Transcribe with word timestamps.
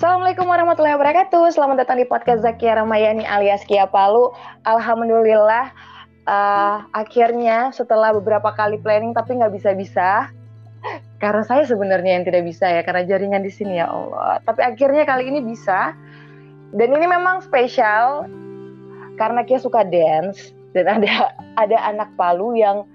Assalamualaikum 0.00 0.48
warahmatullahi 0.48 0.96
wabarakatuh. 0.96 1.52
Selamat 1.52 1.84
datang 1.84 2.00
di 2.00 2.08
podcast 2.08 2.40
Zakia 2.40 2.72
Ramayani 2.72 3.20
alias 3.28 3.60
Kia 3.68 3.84
Palu. 3.84 4.32
Alhamdulillah, 4.64 5.76
uh, 6.24 6.88
akhirnya 6.96 7.68
setelah 7.68 8.08
beberapa 8.16 8.48
kali 8.56 8.80
planning 8.80 9.12
tapi 9.12 9.36
nggak 9.36 9.52
bisa-bisa. 9.52 10.32
Karena 11.20 11.44
saya 11.44 11.68
sebenarnya 11.68 12.16
yang 12.16 12.24
tidak 12.24 12.48
bisa 12.48 12.64
ya, 12.64 12.80
karena 12.80 13.04
jaringan 13.04 13.44
di 13.44 13.52
sini 13.52 13.76
ya 13.76 13.92
Allah. 13.92 14.40
Tapi 14.48 14.72
akhirnya 14.72 15.04
kali 15.04 15.28
ini 15.28 15.44
bisa. 15.44 15.92
Dan 16.72 16.96
ini 16.96 17.04
memang 17.04 17.44
spesial 17.44 18.24
karena 19.20 19.44
Kia 19.44 19.60
suka 19.60 19.84
dance 19.84 20.56
dan 20.72 20.88
ada 20.96 21.36
ada 21.60 21.76
anak 21.76 22.08
Palu 22.16 22.56
yang 22.56 22.88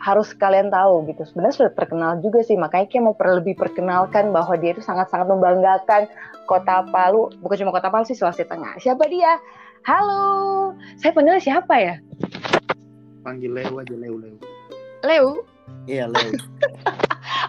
harus 0.00 0.32
kalian 0.32 0.72
tahu 0.72 1.04
gitu. 1.12 1.22
Sebenarnya 1.28 1.54
sudah 1.60 1.72
terkenal 1.76 2.12
juga 2.24 2.40
sih, 2.40 2.56
makanya 2.56 2.88
Kia 2.88 3.04
mau 3.04 3.12
lebih 3.14 3.54
perkenalkan 3.54 4.32
bahwa 4.32 4.56
dia 4.56 4.72
itu 4.72 4.80
sangat-sangat 4.80 5.28
membanggakan 5.28 6.08
kota 6.48 6.88
Palu, 6.88 7.28
bukan 7.44 7.56
cuma 7.64 7.72
kota 7.76 7.92
Palu 7.92 8.08
sih, 8.08 8.16
Sulawesi 8.16 8.48
Tengah. 8.48 8.80
Siapa 8.80 9.04
dia? 9.06 9.36
Halo, 9.84 10.72
saya 10.96 11.12
panggil 11.12 11.40
siapa 11.40 11.74
ya? 11.76 11.94
Panggil 13.24 13.52
Leo 13.52 13.80
aja, 13.80 13.94
Leo, 13.96 14.16
Leo. 14.16 14.36
Leo? 15.04 15.28
Iya, 15.84 16.08
Leo. 16.08 16.32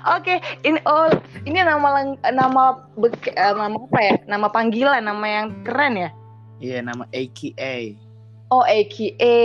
Oke, 0.01 0.37
okay, 0.37 0.37
ini 0.65 0.81
oh 0.89 1.13
ini 1.45 1.61
nama 1.61 2.17
nama 2.33 2.89
beke, 2.97 3.37
uh, 3.37 3.53
nama 3.53 3.77
apa 3.77 3.99
ya? 4.01 4.15
Nama 4.25 4.47
panggilan, 4.49 5.03
nama 5.05 5.25
yang 5.29 5.47
keren 5.61 5.93
ya? 5.93 6.09
Iya, 6.57 6.79
nama 6.81 7.05
AKA. 7.13 7.97
Oh, 8.49 8.65
AKA. 8.65 9.37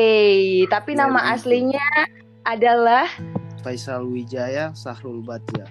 Tapi 0.69 0.91
ya, 0.97 0.99
nama 1.05 1.33
aslinya 1.33 1.85
adalah 2.47 3.11
Faisal 3.67 4.07
Wijaya 4.07 4.71
Sahrul 4.79 5.27
Batia. 5.27 5.67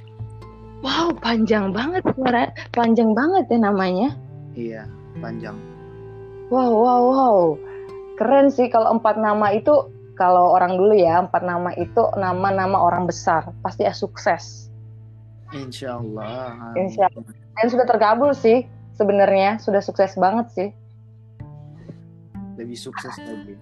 Wow, 0.83 1.15
panjang 1.23 1.71
banget 1.71 2.03
suara, 2.13 2.51
panjang 2.75 3.15
banget 3.15 3.47
ya 3.47 3.59
namanya. 3.63 4.09
Iya, 4.53 4.83
panjang. 5.23 5.55
Wow, 6.51 6.75
wow, 6.75 7.01
wow. 7.09 7.37
Keren 8.19 8.51
sih 8.51 8.67
kalau 8.67 8.99
empat 8.99 9.15
nama 9.15 9.55
itu 9.55 9.89
kalau 10.19 10.55
orang 10.55 10.75
dulu 10.75 10.95
ya 10.95 11.23
empat 11.23 11.43
nama 11.43 11.71
itu 11.75 12.03
nama-nama 12.19 12.75
orang 12.79 13.07
besar 13.07 13.55
pasti 13.63 13.87
ya 13.87 13.95
sukses. 13.95 14.67
Insya 15.55 15.97
Allah. 15.97 16.75
Insya 16.75 17.07
Allah. 17.07 17.33
Dan 17.55 17.65
sudah 17.71 17.87
terkabul 17.87 18.35
sih 18.35 18.67
sebenarnya 18.99 19.57
sudah 19.63 19.79
sukses 19.79 20.15
banget 20.19 20.47
sih. 20.51 20.69
Lebih 22.59 22.77
sukses 22.79 23.15
lagi. 23.19 23.55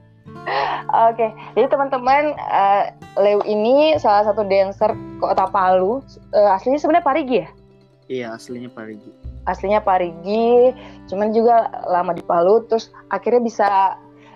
Oke, 0.93 1.15
okay. 1.15 1.29
jadi 1.55 1.71
teman-teman 1.71 2.35
uh, 2.35 2.91
Leo 3.17 3.41
ini 3.47 3.95
salah 3.97 4.27
satu 4.27 4.43
dancer 4.45 4.91
kota 5.17 5.47
Palu. 5.47 6.03
Uh, 6.35 6.53
aslinya 6.53 6.77
sebenarnya 6.81 7.05
Parigi 7.05 7.37
ya? 7.41 7.49
Iya, 8.11 8.27
aslinya 8.35 8.69
Parigi. 8.69 9.09
Aslinya 9.47 9.79
Parigi, 9.79 10.75
cuman 11.07 11.31
juga 11.31 11.71
lama 11.87 12.11
di 12.11 12.23
Palu. 12.23 12.63
Terus 12.67 12.91
akhirnya 13.09 13.41
bisa 13.41 13.67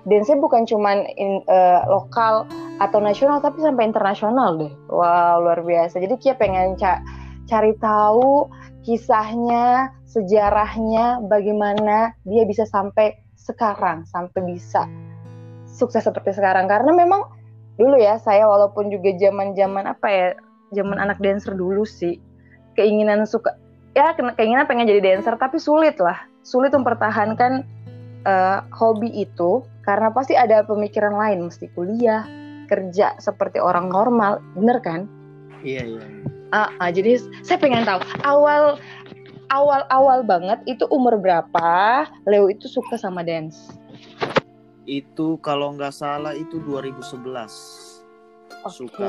dance 0.07 0.31
bukan 0.39 0.63
cuman 0.63 1.03
in, 1.19 1.43
uh, 1.51 1.83
lokal 1.91 2.47
atau 2.79 2.99
nasional, 3.03 3.43
tapi 3.43 3.59
sampai 3.59 3.91
internasional 3.91 4.55
deh. 4.55 4.73
Wow, 4.87 5.43
luar 5.43 5.61
biasa. 5.61 5.99
Jadi 5.99 6.15
Kia 6.17 6.33
pengen 6.39 6.79
ca 6.79 7.03
cari 7.47 7.75
tahu 7.79 8.47
kisahnya, 8.87 9.91
sejarahnya, 10.07 11.19
bagaimana 11.27 12.15
dia 12.23 12.47
bisa 12.47 12.63
sampai 12.63 13.19
sekarang, 13.35 14.07
sampai 14.07 14.55
bisa 14.55 14.87
sukses 15.77 16.01
seperti 16.01 16.33
sekarang. 16.33 16.65
Karena 16.65 16.89
memang 16.89 17.21
dulu 17.77 18.01
ya 18.01 18.17
saya 18.17 18.49
walaupun 18.49 18.89
juga 18.89 19.13
zaman-zaman 19.21 19.85
apa 19.85 20.07
ya 20.09 20.27
zaman 20.73 20.97
anak 20.97 21.21
dancer 21.21 21.53
dulu 21.53 21.85
sih 21.85 22.17
keinginan 22.73 23.29
suka 23.29 23.53
ya 23.93 24.17
keinginan 24.17 24.65
pengen 24.65 24.89
jadi 24.89 25.13
dancer 25.13 25.37
tapi 25.37 25.61
sulit 25.61 26.01
lah. 26.01 26.17
Sulit 26.41 26.73
mempertahankan 26.73 27.61
uh, 28.25 28.65
hobi 28.73 29.13
itu 29.13 29.61
karena 29.85 30.09
pasti 30.09 30.33
ada 30.33 30.65
pemikiran 30.65 31.13
lain 31.13 31.47
mesti 31.47 31.69
kuliah 31.77 32.25
kerja 32.67 33.15
seperti 33.21 33.61
orang 33.61 33.87
normal 33.93 34.41
bener 34.57 34.81
kan? 34.81 35.05
Iya 35.61 35.83
iya. 35.85 36.03
Uh, 36.55 36.71
uh, 36.79 36.89
jadi 36.91 37.19
saya 37.43 37.59
pengen 37.59 37.83
tahu 37.83 37.99
awal 38.23 38.79
awal 39.51 39.83
awal 39.91 40.19
banget 40.23 40.59
itu 40.67 40.87
umur 40.91 41.19
berapa 41.19 42.03
Leo 42.27 42.47
itu 42.51 42.67
suka 42.67 42.95
sama 42.99 43.23
dance 43.23 43.71
itu 44.87 45.37
kalau 45.43 45.75
nggak 45.75 45.91
salah 45.91 46.31
itu 46.31 46.57
2011 46.63 47.27
okay. 47.27 48.71
suka 48.71 49.07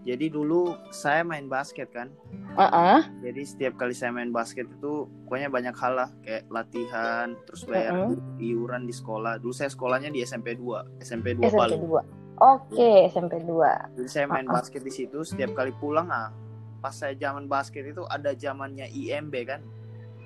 jadi 0.00 0.32
dulu 0.32 0.80
saya 0.88 1.20
main 1.20 1.44
basket 1.44 1.92
kan. 1.92 2.08
Uh 2.56 2.64
-uh. 2.64 3.00
jadi 3.20 3.44
setiap 3.44 3.76
kali 3.76 3.92
saya 3.92 4.08
main 4.16 4.32
basket 4.32 4.64
itu 4.64 5.04
pokoknya 5.28 5.52
banyak 5.52 5.76
hal 5.76 5.92
lah 5.92 6.08
kayak 6.24 6.48
latihan 6.48 7.36
terus 7.44 7.68
bayar 7.68 8.08
uh 8.08 8.16
-uh. 8.16 8.40
iuran 8.40 8.88
di 8.88 8.96
sekolah. 8.96 9.36
Dulu 9.44 9.52
saya 9.52 9.68
sekolahnya 9.68 10.08
di 10.08 10.24
SMP 10.24 10.56
2 10.56 11.04
SMP 11.04 11.36
2 11.36 11.52
SMP 11.52 11.60
Palu. 11.60 11.76
2 12.00 12.20
oke 12.40 12.72
okay, 12.72 13.12
SMP 13.12 13.44
2 13.44 14.00
jadi 14.00 14.08
saya 14.08 14.26
main 14.26 14.48
uh 14.48 14.56
-uh. 14.56 14.56
basket 14.56 14.80
di 14.80 14.92
situ 14.92 15.20
setiap 15.20 15.52
kali 15.52 15.76
pulang 15.76 16.08
ah 16.08 16.32
pas 16.80 16.96
saya 16.96 17.12
zaman 17.12 17.44
basket 17.44 17.84
itu 17.84 18.02
ada 18.08 18.32
zamannya 18.32 18.88
IMB 18.88 19.34
kan 19.44 19.60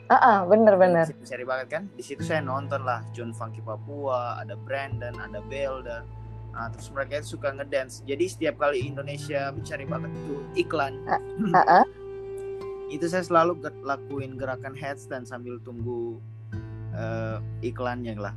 Ah, 0.09 0.13
uh 0.13 0.21
-uh, 0.21 0.39
bener-bener. 0.53 1.09
Seri 1.25 1.49
banget 1.49 1.67
kan. 1.73 1.83
Di 1.97 2.05
situ 2.05 2.21
saya 2.21 2.45
nonton 2.45 2.85
lah 2.85 3.01
John 3.17 3.33
Funky 3.33 3.65
Papua, 3.65 4.37
ada 4.37 4.53
Brandon, 4.53 5.17
ada 5.17 5.41
Belda. 5.49 6.05
Nah, 6.55 6.71
terus 6.71 6.87
mereka 6.95 7.19
itu 7.19 7.35
suka 7.35 7.51
ngedance. 7.51 8.05
Jadi 8.07 8.25
setiap 8.31 8.63
kali 8.63 8.87
Indonesia 8.87 9.51
mencari 9.51 9.85
bakat 9.91 10.13
itu 10.15 10.37
iklan, 10.55 11.03
uh, 11.11 11.19
uh 11.51 11.59
-uh. 11.67 11.85
itu 12.95 13.11
saya 13.11 13.27
selalu 13.27 13.59
lakuin 13.83 14.39
gerakan 14.39 14.71
headstand 14.79 15.27
sambil 15.27 15.59
tunggu 15.67 16.23
uh, 16.95 17.43
iklannya 17.59 18.15
lah. 18.15 18.35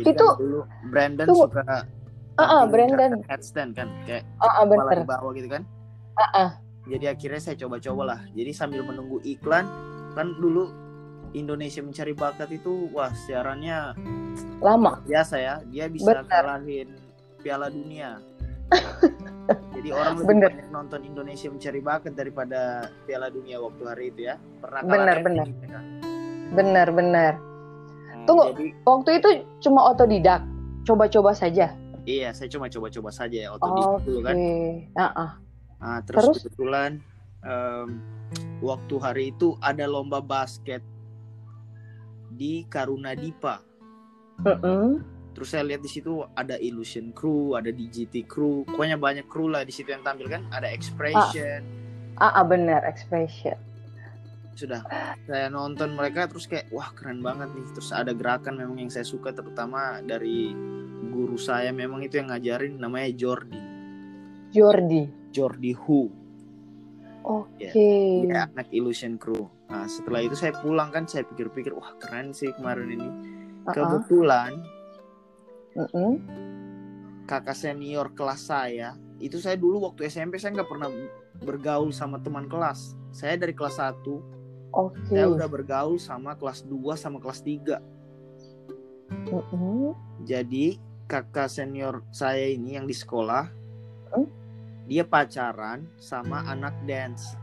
Jadi 0.00 0.16
itu 0.16 0.24
kan 0.24 0.40
dulu 0.40 0.60
Brandon 0.88 1.26
itu, 1.28 1.36
suka 1.44 1.60
uh 1.60 2.40
-uh, 2.40 2.62
Brandon 2.72 3.20
headstand 3.28 3.76
kan, 3.76 3.92
kayak 4.08 4.24
uh 4.40 4.48
-uh, 4.48 4.64
kepala 4.64 4.92
di 4.96 5.04
bawah 5.04 5.32
gitu 5.36 5.48
kan. 5.52 5.62
Uh 6.16 6.24
-uh. 6.32 6.48
Jadi 6.88 7.04
akhirnya 7.04 7.40
saya 7.42 7.56
coba-coba 7.60 8.02
lah. 8.16 8.20
Jadi 8.32 8.50
sambil 8.56 8.80
menunggu 8.80 9.20
iklan, 9.28 9.68
kan 10.16 10.32
dulu 10.40 10.72
Indonesia 11.36 11.84
mencari 11.84 12.16
bakat 12.16 12.48
itu 12.56 12.88
wah 12.96 13.12
siarannya 13.12 13.92
lama 14.64 15.04
biasa 15.04 15.36
ya 15.36 15.54
dia 15.68 15.92
bisa 15.92 16.24
Bener. 16.24 16.24
kalahin 16.24 16.88
Piala 17.44 17.68
Dunia 17.68 18.16
jadi 19.76 19.88
orang 19.92 20.14
lebih 20.18 20.28
bener. 20.32 20.50
banyak 20.56 20.68
nonton 20.72 21.00
Indonesia 21.04 21.48
mencari 21.52 21.80
bakat 21.84 22.12
daripada 22.16 22.88
Piala 23.04 23.28
Dunia 23.28 23.60
waktu 23.60 23.82
hari 23.84 24.04
itu 24.16 24.20
ya 24.32 24.40
pernah 24.64 24.80
benar 24.82 25.16
benar 25.20 25.46
benar 26.56 26.88
benar 26.90 27.32
tunggu 28.24 28.56
jadi, 28.56 28.66
waktu 28.88 29.10
itu 29.20 29.28
cuma 29.68 29.92
otodidak 29.92 30.40
coba-coba 30.88 31.36
saja 31.36 31.76
iya 32.08 32.32
saya 32.32 32.48
cuma 32.48 32.72
coba-coba 32.72 33.12
saja 33.12 33.36
ya 33.46 33.48
otodidak 33.52 33.86
okay. 33.92 34.04
dulu 34.08 34.20
kan 34.24 34.34
uh 34.96 35.04
-uh. 35.04 35.30
Nah, 35.76 36.00
terus, 36.08 36.24
terus 36.24 36.36
kebetulan 36.48 37.04
um, 37.46 38.02
waktu 38.60 38.94
hari 38.98 39.24
itu 39.32 39.54
ada 39.62 39.86
lomba 39.86 40.18
basket 40.18 40.82
di 42.34 42.66
Karuna 42.68 43.14
Dipa. 43.16 43.62
Uh 44.44 44.50
-uh. 44.60 44.88
Terus 45.32 45.52
saya 45.52 45.68
lihat 45.68 45.84
di 45.84 45.90
situ 45.92 46.24
ada 46.32 46.56
Illusion 46.56 47.12
Crew, 47.12 47.56
ada 47.56 47.68
DGT 47.68 48.24
Crew, 48.24 48.64
pokoknya 48.64 48.96
banyak 48.96 49.28
kru 49.28 49.52
lah 49.52 49.68
di 49.68 49.72
situ 49.72 49.92
yang 49.92 50.00
tampil 50.00 50.32
kan. 50.32 50.48
Ada 50.48 50.72
Expression. 50.72 51.60
Ah, 52.16 52.32
ah, 52.32 52.40
ah 52.40 52.44
benar 52.44 52.80
Expression. 52.88 53.56
Sudah, 54.56 54.80
saya 55.28 55.52
nonton 55.52 55.92
mereka 55.92 56.24
terus 56.24 56.48
kayak 56.48 56.72
wah 56.72 56.88
keren 56.96 57.20
banget 57.20 57.52
nih. 57.52 57.68
Terus 57.76 57.92
ada 57.92 58.16
gerakan 58.16 58.56
memang 58.56 58.80
yang 58.80 58.88
saya 58.88 59.04
suka 59.04 59.36
terutama 59.36 60.00
dari 60.00 60.56
guru 61.12 61.36
saya 61.36 61.68
memang 61.68 62.00
itu 62.00 62.16
yang 62.16 62.32
ngajarin 62.32 62.80
namanya 62.80 63.12
Jordi. 63.12 63.60
Jordi. 64.56 65.04
Jordi 65.36 65.76
Hu 65.76 66.25
Oke. 67.26 67.74
Okay. 67.74 68.30
Ya, 68.30 68.46
anak 68.54 68.70
Illusion 68.70 69.18
Crew. 69.18 69.50
Nah, 69.66 69.90
setelah 69.90 70.22
itu 70.22 70.38
saya 70.38 70.54
pulang 70.62 70.94
kan 70.94 71.10
saya 71.10 71.26
pikir-pikir 71.26 71.74
wah 71.74 71.90
keren 71.98 72.30
sih 72.30 72.54
kemarin 72.54 72.94
ini. 72.94 73.08
Uh-uh. 73.66 73.74
Kebetulan 73.74 74.62
uh-uh. 75.74 76.14
kakak 77.26 77.58
senior 77.58 78.14
kelas 78.14 78.46
saya 78.46 78.94
itu 79.18 79.42
saya 79.42 79.58
dulu 79.58 79.90
waktu 79.90 80.06
SMP 80.06 80.38
saya 80.38 80.54
nggak 80.54 80.70
pernah 80.70 80.86
bergaul 81.42 81.90
sama 81.90 82.22
teman 82.22 82.46
kelas. 82.46 82.94
Saya 83.10 83.34
dari 83.34 83.58
kelas 83.58 83.82
1 83.82 84.06
okay. 84.70 85.18
saya 85.18 85.26
udah 85.26 85.48
bergaul 85.50 85.98
sama 85.98 86.38
kelas 86.38 86.62
2 86.62 86.94
sama 86.94 87.18
kelas 87.18 87.42
3. 87.42 87.82
Uh-uh. 89.34 89.98
Jadi 90.22 90.78
kakak 91.10 91.50
senior 91.50 92.06
saya 92.14 92.54
ini 92.54 92.78
yang 92.78 92.86
di 92.86 92.94
sekolah? 92.94 93.65
Dia 94.86 95.02
pacaran 95.02 95.84
sama 95.98 96.46
anak 96.46 96.74
dance. 96.86 97.34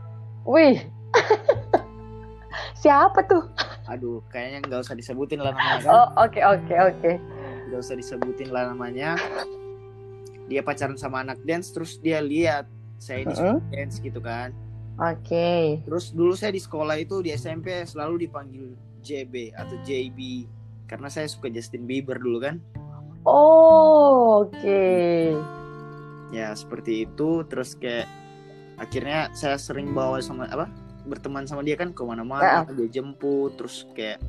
Wih, 0.48 0.80
siapa 2.82 3.24
tuh? 3.28 3.44
Aduh, 3.88 4.24
kayaknya 4.32 4.64
nggak 4.64 4.80
usah 4.84 4.96
disebutin 4.96 5.40
lah 5.44 5.52
namanya. 5.52 5.80
Kan? 5.84 5.92
Oh, 5.92 6.08
oke 6.24 6.32
okay, 6.32 6.42
oke 6.44 6.64
okay, 6.64 6.78
oke. 6.80 6.98
Okay. 7.00 7.14
Nggak 7.68 7.80
usah 7.80 7.96
disebutin 7.96 8.48
lah 8.48 8.72
namanya. 8.72 9.16
Dia 10.48 10.60
pacaran 10.60 10.96
sama 10.96 11.24
anak 11.24 11.40
dance, 11.44 11.72
terus 11.72 12.00
dia 12.00 12.20
lihat 12.20 12.68
saya 13.00 13.28
ini 13.28 13.32
uh 13.36 13.56
-huh. 13.56 13.58
dance 13.72 14.00
gitu 14.00 14.20
kan. 14.20 14.52
Oke. 15.00 15.28
Okay. 15.28 15.64
Terus 15.84 16.12
dulu 16.12 16.32
saya 16.36 16.52
di 16.52 16.60
sekolah 16.60 16.96
itu 16.96 17.20
di 17.20 17.32
SMP 17.32 17.84
selalu 17.84 18.28
dipanggil 18.28 18.72
JB 19.04 19.52
atau 19.52 19.76
JB 19.84 20.48
karena 20.88 21.08
saya 21.12 21.28
suka 21.28 21.52
Justin 21.52 21.84
Bieber 21.84 22.16
dulu 22.16 22.40
kan. 22.40 22.56
Oh, 23.24 24.44
oke. 24.44 24.52
Okay. 24.60 25.32
Ya, 26.34 26.50
seperti 26.50 27.06
itu 27.06 27.46
terus 27.46 27.78
kayak 27.78 28.10
akhirnya 28.74 29.30
saya 29.38 29.54
sering 29.54 29.94
bawa 29.94 30.18
sama 30.18 30.50
apa? 30.50 30.66
berteman 31.04 31.44
sama 31.44 31.60
dia 31.60 31.76
kan 31.76 31.92
ke 31.92 32.00
mana-mana, 32.00 32.64
dia 32.64 32.88
jemput 32.88 33.52
terus 33.60 33.84
kayak 33.92 34.24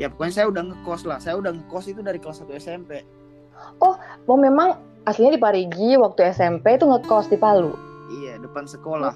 ya 0.00 0.08
pokoknya 0.08 0.32
saya 0.32 0.46
udah 0.48 0.62
ngekos 0.72 1.04
lah. 1.04 1.18
Saya 1.20 1.36
udah 1.36 1.52
ngekos 1.52 1.92
itu 1.92 2.00
dari 2.00 2.16
kelas 2.16 2.40
1 2.40 2.48
SMP. 2.56 3.04
Oh, 3.84 3.94
mau 4.24 4.40
memang 4.40 4.80
aslinya 5.04 5.36
di 5.36 5.40
Parigi 5.40 6.00
waktu 6.00 6.32
SMP 6.32 6.80
itu 6.80 6.88
ngekos 6.88 7.28
di 7.28 7.36
Palu. 7.36 7.76
Iya, 8.20 8.40
depan 8.40 8.64
sekolah. 8.64 9.12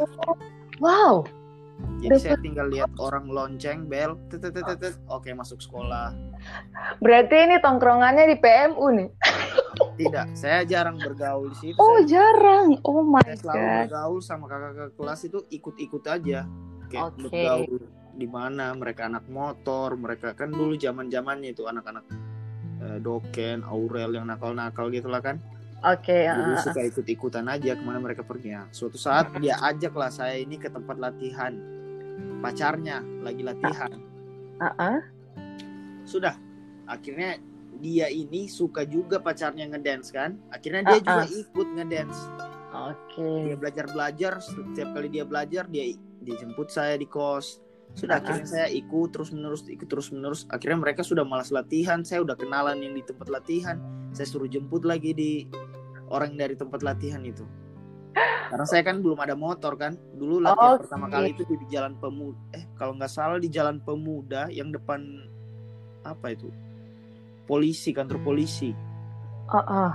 Wow. 0.85 1.25
Jadi 1.99 2.17
saya 2.19 2.39
tinggal 2.39 2.71
lihat 2.71 2.91
orang 3.03 3.27
lonceng 3.27 3.91
bel, 3.91 4.15
oke 5.11 5.31
masuk 5.35 5.59
sekolah. 5.59 6.15
Berarti 7.03 7.37
ini 7.51 7.57
tongkrongannya 7.59 8.31
di 8.31 8.37
PMU 8.39 8.87
nih. 8.95 9.09
Tidak, 9.99 10.27
saya 10.35 10.63
jarang 10.63 10.99
bergaul 11.03 11.51
di 11.51 11.59
situ. 11.59 11.79
Oh, 11.79 11.99
saya, 12.03 12.07
jarang. 12.07 12.79
Oh 12.87 13.03
my 13.03 13.23
saya 13.27 13.39
selalu 13.39 13.63
God. 13.63 13.79
bergaul 13.83 14.19
sama 14.23 14.45
kakak-kakak 14.47 14.93
kelas 14.95 15.21
itu 15.27 15.39
ikut-ikut 15.51 16.05
aja. 16.07 16.47
Kayak 16.87 17.05
okay. 17.19 17.23
bergaul 17.27 17.83
di 18.19 18.27
mana 18.27 18.75
mereka 18.75 19.07
anak 19.07 19.27
motor, 19.31 19.95
mereka 19.95 20.35
kan 20.35 20.51
dulu 20.51 20.75
zaman-zamannya 20.75 21.55
itu 21.55 21.67
anak-anak 21.67 22.05
eh, 22.83 22.99
doken, 23.03 23.63
Aurel 23.67 24.15
yang 24.15 24.27
nakal-nakal 24.27 24.91
gitulah 24.91 25.23
kan. 25.23 25.43
Oke. 25.79 26.11
Okay, 26.11 26.23
Jadi 26.27 26.53
uh, 26.53 26.59
suka 26.59 26.81
ikut-ikutan 26.91 27.47
aja 27.47 27.79
ke 27.79 27.83
mana 27.87 28.03
mereka 28.03 28.27
pergi. 28.27 28.51
Ya. 28.51 28.67
Suatu 28.75 28.99
saat 28.99 29.31
dia 29.39 29.55
ajak 29.63 29.95
lah 29.95 30.11
saya 30.11 30.35
ini 30.35 30.59
ke 30.59 30.67
tempat 30.67 30.99
latihan 30.99 31.55
pacarnya 32.43 32.99
lagi 33.23 33.47
latihan. 33.47 33.95
Uh, 34.59 34.67
uh. 34.75 34.99
Sudah. 36.03 36.35
Akhirnya 36.91 37.39
dia 37.79 38.11
ini 38.11 38.51
suka 38.51 38.83
juga 38.83 39.23
pacarnya 39.23 39.71
ngedance 39.71 40.11
kan. 40.11 40.35
Akhirnya 40.51 40.83
dia 40.83 40.99
uh, 40.99 40.99
uh. 40.99 41.07
juga 41.07 41.25
ikut 41.47 41.69
ngedance. 41.79 42.19
Oke. 42.75 43.23
Okay. 43.23 43.39
Dia 43.47 43.57
belajar 43.57 43.87
belajar. 43.87 44.33
Setiap 44.43 44.89
kali 44.99 45.09
dia 45.15 45.23
belajar 45.23 45.65
dia 45.71 45.95
dijemput 46.27 46.75
saya 46.75 46.99
di 46.99 47.07
kos. 47.07 47.63
Sudah 47.99 48.17
uh. 48.17 48.21
akhirnya 48.23 48.47
saya 48.47 48.69
ikut 48.71 49.11
terus 49.11 49.35
menerus 49.35 49.67
ikut 49.67 49.91
terus 49.91 50.15
menerus. 50.15 50.47
Akhirnya 50.55 50.79
mereka 50.79 51.03
sudah 51.03 51.27
malas 51.27 51.50
latihan. 51.50 52.06
Saya 52.06 52.23
udah 52.23 52.39
kenalan 52.39 52.79
yang 52.79 52.95
di 52.95 53.03
tempat 53.03 53.27
latihan. 53.27 53.83
Saya 54.15 54.31
suruh 54.31 54.47
jemput 54.47 54.87
lagi 54.87 55.11
di 55.11 55.50
orang 56.09 56.39
dari 56.39 56.55
tempat 56.55 56.87
latihan 56.87 57.21
itu 57.27 57.43
karena 58.49 58.65
saya 58.65 58.83
kan 58.83 59.05
belum 59.05 59.21
ada 59.21 59.37
motor 59.37 59.77
kan 59.77 59.95
dulu 60.17 60.41
latihan 60.41 60.81
oh, 60.81 60.81
pertama 60.81 61.06
kali 61.12 61.37
itu 61.37 61.45
di 61.45 61.67
jalan 61.69 61.93
pemuda 62.00 62.41
eh 62.56 62.65
kalau 62.81 62.97
nggak 62.97 63.12
salah 63.12 63.37
di 63.37 63.53
jalan 63.53 63.77
pemuda 63.85 64.49
yang 64.49 64.73
depan 64.73 65.29
apa 66.03 66.33
itu 66.33 66.49
polisi 67.45 67.93
kantor 67.93 68.19
polisi 68.25 68.73
uh 69.53 69.61
-uh. 69.61 69.93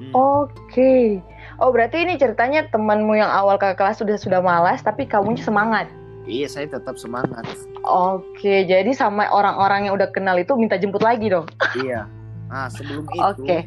Hmm. 0.00 0.12
oke 0.16 0.48
okay. 0.72 1.20
oh 1.60 1.68
berarti 1.68 2.08
ini 2.08 2.16
ceritanya 2.16 2.64
temanmu 2.72 3.20
yang 3.20 3.28
awal 3.28 3.60
ke 3.60 3.68
kelas 3.76 4.00
sudah 4.00 4.16
sudah 4.16 4.40
malas 4.40 4.80
tapi 4.80 5.04
kamu 5.04 5.36
semangat 5.36 5.92
iya 6.30 6.46
saya 6.46 6.70
tetap 6.70 6.94
semangat. 6.94 7.42
Oke 7.82 8.62
jadi 8.64 8.94
sama 8.94 9.26
orang-orang 9.34 9.90
yang 9.90 9.98
udah 9.98 10.14
kenal 10.14 10.38
itu 10.38 10.54
minta 10.54 10.78
jemput 10.78 11.02
lagi 11.02 11.26
dong? 11.26 11.50
Iya. 11.74 12.06
Nah 12.46 12.70
sebelum 12.70 13.10
itu 13.18 13.42
okay 13.42 13.62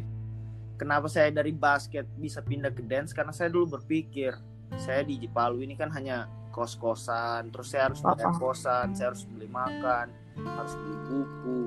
kenapa 0.76 1.06
saya 1.06 1.30
dari 1.30 1.54
basket 1.54 2.06
bisa 2.18 2.42
pindah 2.42 2.74
ke 2.74 2.82
dance? 2.84 3.14
Karena 3.14 3.30
saya 3.30 3.50
dulu 3.50 3.78
berpikir 3.78 4.34
saya 4.74 5.06
di 5.06 5.16
Palu 5.30 5.62
ini 5.62 5.78
kan 5.78 5.92
hanya 5.94 6.26
kos-kosan 6.50 7.50
terus 7.50 7.74
saya 7.74 7.90
harus 7.90 7.98
bayar 7.98 8.30
kosan 8.38 8.94
saya 8.94 9.10
harus 9.10 9.26
beli 9.26 9.50
makan 9.50 10.10
harus 10.38 10.74
beli 10.78 10.96
buku. 11.10 11.62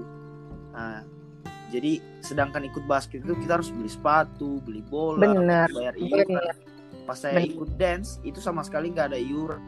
Nah 0.76 1.04
jadi 1.68 2.00
sedangkan 2.24 2.64
ikut 2.68 2.88
basket 2.88 3.24
itu 3.24 3.36
kita 3.36 3.60
harus 3.60 3.72
beli 3.72 3.92
sepatu 3.92 4.64
beli 4.64 4.80
bola 4.88 5.28
Bener. 5.28 5.68
bayar 5.72 5.96
iuran 6.00 6.40
pas 7.04 7.20
saya 7.20 7.40
Bener. 7.40 7.52
ikut 7.52 7.70
dance 7.76 8.24
itu 8.24 8.40
sama 8.40 8.64
sekali 8.64 8.92
nggak 8.92 9.12
ada 9.12 9.20
iuran 9.20 9.60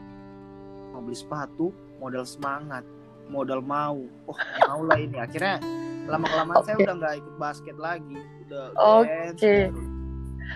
mau 1.00 1.07
beli 1.07 1.16
sepatu 1.16 1.72
modal 2.04 2.28
semangat 2.28 2.84
modal 3.31 3.63
mau 3.63 4.04
oh 4.28 4.38
mau 4.68 4.84
lah 4.84 5.00
ini 5.00 5.16
akhirnya 5.16 5.63
lama 6.12 6.28
kelamaan 6.28 6.60
okay. 6.60 6.75
saya 6.75 6.75
udah 6.84 6.96
nggak 7.00 7.13
ikut 7.24 7.36
basket 7.40 7.78
lagi 7.80 8.19
Oke. 8.78 9.38
Okay. 9.38 9.62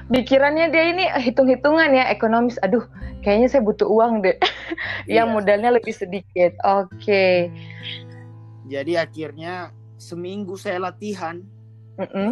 Pikirannya 0.09 0.73
dia 0.73 0.83
ini 0.89 1.05
hitung-hitungan 1.21 1.93
ya 1.93 2.09
ekonomis. 2.09 2.57
Aduh, 2.65 2.81
kayaknya 3.21 3.47
saya 3.49 3.61
butuh 3.61 3.85
uang 3.85 4.25
deh. 4.25 4.37
yang 5.17 5.29
iya. 5.29 5.33
modalnya 5.33 5.69
lebih 5.77 5.93
sedikit. 5.93 6.57
Oke. 6.65 6.97
Okay. 6.97 7.35
Jadi 8.65 8.97
akhirnya 8.97 9.69
seminggu 10.01 10.57
saya 10.57 10.81
latihan. 10.81 11.45
Mm 12.01 12.09
-mm. 12.09 12.31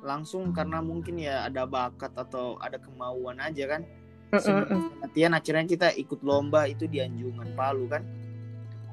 Langsung 0.00 0.56
karena 0.56 0.80
mungkin 0.80 1.20
ya 1.20 1.44
ada 1.44 1.68
bakat 1.68 2.16
atau 2.16 2.56
ada 2.64 2.80
kemauan 2.80 3.36
aja 3.44 3.76
kan. 3.76 3.84
Latihan 5.02 5.32
akhirnya 5.36 5.64
kita 5.64 5.88
ikut 5.96 6.20
lomba 6.20 6.68
itu 6.68 6.84
di 6.86 7.00
Anjungan 7.00 7.52
Palu 7.56 7.88
kan. 7.88 8.02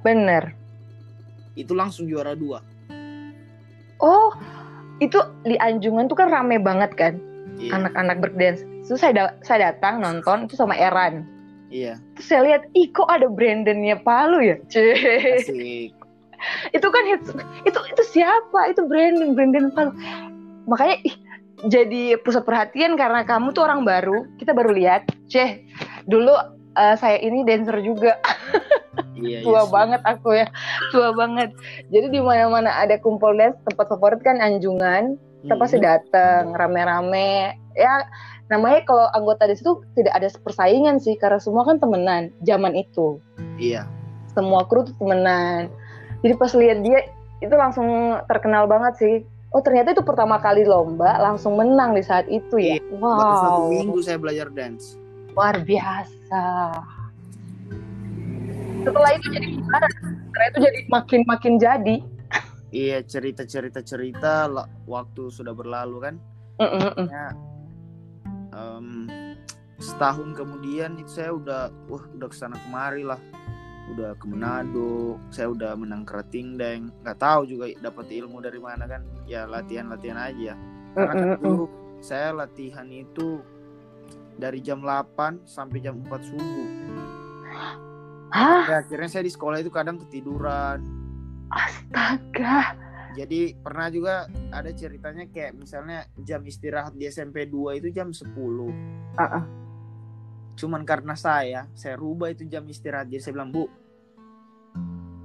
Bener. 0.01 0.55
Itu 1.53 1.77
langsung 1.77 2.09
juara 2.09 2.33
dua. 2.33 2.59
Oh, 4.03 4.35
itu 5.03 5.19
di 5.43 5.55
Anjungan 5.59 6.07
tuh 6.07 6.17
kan 6.19 6.29
rame 6.29 6.59
banget 6.61 6.91
kan 6.95 7.13
iya. 7.57 7.75
anak-anak 7.75 8.17
breakdance 8.23 8.61
terus 8.85 8.99
saya 9.01 9.13
da 9.15 9.23
saya 9.41 9.71
datang 9.71 10.03
nonton 10.03 10.45
itu 10.45 10.55
sama 10.55 10.75
Eran 10.77 11.25
iya 11.73 11.99
terus 12.17 12.27
saya 12.29 12.41
lihat 12.45 12.61
ih 12.77 12.87
kok 12.91 13.09
ada 13.09 13.27
Brandonnya 13.27 13.99
Palu 14.01 14.43
ya 14.43 14.57
Cih. 14.71 15.91
itu 16.75 16.87
kan 16.91 17.03
hits, 17.07 17.31
itu 17.63 17.79
itu 17.79 18.03
siapa 18.03 18.59
itu 18.71 18.83
Brandon 18.85 19.33
Brandon 19.33 19.71
Palu 19.71 19.91
makanya 20.67 20.95
ih, 21.07 21.15
jadi 21.67 22.19
pusat 22.19 22.43
perhatian 22.43 22.99
karena 22.99 23.23
kamu 23.23 23.55
tuh 23.55 23.63
orang 23.63 23.87
baru. 23.87 24.27
Kita 24.39 24.51
baru 24.51 24.75
lihat. 24.75 25.07
Ceh 25.31 25.63
dulu 26.07 26.33
uh, 26.75 26.95
saya 26.99 27.19
ini 27.19 27.43
dancer 27.47 27.79
juga. 27.83 28.19
Iya, 29.13 29.39
tua 29.45 29.63
yes, 29.63 29.65
iya 29.65 29.73
banget 29.73 30.01
aku 30.03 30.29
ya. 30.35 30.47
Tua 30.91 31.09
banget. 31.15 31.55
Jadi 31.89 32.11
di 32.11 32.19
mana 32.19 32.49
mana 32.51 32.71
ada 32.75 32.99
kumpul 32.99 33.31
dance 33.33 33.55
tempat 33.65 33.87
favorit 33.87 34.19
kan 34.19 34.37
anjungan. 34.43 35.15
Kita 35.41 35.55
pasti 35.55 35.79
hmm. 35.79 35.85
datang 35.85 36.51
rame-rame. 36.51 37.55
Ya 37.77 38.03
namanya 38.51 38.83
kalau 38.83 39.07
anggota 39.15 39.47
di 39.47 39.55
situ 39.55 39.79
tidak 39.95 40.13
ada 40.19 40.27
persaingan 40.43 40.99
sih 40.99 41.15
karena 41.17 41.39
semua 41.39 41.63
kan 41.63 41.79
temenan 41.79 42.35
zaman 42.43 42.75
itu. 42.75 43.17
Iya. 43.55 43.87
Semua 44.35 44.67
kru 44.67 44.83
tuh 44.83 44.95
temenan. 44.99 45.71
Jadi 46.19 46.33
pas 46.35 46.51
lihat 46.51 46.83
dia 46.83 46.99
itu 47.39 47.55
langsung 47.55 48.19
terkenal 48.27 48.67
banget 48.67 48.93
sih 48.99 49.15
oh 49.53 49.61
ternyata 49.61 49.93
itu 49.93 50.01
pertama 50.01 50.41
kali 50.41 50.65
lomba 50.65 51.21
langsung 51.21 51.55
menang 51.55 51.93
di 51.93 52.01
saat 52.01 52.25
itu 52.27 52.57
ya? 52.57 52.81
Iya. 52.81 52.97
wow. 52.97 53.17
Baru 53.17 53.35
satu 53.37 53.61
minggu 53.69 53.99
saya 54.01 54.17
belajar 54.17 54.47
dance. 54.49 54.97
Luar 55.33 55.55
biasa. 55.61 56.43
Setelah 58.83 59.11
itu 59.15 59.27
jadi 59.31 59.47
gimana? 59.47 59.87
Setelah 59.87 60.47
itu 60.49 60.59
jadi 60.59 60.79
makin 60.89 61.21
makin 61.29 61.53
jadi? 61.61 61.95
Iya 62.73 63.05
cerita 63.05 63.45
cerita 63.45 63.85
cerita 63.85 64.49
waktu 64.89 65.29
sudah 65.29 65.53
berlalu 65.53 65.97
kan? 66.01 66.15
Mm 66.57 66.69
-mm. 66.69 67.05
ya, 67.09 67.25
um, 68.53 69.09
setahun 69.77 70.33
kemudian 70.37 70.97
itu 70.97 71.21
saya 71.21 71.33
udah 71.33 71.69
wah 71.89 72.03
udah 72.13 72.27
ke 72.29 72.37
sana 72.37 72.57
kemari 72.65 73.05
lah 73.05 73.17
udah 73.91 74.15
ke 74.15 74.25
Manado 74.31 75.19
saya 75.27 75.51
udah 75.51 75.75
menang 75.75 76.07
kerating 76.07 76.55
deng 76.55 76.87
nggak 77.03 77.19
tahu 77.19 77.43
juga 77.43 77.67
dapat 77.83 78.07
ilmu 78.15 78.39
dari 78.39 78.59
mana 78.61 78.87
kan 78.87 79.03
ya 79.27 79.43
latihan 79.43 79.91
latihan 79.91 80.19
aja 80.23 80.55
karena 80.95 81.13
kan 81.13 81.29
dulu 81.43 81.65
saya 81.99 82.31
latihan 82.31 82.87
itu 82.87 83.43
dari 84.39 84.63
jam 84.63 84.81
8 84.81 85.43
sampai 85.43 85.77
jam 85.83 85.99
4 85.99 86.09
subuh 86.23 86.69
Hah? 88.33 88.65
Ya, 88.65 88.75
akhirnya 88.81 89.09
saya 89.13 89.23
di 89.29 89.31
sekolah 89.31 89.61
itu 89.61 89.69
kadang 89.69 90.01
ketiduran. 90.01 90.81
Astaga. 91.53 92.73
Jadi 93.13 93.53
pernah 93.53 93.93
juga 93.93 94.25
ada 94.49 94.73
ceritanya 94.73 95.29
kayak 95.29 95.53
misalnya 95.53 96.09
jam 96.25 96.41
istirahat 96.41 96.97
di 96.97 97.05
SMP 97.05 97.45
2 97.45 97.77
itu 97.77 97.93
jam 97.93 98.09
10. 98.09 98.25
Uh 98.25 98.65
-uh. 99.21 99.43
Cuman 100.55 100.85
karena 100.85 101.17
saya, 101.17 101.65
saya 101.73 101.97
rubah 101.97 102.29
itu 102.29 102.45
jam 102.45 102.63
istirahat. 102.69 103.09
Jadi 103.09 103.21
saya 103.21 103.33
bilang, 103.35 103.51
"Bu, 103.53 103.65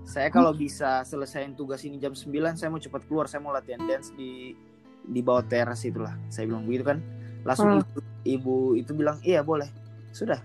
saya 0.09 0.33
kalau 0.33 0.57
bisa 0.57 1.05
selesaiin 1.05 1.53
tugas 1.53 1.85
ini 1.85 2.01
jam 2.01 2.17
9, 2.17 2.57
saya 2.57 2.73
mau 2.73 2.81
cepat 2.81 3.05
keluar, 3.05 3.29
saya 3.29 3.45
mau 3.45 3.53
latihan 3.53 3.85
dance 3.85 4.13
di 4.17 4.57
di 5.05 5.21
bawah 5.21 5.45
teras 5.45 5.85
itulah." 5.85 6.17
Saya 6.33 6.49
bilang 6.49 6.65
begitu 6.65 6.89
kan. 6.89 6.99
Langsung 7.45 7.79
hmm. 7.79 7.85
ibu, 7.85 8.01
ibu 8.25 8.57
itu 8.77 8.93
bilang, 8.97 9.21
"Iya, 9.21 9.45
boleh." 9.45 9.69
Sudah, 10.09 10.41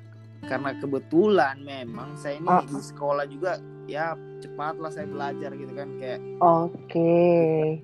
karena 0.47 0.75
kebetulan 0.77 1.55
memang 1.63 2.19
saya 2.19 2.39
ini 2.39 2.47
oh. 2.47 2.63
di 2.67 2.79
sekolah 2.83 3.25
juga 3.27 3.59
ya 3.87 4.15
cepatlah 4.43 4.91
saya 4.91 5.07
belajar 5.07 5.51
gitu 5.55 5.73
kan 5.75 5.87
kayak 5.99 6.19
oke 6.39 6.71
okay. 6.87 7.79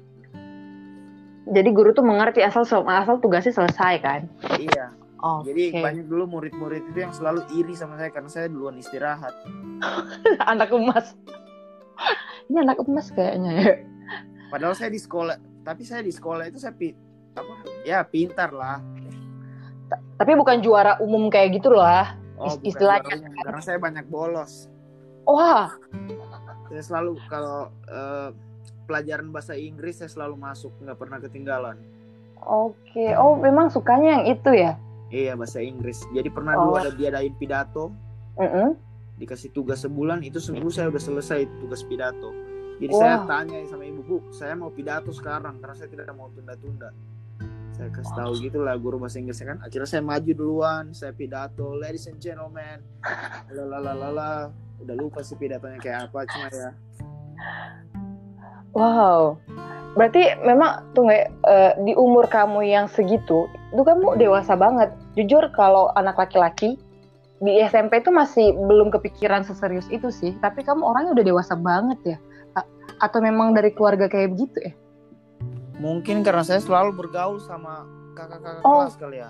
jadi 1.47 1.69
guru 1.71 1.91
tuh 1.95 2.03
mengerti 2.03 2.43
asal 2.43 2.63
asal 2.67 3.19
tugasnya 3.19 3.55
selesai 3.55 3.93
kan 4.03 4.21
iya 4.59 4.91
Oke. 5.19 5.51
Jadi 5.51 5.83
banyak 5.83 6.05
dulu 6.07 6.39
murid-murid 6.39 6.95
itu 6.95 7.03
yang 7.03 7.11
selalu 7.11 7.43
iri 7.51 7.75
sama 7.75 7.99
saya 7.99 8.07
karena 8.07 8.31
saya 8.31 8.47
duluan 8.47 8.79
istirahat. 8.79 9.35
anak 10.51 10.71
emas. 10.71 11.15
Ini 12.47 12.63
anak 12.63 12.79
emas 12.87 13.11
kayaknya 13.11 13.51
ya. 13.51 13.73
Padahal 14.49 14.73
saya 14.73 14.89
di 14.89 14.97
sekolah, 14.97 15.35
tapi 15.61 15.83
saya 15.83 16.01
di 16.01 16.09
sekolah 16.09 16.47
itu 16.47 16.57
saya 16.57 16.73
pi, 16.73 16.95
apa? 17.35 17.53
Ya 17.83 18.01
pintar 18.01 18.49
lah. 18.55 18.81
Tapi 20.17 20.31
bukan 20.39 20.63
juara 20.63 20.97
umum 21.03 21.27
kayak 21.27 21.59
gitu 21.59 21.75
lah. 21.75 22.15
Oh, 22.39 22.55
istilahnya 22.63 23.19
umum, 23.19 23.35
karena 23.43 23.61
saya 23.61 23.77
banyak 23.77 24.07
bolos. 24.07 24.71
Wah, 25.27 25.75
Saya 26.71 26.81
selalu 26.81 27.19
kalau 27.29 27.69
eh, 27.91 28.29
pelajaran 28.89 29.29
bahasa 29.29 29.53
Inggris 29.53 30.01
saya 30.01 30.09
selalu 30.09 30.39
masuk, 30.39 30.73
nggak 30.81 30.97
pernah 30.97 31.17
ketinggalan. 31.21 31.77
oke. 32.39 33.05
Oh, 33.19 33.35
memang 33.37 33.69
sukanya 33.69 34.17
yang 34.17 34.25
itu 34.25 34.51
ya? 34.55 34.79
Iya 35.09 35.33
bahasa 35.33 35.59
Inggris. 35.59 36.05
Jadi 36.13 36.29
pernah 36.29 36.53
Oh. 36.57 36.69
dulu 36.69 36.75
ada 36.77 36.91
diadain 36.93 37.33
pidato, 37.33 37.89
Mm-mm. 38.37 38.77
dikasih 39.17 39.49
tugas 39.51 39.81
sebulan 39.81 40.21
itu 40.21 40.37
seminggu 40.37 40.69
saya 40.69 40.87
udah 40.93 41.01
selesai 41.01 41.49
tugas 41.59 41.81
pidato. 41.81 42.29
Jadi 42.79 42.93
Wah. 42.95 43.01
saya 43.01 43.15
tanya 43.27 43.59
sama 43.67 43.83
ibu 43.83 44.01
bu, 44.05 44.17
saya 44.31 44.55
mau 44.55 44.71
pidato 44.71 45.11
sekarang 45.11 45.59
karena 45.59 45.75
saya 45.75 45.89
tidak 45.91 46.13
mau 46.15 46.31
tunda-tunda. 46.31 46.93
Saya 47.75 47.89
kasih 47.95 48.11
tahu 48.15 48.31
gitu 48.43 48.59
lah 48.63 48.75
guru 48.75 48.99
bahasa 48.99 49.19
Inggrisnya 49.19 49.55
kan. 49.55 49.59
Akhirnya 49.63 49.87
saya 49.87 50.03
maju 50.03 50.31
duluan, 50.35 50.85
saya 50.91 51.11
pidato, 51.11 51.75
ladies 51.79 52.07
and 52.07 52.19
gentlemen, 52.19 52.79
lalalala, 53.51 54.51
udah 54.79 54.95
lupa 54.95 55.23
sih 55.23 55.35
pidatonya 55.35 55.79
kayak 55.79 56.11
apa 56.11 56.27
cuma 56.27 56.47
ya. 56.51 56.71
Wow. 58.73 59.37
Berarti 59.97 60.21
memang 60.45 60.85
ya, 61.09 61.25
eh, 61.27 61.71
di 61.81 61.97
umur 61.97 62.29
kamu 62.29 62.61
yang 62.63 62.85
segitu, 62.87 63.49
itu 63.73 63.81
kamu 63.81 64.15
dewasa 64.15 64.53
banget. 64.53 64.93
Jujur 65.17 65.49
kalau 65.51 65.89
anak 65.97 66.15
laki-laki 66.15 66.77
di 67.39 67.57
SMP 67.59 67.99
itu 67.99 68.13
masih 68.13 68.53
belum 68.53 68.93
kepikiran 68.93 69.41
seserius 69.43 69.89
itu 69.89 70.13
sih. 70.13 70.37
Tapi 70.39 70.61
kamu 70.61 70.85
orangnya 70.85 71.11
udah 71.17 71.25
dewasa 71.25 71.53
banget 71.55 71.99
ya. 72.05 72.17
A- 72.53 72.69
Atau 72.99 73.19
memang 73.19 73.55
dari 73.55 73.73
keluarga 73.73 74.05
kayak 74.05 74.35
begitu 74.37 74.71
ya? 74.71 74.73
Mungkin 75.79 76.21
karena 76.21 76.43
saya 76.43 76.59
selalu 76.59 76.91
bergaul 76.93 77.39
sama 77.39 77.87
kakak-kakak 78.13 78.61
Oh. 78.61 78.83
kelas 78.83 78.99
kali 78.99 79.17
ya. 79.23 79.29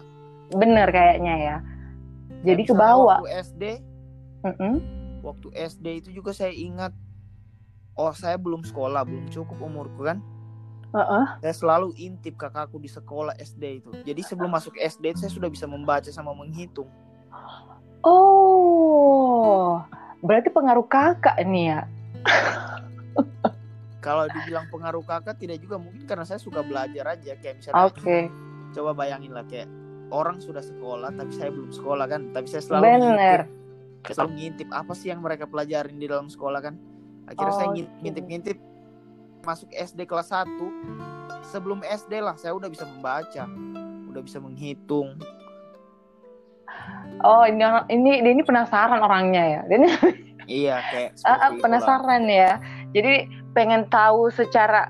Bener 0.49 0.89
kayaknya 0.89 1.35
ya. 1.37 1.57
Jadi 2.41 2.61
ke 2.65 2.73
bawah. 2.73 3.21
Waktu 3.21 3.31
SD, 3.45 3.63
Mm-mm. 4.41 4.73
waktu 5.21 5.47
SD 5.53 5.85
itu 6.01 6.09
juga 6.11 6.33
saya 6.33 6.49
ingat 6.49 6.89
oh 7.99 8.15
saya 8.15 8.39
belum 8.39 8.63
sekolah 8.63 9.03
belum 9.03 9.27
cukup 9.27 9.59
umurku 9.59 10.07
kan? 10.07 10.23
Heeh. 10.89 11.25
saya 11.45 11.53
selalu 11.53 11.93
intip 12.01 12.33
kakakku 12.33 12.81
di 12.81 12.89
sekolah 12.89 13.37
SD 13.37 13.63
itu. 13.77 13.93
Jadi 14.01 14.25
sebelum 14.25 14.49
masuk 14.49 14.73
SD 14.73 15.13
saya 15.21 15.29
sudah 15.29 15.45
bisa 15.45 15.69
membaca 15.69 16.09
sama 16.09 16.33
menghitung. 16.33 16.89
Oh, 18.01 19.77
berarti 20.25 20.49
pengaruh 20.49 20.81
kakak 20.89 21.37
nih 21.45 21.77
ya? 21.77 21.79
kalau 24.05 24.25
dibilang 24.33 24.65
pengaruh 24.73 25.05
kakak 25.05 25.37
tidak 25.37 25.61
juga 25.61 25.77
mungkin 25.77 26.09
karena 26.09 26.25
saya 26.25 26.41
suka 26.41 26.65
belajar 26.65 27.05
aja 27.05 27.37
kayak 27.37 27.61
misalnya 27.61 27.85
Oke, 27.85 28.25
coba 28.73 28.97
bayangin 28.97 29.29
lah 29.29 29.45
kayak 29.45 29.69
orang 30.09 30.41
sudah 30.41 30.65
sekolah 30.65 31.13
tapi 31.13 31.37
saya 31.37 31.53
belum 31.53 31.69
sekolah 31.69 32.05
kan? 32.09 32.33
Tapi 32.33 32.47
saya 32.49 32.65
selalu 32.65 32.81
bener. 32.81 33.45
ngintip, 33.45 34.09
saya 34.09 34.13
selalu 34.17 34.31
ngintip 34.41 34.69
apa 34.73 34.93
sih 34.97 35.13
yang 35.13 35.21
mereka 35.21 35.45
pelajarin 35.45 36.01
di 36.01 36.09
dalam 36.09 36.33
sekolah 36.33 36.65
kan 36.65 36.88
akhirnya 37.29 37.53
saya 37.53 37.67
Oh, 37.67 37.73
ngin- 37.73 37.91
ngintip-ngintip 38.01 38.57
masuk 39.41 39.69
SD 39.69 40.03
kelas 40.03 40.29
1 40.29 40.49
sebelum 41.45 41.79
SD 41.81 42.19
lah 42.19 42.35
saya 42.35 42.51
udah 42.51 42.67
bisa 42.67 42.83
membaca 42.83 43.45
udah 44.05 44.21
bisa 44.21 44.37
menghitung 44.37 45.13
Oh, 47.19 47.43
ini 47.43 47.59
ini 47.89 48.23
dia 48.23 48.31
ini 48.31 48.41
penasaran 48.41 49.03
orangnya 49.03 49.43
ya. 49.43 49.61
Dia 49.67 49.75
ini 49.77 49.89
iya 50.61 50.75
kayak 50.81 51.09
ah, 51.19 51.19
seperti 51.19 51.35
itulah. 51.51 51.59
penasaran 51.61 52.23
ya. 52.25 52.51
Jadi 52.89 53.13
pengen 53.51 53.83
tahu 53.87 54.31
secara 54.31 54.87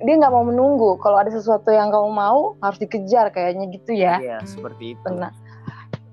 dia 0.00 0.14
nggak 0.14 0.30
mau 0.30 0.46
menunggu. 0.46 0.94
Kalau 0.96 1.18
ada 1.18 1.28
sesuatu 1.28 1.68
yang 1.68 1.90
kamu 1.90 2.10
mau 2.10 2.54
harus 2.60 2.78
dikejar 2.78 3.28
kayaknya 3.28 3.66
gitu 3.68 3.90
ya. 3.90 4.14
iya 4.16 4.38
seperti 4.44 4.94
itu 4.94 5.02
Benar. 5.02 5.34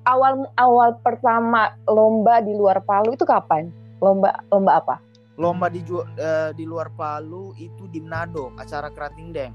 Awal 0.02 0.50
awal 0.58 0.98
pertama 0.98 1.78
lomba 1.86 2.42
di 2.42 2.58
luar 2.58 2.82
Palu 2.82 3.14
itu 3.14 3.22
kapan? 3.22 3.70
Lomba 4.02 4.34
lomba 4.50 4.82
apa? 4.82 4.96
Lomba 5.42 5.74
di 5.74 5.82
eh, 6.22 6.54
di 6.54 6.64
luar 6.70 6.94
Palu 6.94 7.58
itu 7.58 7.90
di 7.90 7.98
Manado 7.98 8.54
acara 8.62 8.94
kerating 8.94 9.34
deng 9.34 9.54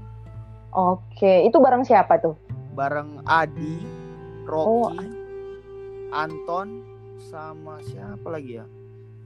Oke, 0.75 1.47
itu 1.47 1.57
bareng 1.63 1.87
siapa 1.87 2.19
tuh? 2.19 2.35
bareng 2.75 3.23
Adi 3.23 3.81
Oh, 4.47 4.87
Rocky 4.91 5.07
Anton 6.13 6.85
sama 7.19 7.81
siapa 7.83 8.27
lagi 8.29 8.59
ya 8.61 8.65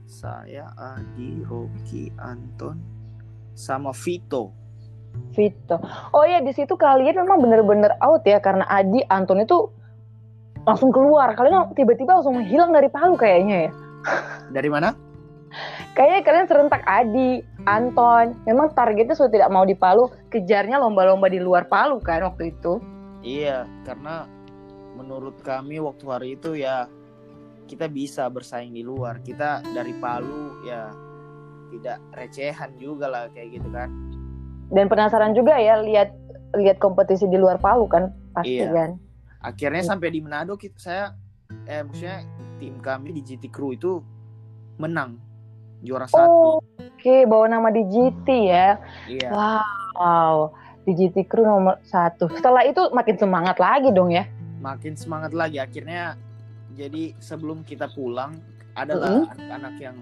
saya 0.08 0.72
Adi 0.74 1.42
Rocky 1.46 2.10
Anton 2.18 2.78
sama 3.54 3.92
Vito 3.92 4.50
Vito. 5.36 5.76
Oh 6.16 6.24
ya 6.24 6.40
di 6.40 6.56
situ 6.56 6.72
kalian 6.72 7.20
memang 7.20 7.44
bener-bener 7.44 7.92
out 8.00 8.24
ya 8.24 8.40
karena 8.40 8.64
Adi 8.64 9.04
Anton 9.12 9.44
itu 9.44 9.68
langsung 10.64 10.88
keluar. 10.88 11.36
Kalian 11.36 11.76
tiba-tiba 11.76 12.16
langsung 12.16 12.40
menghilang 12.40 12.72
dari 12.72 12.88
Palu 12.88 13.20
kayaknya 13.20 13.68
ya. 13.68 13.72
dari 14.56 14.72
mana 14.72 14.96
Kayaknya 15.92 16.20
kalian 16.24 16.46
serentak 16.48 16.82
Adi, 16.88 17.44
Anton. 17.68 18.32
Memang 18.48 18.72
targetnya 18.72 19.12
sudah 19.12 19.28
tidak 19.28 19.52
mau 19.52 19.68
di 19.68 19.76
Palu, 19.76 20.08
kejarnya 20.32 20.80
lomba-lomba 20.80 21.28
di 21.28 21.36
luar 21.36 21.68
Palu 21.68 22.00
kan 22.00 22.24
waktu 22.24 22.56
itu. 22.56 22.80
Iya, 23.20 23.68
karena 23.84 24.24
menurut 24.96 25.44
kami 25.44 25.84
waktu 25.84 26.04
hari 26.08 26.28
itu 26.40 26.56
ya 26.56 26.88
kita 27.68 27.92
bisa 27.92 28.24
bersaing 28.32 28.72
di 28.72 28.80
luar. 28.80 29.20
Kita 29.20 29.60
dari 29.76 29.92
Palu 30.00 30.64
ya 30.64 30.88
tidak 31.76 32.00
recehan 32.16 32.72
juga 32.80 33.12
lah 33.12 33.28
kayak 33.28 33.60
gitu 33.60 33.68
kan. 33.68 33.92
Dan 34.72 34.88
penasaran 34.88 35.36
juga 35.36 35.60
ya 35.60 35.76
lihat 35.84 36.08
lihat 36.56 36.80
kompetisi 36.80 37.28
di 37.28 37.36
luar 37.36 37.60
Palu 37.60 37.84
kan 37.84 38.16
pasti 38.32 38.64
Iya. 38.64 38.72
kan. 38.72 38.90
Akhirnya 39.44 39.84
sampai 39.84 40.08
di 40.08 40.24
Manado 40.24 40.56
kita 40.56 40.80
saya 40.80 41.04
eh 41.68 41.84
maksudnya 41.84 42.24
tim 42.56 42.80
kami 42.80 43.12
di 43.12 43.20
GT 43.20 43.52
Crew 43.52 43.76
itu 43.76 44.00
menang 44.80 45.20
juara 45.82 46.06
satu. 46.06 46.58
Oh, 46.58 46.64
oke 46.78 47.16
bawa 47.26 47.46
nama 47.50 47.68
di 47.68 47.82
GT 47.84 48.26
ya. 48.48 48.78
Iya. 49.10 49.28
Wow, 49.92 50.54
di 50.86 50.92
GT 50.94 51.26
Crew 51.26 51.44
nomor 51.44 51.82
satu. 51.84 52.30
Setelah 52.32 52.64
itu 52.64 52.80
makin 52.94 53.16
semangat 53.18 53.58
lagi 53.58 53.90
dong 53.90 54.14
ya. 54.14 54.24
Makin 54.62 54.94
semangat 54.94 55.34
lagi 55.34 55.58
akhirnya 55.58 56.14
jadi 56.72 57.12
sebelum 57.18 57.66
kita 57.66 57.90
pulang 57.92 58.38
adalah 58.72 59.28
anak-anak 59.28 59.74
yang 59.76 59.96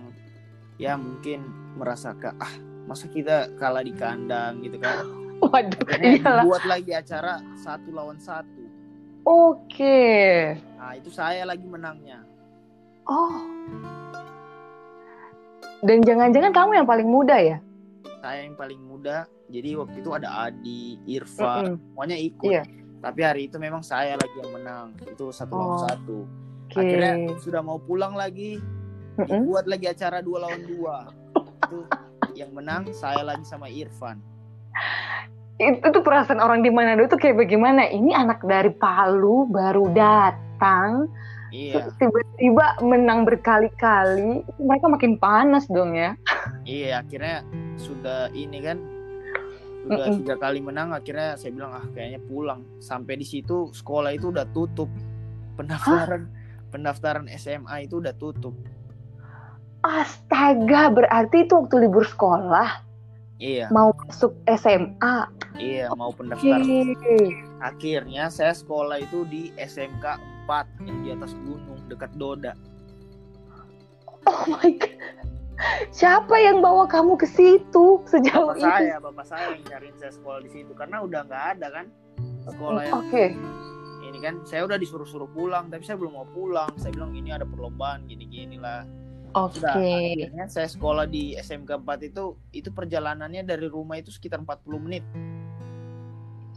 ya 0.78 0.94
mungkin 0.94 1.42
merasa 1.74 2.14
ke 2.14 2.30
ah 2.38 2.54
masa 2.86 3.10
kita 3.10 3.50
kalah 3.58 3.82
di 3.82 3.92
kandang 3.96 4.62
gitu 4.62 4.78
kan. 4.78 5.02
Waduh, 5.40 5.80
Akhirnya 5.88 6.20
iyalah. 6.20 6.44
dibuat 6.44 6.64
lagi 6.68 6.92
acara 6.92 7.40
satu 7.56 7.88
lawan 7.96 8.20
satu. 8.20 8.60
Oke. 9.24 10.52
Nah 10.76 10.92
itu 10.96 11.08
saya 11.08 11.48
lagi 11.48 11.64
menangnya. 11.64 12.20
Oh. 13.08 13.40
Dan 15.80 16.04
jangan-jangan 16.04 16.52
kamu 16.52 16.70
yang 16.82 16.88
paling 16.88 17.08
muda 17.08 17.36
ya? 17.40 17.56
Saya 18.20 18.44
yang 18.44 18.56
paling 18.56 18.80
muda. 18.84 19.24
Jadi 19.50 19.74
waktu 19.74 19.96
itu 20.04 20.10
ada 20.12 20.28
Adi, 20.46 21.00
Irfan, 21.08 21.74
Mm-mm. 21.74 21.76
semuanya 21.90 22.16
ikut. 22.20 22.52
Iya. 22.52 22.62
Tapi 23.00 23.20
hari 23.24 23.42
itu 23.48 23.56
memang 23.56 23.80
saya 23.80 24.14
lagi 24.14 24.36
yang 24.38 24.52
menang. 24.52 24.86
Itu 25.02 25.32
satu 25.32 25.56
lawan 25.56 25.72
Oh, 25.74 25.80
satu. 25.88 26.18
Oke. 26.68 26.78
Akhirnya 26.78 27.12
sudah 27.40 27.64
mau 27.64 27.80
pulang 27.80 28.12
lagi, 28.14 28.60
Mm-mm. 29.18 29.48
buat 29.48 29.64
lagi 29.66 29.88
acara 29.88 30.20
dua 30.20 30.46
lawan 30.46 30.62
dua. 30.68 30.96
itu 31.70 31.78
yang 32.36 32.50
menang 32.52 32.88
saya 32.92 33.22
lagi 33.22 33.42
sama 33.42 33.66
Irfan. 33.66 34.20
itu 35.60 35.84
tuh 35.92 36.00
perasaan 36.00 36.40
orang 36.40 36.64
di 36.64 36.72
Manado 36.72 37.04
tuh 37.04 37.20
kayak 37.20 37.36
bagaimana? 37.36 37.84
Ini 37.84 38.16
anak 38.16 38.40
dari 38.42 38.72
Palu 38.72 39.44
baru 39.44 39.92
datang, 39.92 41.04
Iya, 41.50 41.90
tiba-tiba 41.98 42.78
menang 42.78 43.26
berkali-kali, 43.26 44.46
mereka 44.62 44.86
makin 44.86 45.18
panas 45.18 45.66
dong 45.66 45.98
ya. 45.98 46.14
iya. 46.62 47.02
Akhirnya 47.02 47.42
sudah 47.74 48.30
ini 48.30 48.62
kan 48.62 48.78
sudah 49.86 50.06
Mm-mm. 50.14 50.18
tiga 50.22 50.34
kali 50.38 50.62
menang. 50.62 50.94
Akhirnya 50.94 51.34
saya 51.34 51.50
bilang 51.50 51.74
ah 51.74 51.84
kayaknya 51.90 52.22
pulang. 52.30 52.62
Sampai 52.78 53.18
di 53.18 53.26
situ 53.26 53.74
sekolah 53.74 54.14
itu 54.14 54.30
udah 54.30 54.46
tutup. 54.54 54.86
Pendaftaran 55.58 56.30
pendaftaran 56.70 57.26
SMA 57.34 57.90
itu 57.90 57.98
udah 57.98 58.14
tutup. 58.14 58.54
Astaga, 59.80 60.92
berarti 60.92 61.48
itu 61.48 61.56
waktu 61.56 61.88
libur 61.88 62.04
sekolah 62.04 62.84
Iya, 63.40 63.72
mau 63.72 63.96
masuk 64.04 64.36
SMA. 64.44 65.24
iya 65.56 65.88
mau 65.96 66.12
pendaftaran. 66.12 66.60
Akhirnya 67.64 68.28
saya 68.28 68.52
sekolah 68.52 69.00
itu 69.00 69.24
di 69.24 69.48
SMK 69.56 70.20
4 70.50 70.90
yang 70.90 70.98
di 71.06 71.08
atas 71.14 71.32
gunung 71.46 71.78
dekat 71.86 72.10
Doda. 72.18 72.58
Oh 74.26 74.42
my 74.50 74.70
god. 74.74 74.98
Siapa 75.92 76.34
yang 76.40 76.64
bawa 76.64 76.88
kamu 76.88 77.20
ke 77.20 77.28
situ 77.28 78.00
sejauh 78.08 78.56
Bapak 78.56 78.58
itu? 78.58 78.64
saya, 78.64 78.96
bapak 78.98 79.26
saya 79.28 79.44
yang 79.54 79.62
nyariin 79.68 79.96
saya 80.00 80.12
sekolah 80.16 80.40
di 80.40 80.50
situ 80.50 80.72
karena 80.72 81.04
udah 81.04 81.20
nggak 81.28 81.44
ada 81.56 81.66
kan 81.68 81.86
sekolah 82.48 82.80
yang 82.88 83.04
Oke. 83.04 83.24
ini 83.36 84.08
ini 84.08 84.18
kan 84.24 84.34
saya 84.48 84.64
udah 84.64 84.80
disuruh-suruh 84.80 85.28
pulang 85.36 85.68
tapi 85.68 85.84
saya 85.84 86.00
belum 86.00 86.16
mau 86.16 86.28
pulang 86.32 86.72
saya 86.80 86.96
bilang 86.96 87.12
ini 87.12 87.28
ada 87.28 87.44
perlombaan 87.44 88.08
gini-gini 88.08 88.56
lah 88.56 88.88
Oke. 89.30 89.62
Sudah, 89.62 89.78
akhirnya 89.78 90.46
saya 90.50 90.66
sekolah 90.66 91.06
di 91.06 91.38
SMK 91.38 91.86
4 91.86 92.10
itu 92.10 92.34
itu 92.50 92.68
perjalanannya 92.74 93.46
dari 93.46 93.70
rumah 93.70 93.94
itu 94.02 94.10
sekitar 94.10 94.42
40 94.42 94.82
menit. 94.82 95.06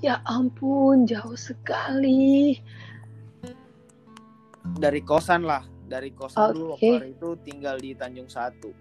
Ya 0.01 0.25
ampun, 0.25 1.05
jauh 1.05 1.37
sekali. 1.37 2.57
Dari 4.63 5.03
kosan 5.03 5.43
lah, 5.43 5.63
dari 5.85 6.09
kosan 6.15 6.51
Oke. 6.51 6.55
dulu 6.55 6.67
waktu 6.75 7.11
itu 7.13 7.29
tinggal 7.43 7.75
di 7.77 7.91
Tanjung 7.93 8.31
Satu. 8.31 8.71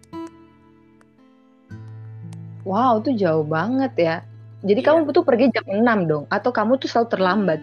Wow, 2.62 3.02
itu 3.02 3.18
jauh 3.18 3.42
banget 3.42 3.92
ya. 3.98 4.16
Jadi 4.62 4.78
Iya. 4.78 4.94
kamu 4.94 5.10
tuh 5.10 5.26
pergi 5.26 5.50
jam 5.50 5.66
6 5.66 6.06
dong 6.06 6.24
atau 6.30 6.54
kamu 6.54 6.78
tuh 6.78 6.86
selalu 6.86 7.08
terlambat? 7.10 7.60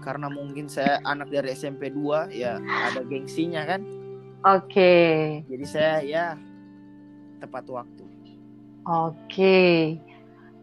Karena 0.00 0.32
mungkin 0.32 0.72
saya 0.72 1.04
anak 1.04 1.28
dari 1.28 1.52
SMP 1.52 1.92
2 1.92 2.32
ya 2.32 2.56
ada 2.64 3.04
gengsinya 3.04 3.68
kan. 3.68 3.84
Oke. 4.48 4.96
Jadi 5.44 5.64
saya 5.68 6.00
ya 6.00 6.26
tepat 7.44 7.68
waktu. 7.68 8.04
Oke. 8.88 10.00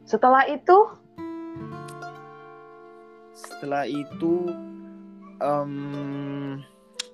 Setelah 0.10 0.50
itu 0.50 0.77
Setelah 3.36 3.86
itu 3.86 4.50
em, 5.38 6.62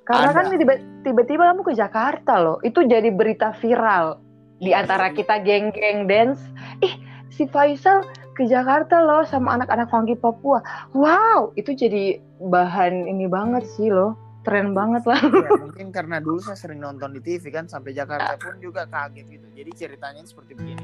karena 0.03 0.29
Ada. 0.29 0.35
kan 0.35 0.45
tiba- 0.51 0.83
tiba-tiba 1.01 1.43
kamu 1.47 1.61
ke 1.63 1.73
Jakarta 1.73 2.33
loh. 2.37 2.57
Itu 2.61 2.83
jadi 2.83 3.09
berita 3.09 3.53
viral 3.53 4.17
di 4.57 4.69
Iya, 4.69 4.83
antara 4.83 5.09
kita 5.09 5.39
geng-geng 5.39 6.05
dance. 6.05 6.41
Ih, 6.79 6.93
si 7.29 7.45
Faisal 7.45 8.03
ke 8.31 8.43
Jakarta 8.43 8.99
loh 8.99 9.23
sama 9.23 9.55
anak-anak 9.55 9.87
funky 9.87 10.13
Papua. 10.13 10.61
Wow, 10.91 11.53
itu 11.53 11.71
jadi 11.71 12.17
bahan 12.39 13.05
ini 13.05 13.25
banget 13.25 13.65
sih 13.69 13.87
loh. 13.87 14.17
Keren 14.41 14.73
banget 14.73 15.05
lah. 15.05 15.21
ya, 15.21 15.29
mungkin 15.63 15.93
karena 15.93 16.17
dulu 16.17 16.41
saya 16.41 16.57
sering 16.57 16.81
nonton 16.81 17.13
di 17.13 17.21
TV 17.21 17.53
kan 17.53 17.69
sampai 17.69 17.93
Jakarta 17.93 18.35
pun 18.35 18.57
juga 18.57 18.89
kaget 18.89 19.29
gitu. 19.29 19.47
Jadi 19.53 19.71
ceritanya 19.71 20.25
seperti 20.25 20.57
begini. 20.57 20.81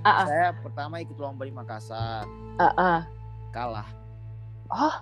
Ah, 0.00 0.22
ah. 0.22 0.26
Saya 0.26 0.48
pertama 0.56 0.96
ikut 0.96 1.18
lomba 1.18 1.42
di 1.42 1.50
Makassar, 1.50 2.22
Ah, 2.56 2.70
ah. 2.72 3.00
kalah. 3.50 3.84
Oh, 4.70 4.94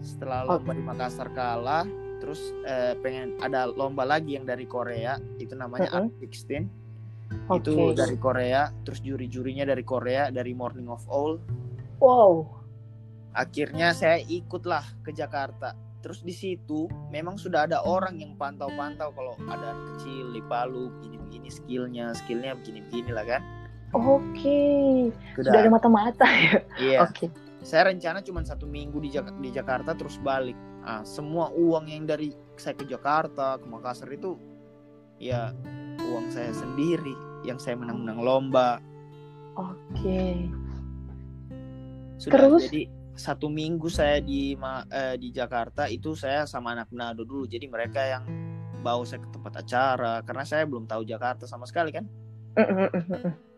Setelah 0.00 0.48
lomba 0.48 0.72
di 0.72 0.82
Makassar 0.84 1.28
kalah, 1.36 1.84
terus 2.20 2.40
eh, 2.64 2.96
pengen 3.00 3.36
ada 3.40 3.68
lomba 3.68 4.04
lagi 4.04 4.36
yang 4.36 4.44
dari 4.44 4.64
Korea, 4.64 5.16
itu 5.40 5.52
namanya 5.56 5.88
Mm-mm. 5.92 6.08
Art 6.08 6.24
16. 6.24 7.48
oke. 7.48 7.62
Itu 7.62 7.92
dari 7.94 8.16
Korea, 8.18 8.68
terus 8.84 9.00
juri-jurinya 9.04 9.64
dari 9.68 9.84
Korea, 9.84 10.28
dari 10.32 10.52
Morning 10.52 10.88
of 10.88 11.04
All. 11.08 11.40
Wow. 12.00 12.48
Akhirnya 13.36 13.94
saya 13.94 14.18
ikutlah 14.18 14.82
ke 15.06 15.14
Jakarta. 15.14 15.76
Terus 16.00 16.24
di 16.24 16.32
situ 16.32 16.88
memang 17.12 17.36
sudah 17.36 17.68
ada 17.68 17.84
orang 17.84 18.16
yang 18.18 18.32
pantau-pantau 18.34 19.12
kalau 19.12 19.36
ada 19.52 19.76
anak 19.76 20.00
kecil 20.00 20.32
di 20.32 20.40
Palu 20.48 20.88
begini-begini 20.96 21.50
skillnya, 21.52 22.16
skillnya 22.16 22.56
begini-begini 22.56 23.12
lah 23.12 23.24
kan. 23.28 23.42
Oke. 23.92 25.10
Sudah, 25.36 25.52
Sudah 25.52 25.60
ada 25.60 25.70
mata-mata 25.70 26.26
ya. 26.26 26.56
iya. 26.80 26.98
Oke. 27.04 27.28
Saya 27.60 27.92
rencana 27.92 28.24
cuma 28.24 28.40
satu 28.40 28.64
minggu 28.64 28.96
di, 29.04 29.12
Jak- 29.12 29.36
di 29.36 29.50
Jakarta 29.52 29.92
terus 29.92 30.16
balik. 30.20 30.56
Ah, 30.80 31.04
semua 31.04 31.52
uang 31.52 31.92
yang 31.92 32.08
dari 32.08 32.32
saya 32.56 32.72
ke 32.72 32.88
Jakarta 32.88 33.60
ke 33.60 33.66
Makassar 33.68 34.08
itu 34.08 34.40
ya 35.20 35.52
uang 36.00 36.32
saya 36.32 36.56
sendiri 36.56 37.12
yang 37.44 37.60
saya 37.60 37.76
menang-menang 37.76 38.20
lomba. 38.20 38.80
Oke. 39.60 40.48
Sudah 42.16 42.36
Terus? 42.36 42.68
jadi 42.68 42.82
satu 43.12 43.52
minggu 43.52 43.92
saya 43.92 44.24
di 44.24 44.56
Ma- 44.56 44.88
eh, 44.88 45.20
di 45.20 45.28
Jakarta 45.28 45.84
itu 45.92 46.16
saya 46.16 46.48
sama 46.48 46.72
anak 46.72 46.88
Manado 46.92 47.28
dulu. 47.28 47.44
Jadi 47.44 47.68
mereka 47.68 48.00
yang 48.00 48.24
bawa 48.80 49.04
saya 49.04 49.20
ke 49.20 49.28
tempat 49.28 49.60
acara 49.60 50.24
karena 50.24 50.44
saya 50.48 50.64
belum 50.64 50.88
tahu 50.88 51.04
Jakarta 51.04 51.44
sama 51.44 51.68
sekali 51.68 51.92
kan. 51.92 52.08
Mm, 52.56 52.88
mm. 52.88 53.49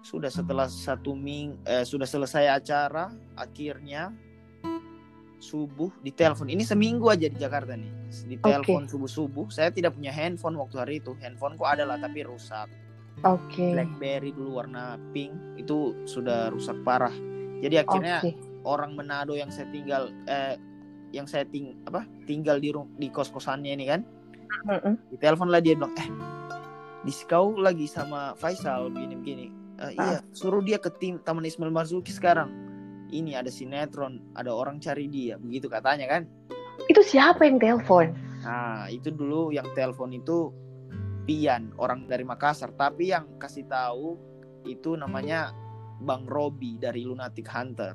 Sudah 0.00 0.32
setelah 0.32 0.66
satu 0.66 1.12
ming 1.12 1.60
eh, 1.68 1.84
sudah 1.84 2.08
selesai 2.08 2.48
acara 2.48 3.12
akhirnya 3.36 4.12
subuh 5.40 5.88
ditelepon. 6.04 6.52
Ini 6.52 6.64
seminggu 6.64 7.08
aja 7.08 7.26
di 7.28 7.38
Jakarta 7.40 7.72
nih. 7.76 7.92
Ditelepon 8.28 8.88
subuh-subuh. 8.88 9.48
Saya 9.48 9.72
tidak 9.72 9.96
punya 9.96 10.12
handphone 10.12 10.56
waktu 10.60 10.76
hari 10.76 10.94
itu. 11.00 11.16
Handphoneku 11.20 11.64
ada 11.64 11.88
lah 11.88 11.96
tapi 11.96 12.24
rusak. 12.24 12.68
Oke. 13.24 13.76
BlackBerry 13.76 14.32
dulu 14.32 14.60
warna 14.60 14.96
pink 15.12 15.32
itu 15.56 15.96
sudah 16.04 16.52
rusak 16.52 16.76
parah. 16.84 17.12
Jadi 17.60 17.76
akhirnya 17.76 18.24
Oke. 18.24 18.36
orang 18.64 18.96
Manado 18.96 19.36
yang 19.36 19.52
saya 19.52 19.68
tinggal 19.68 20.12
eh 20.28 20.56
yang 21.10 21.26
saya 21.26 21.44
ting 21.44 21.74
apa 21.84 22.06
tinggal 22.24 22.62
di 22.62 22.70
di 22.70 23.08
kos 23.10 23.28
kosannya 23.34 23.74
ini 23.74 23.86
kan 23.88 24.02
Mm, 24.66 24.76
mm. 24.82 24.96
di 25.14 25.16
telepon 25.16 25.48
lah 25.48 25.62
dia 25.62 25.78
bilang 25.78 25.94
eh 25.94 26.10
di 27.06 27.12
kau 27.24 27.56
lagi 27.56 27.88
sama 27.88 28.36
Faisal 28.36 28.92
begini 28.92 29.14
begini 29.16 29.46
"Eh, 29.80 29.92
iya 29.96 30.20
suruh 30.30 30.60
dia 30.60 30.76
ke 30.76 30.92
tim 30.92 31.16
Taman 31.18 31.42
Ismail 31.42 31.72
Marzuki 31.72 32.12
sekarang 32.12 32.52
ini 33.10 33.32
ada 33.34 33.48
sinetron 33.48 34.20
ada 34.36 34.52
orang 34.52 34.76
cari 34.78 35.08
dia 35.08 35.40
begitu 35.40 35.66
katanya 35.66 36.06
kan 36.06 36.22
Itu 36.86 37.00
siapa 37.00 37.44
yang 37.44 37.56
telepon? 37.56 38.12
nah 38.40 38.88
itu 38.88 39.08
dulu 39.08 39.52
yang 39.52 39.68
telepon 39.72 40.12
itu 40.12 40.48
Pian 41.24 41.72
orang 41.76 42.04
dari 42.04 42.24
Makassar 42.24 42.72
tapi 42.72 43.12
yang 43.12 43.36
kasih 43.36 43.68
tahu 43.68 44.16
itu 44.64 44.96
namanya 44.96 45.52
Bang 46.00 46.24
Robi 46.24 46.76
dari 46.76 47.04
Lunatic 47.04 47.44
Hunter 47.46 47.92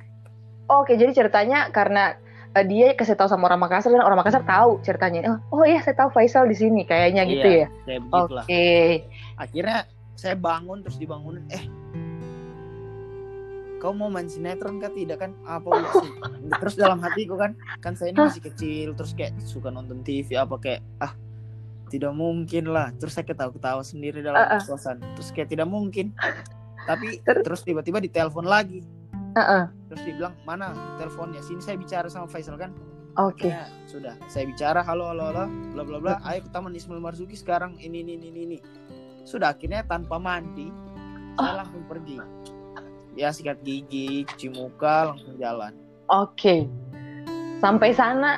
Oke, 0.65 0.97
jadi 0.97 1.13
ceritanya 1.13 1.69
karena 1.69 2.17
eh, 2.53 2.65
dia 2.65 2.93
kasih 2.93 3.13
tahu 3.13 3.29
sama 3.29 3.45
orang 3.45 3.61
Makassar 3.61 3.93
dan 3.93 4.01
orang 4.01 4.17
Makassar 4.17 4.41
tahu 4.41 4.81
ceritanya. 4.81 5.37
Oh, 5.53 5.61
oh 5.61 5.63
iya, 5.65 5.77
saya 5.85 5.93
tahu 5.93 6.09
Faisal 6.09 6.49
di 6.49 6.57
sini 6.57 6.81
kayaknya 6.81 7.21
gitu 7.25 7.45
Iya, 7.45 7.69
ya. 7.85 7.97
Oke. 8.09 9.05
akhirnya 9.37 9.85
saya 10.15 10.35
bangun 10.39 10.81
terus 10.81 10.95
dibangunin. 10.95 11.43
Eh 11.51 11.63
kau 13.85 13.93
mau 13.93 14.09
main 14.09 14.25
sinetron 14.25 14.81
kah? 14.81 14.89
Tidak 14.89 15.19
kan? 15.19 15.35
Apa 15.45 15.69
sih? 16.01 16.11
Terus 16.57 16.75
dalam 16.79 16.97
hatiku 17.03 17.37
kan 17.37 17.53
kan 17.83 17.93
saya 17.93 18.15
ini 18.15 18.17
masih 18.23 18.41
kecil 18.41 18.97
terus 18.97 19.13
kayak 19.13 19.37
suka 19.43 19.69
nonton 19.69 20.01
TV 20.01 20.33
apa 20.39 20.57
kayak 20.57 20.81
ah 21.03 21.13
tidak 21.93 22.15
mungkin 22.17 22.71
lah. 22.71 22.89
Terus 22.97 23.13
saya 23.13 23.27
ketawa-ketawa 23.27 23.85
sendiri 23.85 24.25
dalam 24.25 24.41
ah. 24.41 24.57
kosan 24.63 24.97
terus 25.13 25.29
kayak 25.29 25.53
tidak 25.53 25.69
mungkin. 25.69 26.15
Tapi 26.89 27.21
Ter- 27.21 27.45
terus 27.45 27.61
tiba-tiba 27.61 28.01
ditelepon 28.01 28.47
lagi. 28.47 28.81
Heeh. 29.35 29.67
terus 29.91 30.01
dibilang 30.07 30.31
mana 30.47 30.71
teleponnya? 30.95 31.43
Sini 31.43 31.59
saya 31.59 31.75
bicara 31.75 32.07
sama 32.07 32.23
Faisal 32.23 32.55
kan? 32.55 32.71
Oke. 33.19 33.51
Akhirnya 33.51 33.67
sudah 33.87 34.15
saya 34.31 34.47
bicara. 34.47 34.79
Halo 34.79 35.11
halo 35.11 35.27
halo. 35.27 35.45
Bla 35.75 35.83
bla 35.83 35.97
bla. 35.99 36.13
Ayo 36.23 36.47
ke 36.47 36.49
Taman 36.55 36.71
Ismail 36.71 37.03
Marzuki 37.03 37.35
sekarang. 37.35 37.75
Ini 37.79 38.03
ini 38.03 38.15
ini 38.15 38.29
ini 38.31 38.57
sudah 39.25 39.57
akhirnya 39.57 39.81
tanpa 39.83 40.21
mandi 40.21 40.69
saya 41.35 41.65
langsung 41.65 41.83
pergi 41.89 42.17
ya 43.17 43.33
sikat 43.33 43.59
gigi 43.65 44.23
cuci 44.29 44.47
muka 44.53 45.11
langsung 45.11 45.35
jalan 45.35 45.73
Oke. 46.05 46.69
Sampai 47.57 47.97
sana 47.97 48.37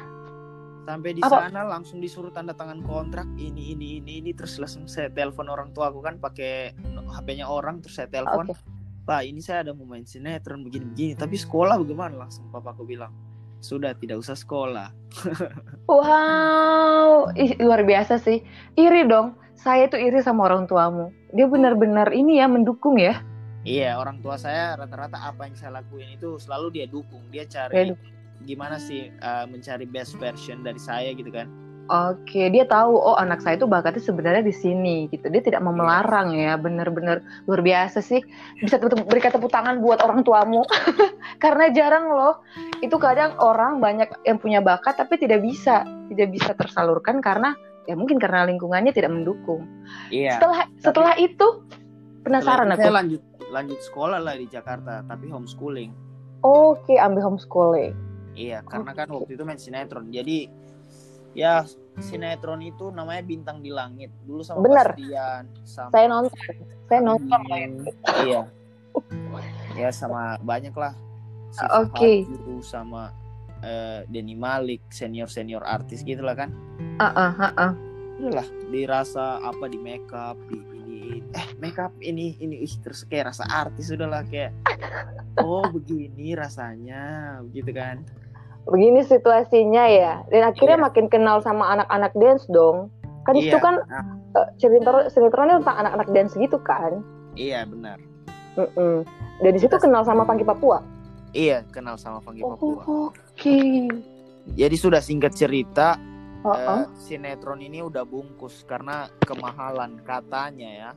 sampai 0.87 1.11
di 1.11 1.19
Apa? 1.19 1.51
sana 1.51 1.67
langsung 1.67 1.99
disuruh 1.99 2.31
tanda 2.31 2.55
tangan 2.55 2.79
kontrak 2.87 3.27
ini 3.35 3.75
ini 3.75 3.99
ini 3.99 4.23
ini 4.23 4.31
terus 4.31 4.55
langsung 4.55 4.87
saya 4.87 5.11
telepon 5.11 5.51
orang 5.51 5.75
tua 5.75 5.91
aku 5.91 5.99
kan 5.99 6.15
pakai 6.15 6.71
HP-nya 7.11 7.43
orang 7.43 7.83
terus 7.83 7.99
saya 7.99 8.07
telepon 8.07 8.47
Oke. 8.47 8.55
Pak 9.03 9.21
ini 9.27 9.43
saya 9.43 9.67
ada 9.67 9.75
mau 9.75 9.83
main 9.83 10.07
sinetron 10.07 10.63
begini 10.63 10.87
begini 10.87 11.13
tapi 11.19 11.35
sekolah 11.35 11.75
bagaimana 11.75 12.23
langsung 12.23 12.47
papaku 12.47 12.87
bilang 12.87 13.11
sudah 13.59 13.91
tidak 13.99 14.23
usah 14.23 14.39
sekolah 14.39 14.95
Wow, 15.91 17.31
ih, 17.35 17.55
luar 17.63 17.83
biasa 17.87 18.19
sih. 18.19 18.43
Iri 18.75 19.07
dong. 19.07 19.35
Saya 19.57 19.89
tuh 19.89 19.97
iri 19.97 20.21
sama 20.21 20.45
orang 20.45 20.69
tuamu. 20.69 21.09
Dia 21.33 21.49
benar-benar 21.49 22.13
ini 22.13 22.37
ya 22.37 22.45
mendukung 22.45 23.01
ya. 23.01 23.19
Iya, 23.67 23.99
orang 23.99 24.23
tua 24.23 24.37
saya 24.39 24.77
rata-rata 24.79 25.17
apa 25.17 25.49
yang 25.49 25.57
saya 25.57 25.81
lakuin 25.81 26.15
itu 26.15 26.37
selalu 26.39 26.77
dia 26.77 26.85
dukung. 26.87 27.25
Dia 27.33 27.43
Dia 27.43 27.67
cari 27.67 27.91
gimana 28.45 28.77
sih 28.77 29.09
uh, 29.19 29.49
mencari 29.49 29.89
best 29.89 30.15
version 30.21 30.61
dari 30.61 30.77
saya 30.77 31.09
gitu 31.11 31.33
kan. 31.33 31.49
Oke, 31.87 32.51
dia 32.51 32.67
tahu 32.67 32.99
oh 32.99 33.15
anak 33.15 33.39
saya 33.39 33.55
itu 33.55 33.63
bakatnya 33.63 34.03
sebenarnya 34.03 34.43
di 34.43 34.51
sini 34.51 35.07
gitu. 35.07 35.31
Dia 35.31 35.39
tidak 35.39 35.63
mau 35.63 35.71
Iya. 35.71 35.79
melarang 35.79 36.27
ya. 36.35 36.53
Benar-benar 36.59 37.23
luar 37.47 37.63
biasa 37.63 38.03
sih. 38.03 38.19
Bisa 38.59 38.75
berikan 38.79 39.31
tepuk 39.31 39.47
tangan 39.47 39.79
buat 39.79 40.03
orang 40.03 40.21
tuamu. 40.27 40.67
Karena 41.43 41.71
jarang 41.71 42.11
loh. 42.11 42.43
Itu 42.83 42.99
kadang 42.99 43.39
orang 43.39 43.79
banyak 43.79 44.27
yang 44.27 44.35
punya 44.37 44.59
bakat 44.59 44.99
tapi 44.99 45.15
tidak 45.15 45.39
bisa, 45.39 45.87
tidak 46.11 46.27
bisa 46.35 46.51
tersalurkan 46.59 47.23
karena 47.23 47.55
ya 47.87 47.95
mungkin 47.95 48.19
karena 48.19 48.43
lingkungannya 48.45 48.91
tidak 48.91 49.15
mendukung. 49.15 49.63
Iya. 50.11 50.37
Setelah 50.37 50.59
setelah 50.83 51.13
itu 51.15 51.47
penasaran 52.27 52.67
Saya 52.75 52.91
aku. 52.91 52.97
lanjut 52.99 53.21
lanjut 53.47 53.79
sekolah 53.79 54.19
lah 54.19 54.35
di 54.35 54.47
Jakarta, 54.51 55.01
tapi 55.07 55.31
homeschooling. 55.31 55.95
Oke, 56.43 56.99
ambil 56.99 57.31
homeschooling. 57.31 57.95
Iya, 58.37 58.61
karena 58.67 58.91
kan 58.93 59.07
Oke. 59.09 59.23
waktu 59.23 59.31
itu 59.39 59.43
main 59.47 59.57
sinetron. 59.57 60.11
Jadi 60.11 60.51
ya 61.33 61.65
sinetron 61.97 62.61
itu 62.61 62.93
namanya 62.93 63.23
Bintang 63.25 63.63
di 63.63 63.73
Langit. 63.73 64.13
Dulu 64.27 64.43
sama 64.45 64.61
Bener. 64.61 64.93
Bastian, 64.93 65.43
sama 65.65 65.89
Saya 65.95 66.05
nonton. 66.11 66.55
Saya 66.85 67.01
nonton. 67.01 67.41
Iya. 68.27 68.41
Ya 69.73 69.89
sama 69.89 70.37
banyak 70.43 70.73
lah. 70.75 70.93
Oke. 71.81 72.27
Fahadu 72.27 72.61
sama 72.61 73.09
uh, 73.63 73.99
Denny 74.09 74.35
Malik 74.37 74.83
senior 74.89 75.29
senior 75.29 75.63
artis 75.63 76.03
gitulah 76.03 76.35
kan? 76.37 76.53
Ah 76.97 77.09
uh, 77.09 77.13
uh, 77.13 77.33
uh, 77.37 77.53
uh. 77.69 77.73
lah 78.33 78.47
dirasa 78.73 79.37
apa 79.45 79.69
di 79.69 79.77
makeup 79.77 80.37
di 80.49 80.57
ini 80.57 81.21
eh 81.37 81.47
makeup 81.61 81.93
ini 82.01 82.33
ini 82.41 82.65
ih, 82.65 82.73
terus 82.81 83.05
kayak 83.05 83.33
rasa 83.33 83.45
artis 83.45 83.93
udahlah 83.93 84.25
kayak 84.25 84.51
oh 85.41 85.65
begini 85.69 86.33
rasanya 86.33 87.37
begitu 87.45 87.71
kan? 87.77 88.01
Begini 88.67 89.05
situasinya 89.05 89.83
ya. 89.87 90.13
Dan 90.27 90.43
akhirnya 90.43 90.77
iya. 90.81 90.85
makin 90.91 91.05
kenal 91.07 91.39
sama 91.39 91.71
anak-anak 91.71 92.11
dance 92.19 92.43
dong. 92.51 92.91
Kan 93.23 93.39
iya. 93.39 93.53
itu 93.53 93.57
kan 93.63 93.79
uh, 94.35 94.47
cerita 94.59 95.07
sinetronnya 95.07 95.63
tentang 95.63 95.77
anak-anak 95.87 96.07
dance 96.11 96.33
gitu 96.35 96.57
kan? 96.59 96.99
Iya 97.37 97.63
benar. 97.69 98.01
Mm 98.57 98.69
-mm. 98.73 98.97
dan 99.45 99.51
di 99.53 99.61
situ 99.61 99.77
kenal 99.77 100.01
sama 100.01 100.25
Pangki 100.25 100.41
Papua. 100.41 100.81
Iya 101.37 101.61
kenal 101.69 102.01
sama 102.01 102.17
Pangki 102.25 102.41
oh, 102.41 102.57
Papua 102.57 103.13
oke 103.13 103.26
okay. 103.37 103.85
jadi 104.57 104.73
sudah 104.73 105.01
singkat 105.01 105.37
cerita 105.37 106.01
uh 106.41 106.49
-uh. 106.49 106.69
Uh, 106.81 106.85
sinetron 106.97 107.61
ini 107.61 107.85
udah 107.85 108.01
bungkus 108.01 108.65
karena 108.65 109.05
kemahalan 109.21 110.01
katanya 110.01 110.69
ya 110.73 110.91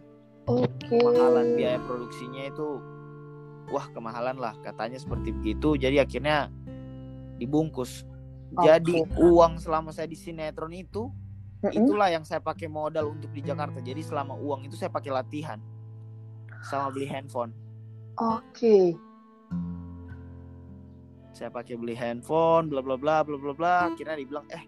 Oke. 0.50 0.66
Okay. 0.88 0.98
Kemahalan 0.98 1.46
biaya 1.55 1.79
produksinya 1.87 2.42
itu 2.48 2.68
wah 3.70 3.87
kemahalan 3.94 4.37
lah 4.40 4.55
katanya 4.66 4.98
seperti 4.98 5.31
begitu. 5.31 5.79
Jadi 5.79 6.03
akhirnya 6.03 6.50
dibungkus. 7.38 8.03
Okay. 8.57 8.66
Jadi 8.66 8.96
uang 9.20 9.62
selama 9.62 9.94
saya 9.94 10.11
di 10.11 10.18
sinetron 10.18 10.74
itu 10.74 11.07
mm-hmm. 11.62 11.76
itulah 11.76 12.09
yang 12.11 12.26
saya 12.26 12.42
pakai 12.42 12.66
modal 12.66 13.14
untuk 13.14 13.31
di 13.31 13.46
Jakarta. 13.46 13.79
Jadi 13.79 14.03
selama 14.03 14.35
uang 14.35 14.66
itu 14.66 14.74
saya 14.74 14.90
pakai 14.90 15.14
latihan 15.14 15.62
sama 16.66 16.90
beli 16.90 17.07
handphone. 17.07 17.55
Oke. 18.18 18.42
Okay. 18.50 18.87
Saya 21.40 21.48
pakai 21.48 21.81
beli 21.81 21.96
handphone, 21.96 22.68
bla 22.68 22.85
bla 22.85 23.00
bla 23.00 23.24
bla 23.24 23.37
bla 23.40 23.53
bla. 23.57 23.76
Akhirnya 23.88 24.20
dibilang, 24.20 24.44
eh 24.53 24.61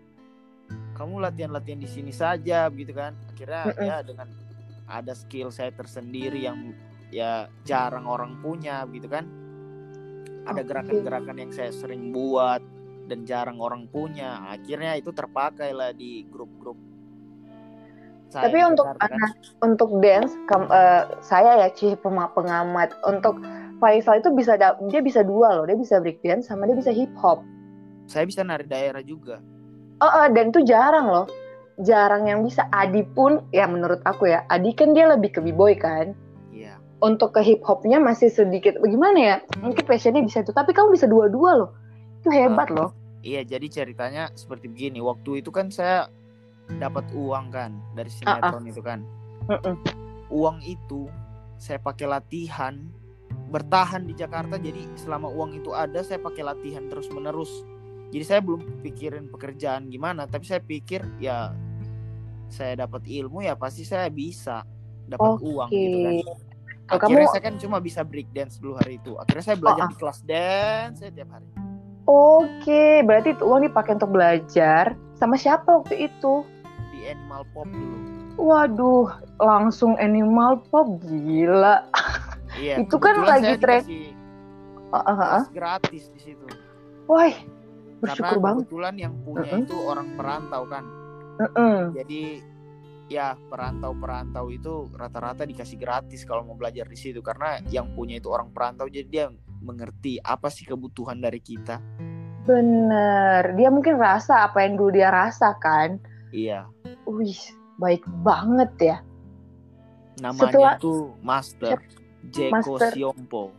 kamu 0.97 1.21
latihan-latihan 1.21 1.85
di 1.85 1.89
sini 1.89 2.13
saja, 2.17 2.73
begitu 2.73 2.97
kan? 2.97 3.13
Akhirnya 3.29 3.77
ya 3.77 3.97
dengan 4.01 4.33
ada 4.89 5.13
skill 5.13 5.53
saya 5.53 5.69
tersendiri 5.77 6.49
yang 6.49 6.73
ya 7.13 7.53
jarang 7.69 8.09
orang 8.09 8.41
punya, 8.41 8.89
gitu 8.89 9.13
kan? 9.13 9.29
ada 10.47 10.63
gerakan-gerakan 10.67 11.37
yang 11.39 11.53
saya 11.55 11.71
sering 11.71 12.11
buat 12.11 12.63
dan 13.07 13.27
jarang 13.27 13.59
orang 13.59 13.87
punya 13.91 14.43
akhirnya 14.51 14.99
itu 14.99 15.11
terpakai 15.11 15.75
lah 15.75 15.91
di 15.95 16.27
grup-grup 16.27 16.79
tapi 18.33 18.65
untuk 18.65 18.89
kan. 18.97 19.13
untuk 19.61 20.01
dance 20.01 20.33
kam, 20.49 20.65
uh, 20.73 21.05
saya 21.21 21.61
ya 21.61 21.69
cih 21.69 21.93
pengamat 22.01 22.97
untuk 23.05 23.37
Faisal 23.83 24.23
itu 24.23 24.31
bisa 24.31 24.55
dia 24.55 25.03
bisa 25.03 25.27
dua 25.27 25.59
loh 25.59 25.67
dia 25.67 25.75
bisa 25.75 25.99
break 25.99 26.23
dance 26.23 26.47
sama 26.47 26.71
dia 26.71 26.79
bisa 26.79 26.95
hip 26.95 27.11
hop. 27.19 27.43
Saya 28.07 28.31
bisa 28.31 28.47
nari 28.47 28.63
daerah 28.63 29.03
juga. 29.03 29.43
Oh 29.99 30.07
uh, 30.07 30.31
dan 30.31 30.55
itu 30.55 30.63
jarang 30.63 31.11
loh. 31.11 31.27
Jarang 31.83 32.31
yang 32.31 32.47
bisa. 32.47 32.71
Adi 32.71 33.03
pun 33.03 33.43
ya 33.51 33.67
menurut 33.67 33.99
aku 34.07 34.31
ya 34.31 34.47
Adi 34.47 34.71
kan 34.71 34.95
dia 34.95 35.11
lebih 35.11 35.35
ke 35.35 35.41
b-boy 35.43 35.75
kan? 35.75 36.15
Untuk 37.03 37.35
ke 37.35 37.43
hip 37.43 37.67
hopnya 37.67 37.99
masih 37.99 38.31
sedikit 38.31 38.79
bagaimana 38.79 39.19
ya? 39.19 39.37
Mungkin 39.59 39.83
passionnya 39.83 40.23
bisa 40.23 40.47
itu. 40.47 40.55
Tapi 40.55 40.71
kamu 40.71 40.95
bisa 40.95 41.11
dua-dua 41.11 41.67
loh. 41.67 41.71
Itu 42.23 42.31
hebat 42.31 42.71
uh, 42.71 42.75
loh. 42.79 42.91
iya 43.27 43.43
jadi 43.43 43.67
ceritanya 43.67 44.31
seperti 44.39 44.71
begini. 44.71 45.03
Waktu 45.03 45.43
itu 45.43 45.51
kan 45.51 45.75
saya 45.75 46.07
dapat 46.79 47.11
uang 47.11 47.51
kan 47.51 47.75
dari 47.99 48.07
sinetron 48.07 48.63
uh 48.63 48.63
-uh. 48.63 48.71
itu 48.71 48.83
kan. 48.87 49.03
Uh 49.51 49.55
-uh. 49.59 49.77
uang 50.31 50.63
itu 50.63 51.11
saya 51.59 51.83
pakai 51.83 52.07
latihan 52.07 52.87
bertahan 53.53 54.09
di 54.09 54.17
Jakarta 54.17 54.57
jadi 54.57 54.81
selama 54.97 55.29
uang 55.29 55.61
itu 55.61 55.77
ada 55.77 56.01
saya 56.01 56.23
pakai 56.23 56.43
latihan 56.45 56.89
terus 56.89 57.11
menerus 57.13 57.51
jadi 58.13 58.25
saya 58.25 58.41
belum 58.45 58.85
pikirin 58.85 59.29
pekerjaan 59.33 59.89
gimana 59.89 60.29
tapi 60.29 60.45
saya 60.45 60.61
pikir 60.61 61.05
ya 61.21 61.53
saya 62.53 62.85
dapat 62.85 63.09
ilmu 63.09 63.41
ya 63.41 63.57
pasti 63.57 63.89
saya 63.89 64.13
bisa 64.13 64.61
dapat 65.09 65.41
okay. 65.41 65.49
uang 65.49 65.69
gitu 65.73 65.99
kan. 66.05 66.15
Akhirnya 66.93 67.25
kamu... 67.25 67.33
saya 67.33 67.43
kan 67.49 67.57
cuma 67.57 67.77
bisa 67.81 68.01
break 68.05 68.29
dance 68.37 68.61
dulu 68.61 68.77
hari 68.77 69.01
itu. 69.01 69.17
Akhirnya 69.17 69.45
saya 69.49 69.57
belajar 69.57 69.85
oh, 69.87 69.91
di 69.91 69.97
kelas 69.97 70.21
dance 70.29 70.97
saya 71.01 71.11
tiap 71.15 71.31
hari. 71.33 71.49
Oke 72.05 73.01
berarti 73.07 73.29
itu 73.33 73.45
uang 73.49 73.63
dipakai 73.65 73.93
untuk 73.97 74.13
belajar 74.13 74.85
sama 75.17 75.41
siapa 75.41 75.65
waktu 75.65 76.13
itu? 76.13 76.45
Di 76.93 77.01
Animal 77.09 77.49
Pop 77.57 77.67
dulu. 77.71 77.97
Waduh 78.37 79.09
langsung 79.41 79.97
Animal 79.97 80.61
Pop 80.69 81.01
gila 81.07 81.89
iya, 82.59 82.75
itu 82.81 82.97
kan 82.99 83.15
lagi 83.23 83.55
tren 83.61 83.83
uh, 84.93 84.97
uh, 84.97 85.23
uh. 85.41 85.45
gratis 85.53 86.11
di 86.13 86.21
situ 86.21 86.45
wah 87.09 87.33
bersyukur 88.03 88.39
Karena 88.39 88.45
banget 88.45 88.65
kebetulan 88.67 88.95
yang 88.99 89.15
punya 89.23 89.47
uh 89.47 89.55
-uh. 89.55 89.63
itu 89.63 89.77
orang 89.79 90.09
perantau 90.19 90.63
kan 90.67 90.85
uh 91.39 91.45
-uh. 91.45 91.79
jadi 91.95 92.23
ya 93.13 93.37
perantau-perantau 93.37 94.49
itu 94.49 94.89
rata-rata 94.97 95.45
dikasih 95.45 95.77
gratis 95.77 96.25
kalau 96.25 96.49
mau 96.49 96.57
belajar 96.57 96.89
di 96.89 96.97
situ 96.97 97.21
karena 97.21 97.61
yang 97.69 97.93
punya 97.93 98.17
itu 98.17 98.33
orang 98.33 98.49
perantau 98.49 98.89
jadi 98.89 99.05
dia 99.05 99.27
mengerti 99.63 100.19
apa 100.19 100.51
sih 100.51 100.67
kebutuhan 100.67 101.23
dari 101.23 101.39
kita. 101.39 101.79
Bener, 102.43 103.55
dia 103.55 103.71
mungkin 103.71 104.01
rasa 104.01 104.51
apa 104.51 104.67
yang 104.67 104.75
dulu 104.75 104.99
dia 104.99 105.15
rasakan. 105.15 106.03
Iya. 106.35 106.67
Wih, 107.07 107.39
baik 107.79 108.03
banget 108.27 108.73
ya. 108.83 108.97
Namanya 110.19 110.51
Setelah... 110.51 110.75
tuh 110.83 111.15
Master 111.23 111.79
Jeko 112.31 112.79
Master... 112.79 112.91
Siompo. 112.95 113.51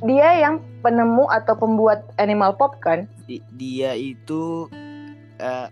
Dia 0.00 0.32
yang 0.40 0.64
penemu 0.80 1.28
atau 1.28 1.52
pembuat 1.60 2.08
Animal 2.16 2.56
Pop 2.56 2.80
kan? 2.80 3.04
dia 3.54 3.94
itu 3.94 4.66
uh, 5.38 5.68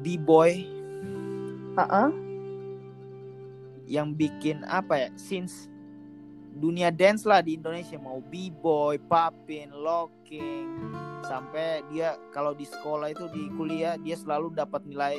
b-boy 0.00 0.64
uh-uh. 1.76 2.08
yang 3.84 4.16
bikin 4.16 4.64
apa 4.64 5.08
ya 5.08 5.08
since 5.20 5.68
dunia 6.54 6.88
dance 6.94 7.26
lah 7.26 7.42
di 7.42 7.58
Indonesia 7.58 7.98
mau 7.98 8.22
b-boy, 8.22 8.96
papin, 9.10 9.74
locking 9.74 10.70
sampai 11.26 11.82
dia 11.90 12.14
kalau 12.30 12.54
di 12.54 12.68
sekolah 12.68 13.10
itu 13.10 13.26
di 13.34 13.50
kuliah 13.58 13.98
dia 13.98 14.14
selalu 14.14 14.54
dapat 14.54 14.84
nilai 14.86 15.18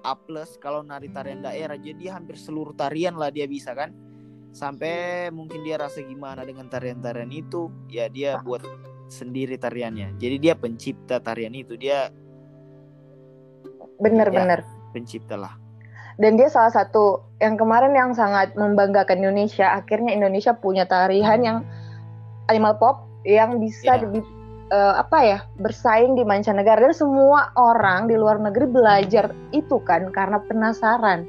A 0.00 0.16
plus 0.16 0.56
kalau 0.56 0.80
nari 0.80 1.12
tarian 1.12 1.44
daerah 1.44 1.76
jadi 1.76 2.16
hampir 2.16 2.40
seluruh 2.40 2.72
tarian 2.72 3.16
lah 3.16 3.28
dia 3.28 3.44
bisa 3.44 3.76
kan 3.76 3.92
sampai 4.50 5.28
mungkin 5.30 5.62
dia 5.62 5.78
rasa 5.78 6.02
gimana 6.02 6.42
dengan 6.42 6.66
tarian-tarian 6.66 7.30
itu 7.30 7.70
ya 7.86 8.10
dia 8.10 8.42
buat 8.42 8.64
sendiri 9.06 9.60
tariannya 9.60 10.18
jadi 10.18 10.36
dia 10.40 10.54
pencipta 10.58 11.22
tarian 11.22 11.54
itu 11.54 11.78
dia 11.78 12.10
Bener-bener. 14.00 14.64
Ya, 14.64 14.90
pencipta 14.96 15.36
lah. 15.36 15.54
Dan 16.16 16.36
dia 16.36 16.48
salah 16.48 16.72
satu 16.72 17.20
yang 17.40 17.56
kemarin 17.60 17.92
yang 17.92 18.12
sangat 18.16 18.56
membanggakan 18.56 19.20
Indonesia. 19.20 19.72
Akhirnya 19.76 20.12
Indonesia 20.16 20.56
punya 20.56 20.84
tarian 20.88 21.40
yang 21.40 21.58
animal 22.48 22.76
pop 22.80 23.08
yang 23.24 23.60
bisa 23.60 24.00
yeah. 24.00 24.24
Uh, 24.70 24.94
apa 24.98 25.18
ya 25.22 25.38
bersaing 25.58 26.14
di 26.16 26.22
mancanegara 26.22 26.80
dan 26.80 26.94
semua 26.94 27.50
orang 27.58 28.06
di 28.06 28.16
luar 28.16 28.38
negeri 28.38 28.66
belajar 28.70 29.30
itu 29.50 29.78
kan 29.84 30.08
karena 30.14 30.38
penasaran. 30.46 31.26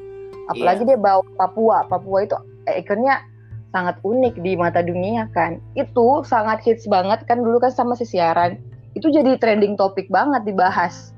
Apalagi 0.49 0.86
yeah. 0.86 0.95
dia 0.95 0.97
bawa 0.97 1.21
Papua. 1.38 1.86
Papua 1.89 2.25
itu 2.25 2.38
ikonnya 2.65 3.21
sangat 3.73 3.99
unik 4.01 4.39
di 4.41 4.54
mata 4.58 4.82
dunia 4.86 5.27
kan. 5.34 5.58
Itu 5.73 6.23
sangat 6.25 6.62
hits 6.63 6.86
banget 6.88 7.25
kan 7.25 7.41
dulu 7.41 7.60
kan 7.62 7.73
sama 7.73 7.97
si 7.97 8.06
siaran. 8.06 8.58
Itu 8.93 9.10
jadi 9.10 9.39
trending 9.39 9.80
topik 9.80 10.12
banget 10.12 10.43
dibahas. 10.43 11.15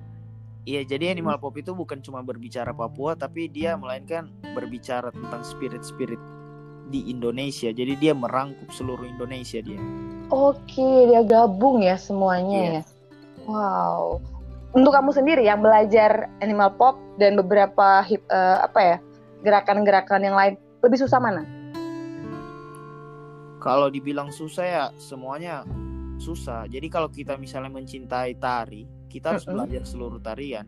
Iya, 0.64 0.88
jadi 0.88 1.12
Animal 1.12 1.44
Pop 1.44 1.60
itu 1.60 1.76
bukan 1.76 2.00
cuma 2.00 2.24
berbicara 2.24 2.72
Papua, 2.72 3.20
tapi 3.20 3.52
dia 3.52 3.76
melainkan 3.76 4.32
berbicara 4.56 5.12
tentang 5.12 5.44
spirit-spirit 5.44 6.22
di 6.88 7.12
Indonesia. 7.12 7.68
Jadi 7.76 8.00
dia 8.00 8.16
merangkup 8.16 8.72
seluruh 8.72 9.04
Indonesia 9.04 9.60
dia. 9.60 9.82
Oke, 10.32 11.10
dia 11.10 11.22
gabung 11.24 11.84
ya 11.84 12.00
semuanya 12.00 12.60
iya. 12.60 12.74
ya. 12.80 12.84
Wow. 13.48 14.24
Untuk 14.74 14.96
kamu 14.96 15.12
sendiri 15.14 15.44
yang 15.46 15.62
belajar 15.62 16.32
Animal 16.42 16.74
Pop 16.80 16.98
dan 17.20 17.38
beberapa 17.38 18.02
hip, 18.08 18.24
uh, 18.32 18.64
apa 18.64 18.80
ya 18.82 18.98
gerakan-gerakan 19.44 20.22
yang 20.24 20.36
lain, 20.38 20.54
lebih 20.82 20.98
susah 21.04 21.20
mana? 21.20 21.44
Kalau 23.60 23.88
dibilang 23.92 24.32
susah 24.34 24.66
ya 24.66 24.86
semuanya 24.98 25.68
susah. 26.18 26.66
Jadi 26.72 26.88
kalau 26.88 27.12
kita 27.12 27.36
misalnya 27.36 27.70
mencintai 27.72 28.40
tari, 28.40 28.88
kita 29.12 29.36
harus 29.36 29.46
belajar 29.46 29.84
seluruh 29.86 30.20
tarian 30.24 30.66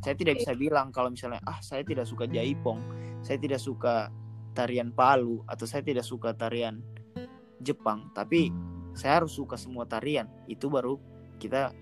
saya 0.00 0.16
tidak 0.16 0.40
bisa 0.40 0.52
bilang 0.56 0.88
kalau 0.90 1.12
misalnya 1.12 1.40
ah 1.44 1.60
saya 1.60 1.84
tidak 1.84 2.08
suka 2.08 2.24
jaipong 2.24 2.80
saya 3.20 3.36
tidak 3.36 3.60
suka 3.60 4.08
tarian 4.56 4.90
palu 4.90 5.44
atau 5.46 5.68
saya 5.68 5.84
tidak 5.84 6.02
suka 6.02 6.32
tarian 6.32 6.80
Jepang 7.60 8.08
tapi 8.16 8.50
saya 8.96 9.22
harus 9.22 9.36
suka 9.36 9.54
semua 9.54 9.86
tarian. 9.86 10.26
Itu 10.50 10.66
baru 10.66 10.98
kita 11.38 11.72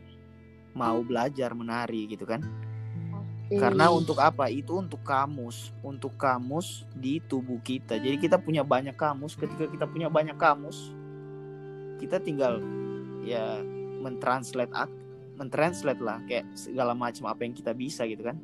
mau 0.76 1.00
belajar 1.00 1.56
menari 1.56 2.04
gitu 2.10 2.28
kan. 2.28 2.44
Karena 3.48 3.88
untuk 3.88 4.20
apa? 4.20 4.52
Itu 4.52 4.76
untuk 4.76 5.00
kamus 5.00 5.72
untuk 5.80 6.20
kamus 6.20 6.84
di 6.92 7.16
tubuh 7.24 7.56
kita. 7.64 7.96
Jadi 7.96 8.20
kita 8.20 8.36
punya 8.36 8.60
banyak 8.60 8.92
kamus. 8.92 9.40
Ketika 9.40 9.64
kita 9.72 9.88
punya 9.88 10.12
banyak 10.12 10.36
kamus 10.36 10.92
kita 11.98 12.22
tinggal 12.22 12.62
ya 13.26 13.60
mentranslate 13.98 14.70
mentranslate 15.34 15.98
lah 15.98 16.22
kayak 16.30 16.46
segala 16.54 16.94
macam 16.94 17.26
apa 17.26 17.42
yang 17.42 17.54
kita 17.54 17.74
bisa 17.74 18.06
gitu 18.06 18.22
kan. 18.22 18.38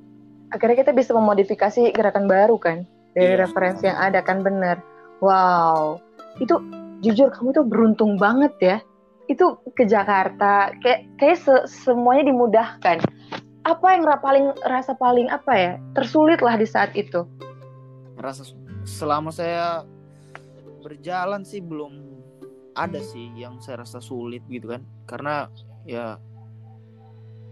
Akhirnya 0.51 0.83
kita 0.87 0.93
bisa 0.93 1.15
memodifikasi 1.15 1.95
gerakan 1.95 2.27
baru 2.27 2.59
kan 2.59 2.87
dari 3.15 3.35
iya. 3.35 3.41
referensi 3.47 3.87
yang 3.87 3.99
ada 3.99 4.21
kan 4.23 4.43
bener. 4.43 4.83
Wow. 5.23 5.99
Itu 6.39 6.59
jujur 7.05 7.29
kamu 7.29 7.53
tuh 7.53 7.67
beruntung 7.69 8.17
banget 8.17 8.55
ya. 8.59 8.77
Itu 9.29 9.61
ke 9.77 9.85
Jakarta 9.85 10.73
kayak 10.81 11.05
kayak 11.21 11.39
se 11.41 11.55
semuanya 11.69 12.33
dimudahkan. 12.33 13.05
Apa 13.65 13.87
yang 13.97 14.05
paling 14.21 14.53
rasa 14.65 14.97
paling 14.97 15.29
apa 15.29 15.53
ya? 15.53 15.73
Tersulit 15.97 16.41
lah 16.41 16.57
di 16.57 16.69
saat 16.69 16.93
itu. 16.97 17.25
Rasa 18.17 18.49
selama 18.85 19.33
saya 19.33 19.85
berjalan 20.85 21.45
sih 21.45 21.65
belum 21.65 22.05
ada 22.77 23.01
sih 23.01 23.33
yang 23.33 23.61
saya 23.61 23.85
rasa 23.85 24.01
sulit 24.05 24.45
gitu 24.49 24.73
kan. 24.77 24.85
Karena 25.09 25.49
ya 25.89 26.21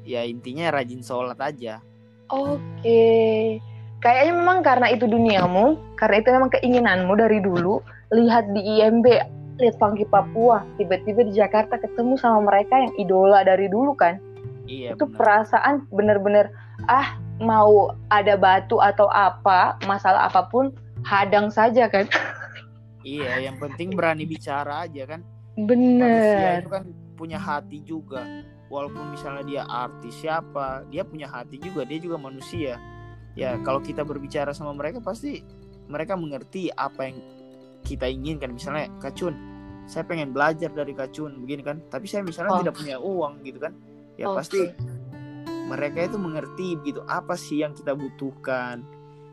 ya 0.04 0.26
intinya 0.26 0.68
rajin 0.74 1.00
sholat 1.00 1.38
aja. 1.40 1.80
Oke. 2.28 3.60
Kayaknya 4.02 4.32
memang 4.34 4.58
karena 4.66 4.90
itu 4.90 5.06
duniamu 5.06 5.78
karena 5.94 6.16
itu 6.18 6.28
memang 6.34 6.50
keinginanmu 6.52 7.12
dari 7.14 7.38
dulu. 7.38 7.78
Lihat 8.12 8.52
di 8.52 8.60
IMB 8.60 9.06
lihat 9.60 9.76
Funky 9.76 10.08
Papua 10.08 10.64
tiba-tiba 10.80 11.26
di 11.26 11.36
Jakarta 11.36 11.76
ketemu 11.76 12.16
sama 12.16 12.40
mereka 12.48 12.78
yang 12.78 12.92
idola 12.96 13.44
dari 13.44 13.68
dulu 13.68 13.92
kan? 13.92 14.16
Iya, 14.64 14.94
itu 14.94 15.04
bener. 15.04 15.18
perasaan 15.18 15.74
bener-bener 15.90 16.46
ah 16.86 17.18
mau 17.42 17.90
ada 18.14 18.38
batu 18.38 18.78
atau 18.78 19.10
apa 19.10 19.76
masalah 19.84 20.30
apa 20.30 20.46
pun 20.48 20.70
hadang 21.02 21.50
saja 21.50 21.90
kan? 21.90 22.06
Iya 23.02 23.50
yang 23.50 23.58
penting 23.58 23.98
berani 23.98 24.22
bicara 24.22 24.86
aja 24.86 25.18
kan? 25.18 25.20
Bener 25.58 26.62
itu 26.62 26.70
kan 26.70 26.86
punya 27.18 27.36
hati 27.36 27.82
juga. 27.82 28.22
Walaupun 28.70 29.12
misalnya 29.12 29.44
dia 29.44 29.62
artis 29.68 30.22
siapa 30.22 30.86
dia 30.88 31.02
punya 31.02 31.26
hati 31.28 31.58
juga 31.58 31.82
dia 31.82 31.98
juga 31.98 32.16
manusia. 32.16 32.78
Ya 33.34 33.58
kalau 33.66 33.82
kita 33.82 34.06
berbicara 34.06 34.54
sama 34.54 34.70
mereka 34.72 35.02
pasti 35.02 35.42
mereka 35.90 36.14
mengerti 36.14 36.70
apa 36.72 37.10
yang 37.10 37.18
kita 37.82 38.08
inginkan. 38.08 38.54
Misalnya 38.54 38.88
kacun 39.02 39.34
saya 39.86 40.06
pengen 40.06 40.30
belajar 40.30 40.70
dari 40.70 40.94
kacun 40.94 41.42
begini 41.42 41.62
kan. 41.66 41.76
Tapi 41.90 42.06
saya 42.06 42.22
misalnya 42.22 42.56
oh. 42.56 42.60
tidak 42.62 42.74
punya 42.78 42.96
uang 43.02 43.42
gitu 43.42 43.58
kan. 43.58 43.72
Ya 44.16 44.30
okay. 44.30 44.36
pasti 44.38 44.60
mereka 45.66 45.98
itu 46.04 46.18
mengerti 46.20 46.68
gitu 46.84 47.00
apa 47.06 47.34
sih 47.34 47.60
yang 47.60 47.74
kita 47.74 47.92
butuhkan. 47.92 48.82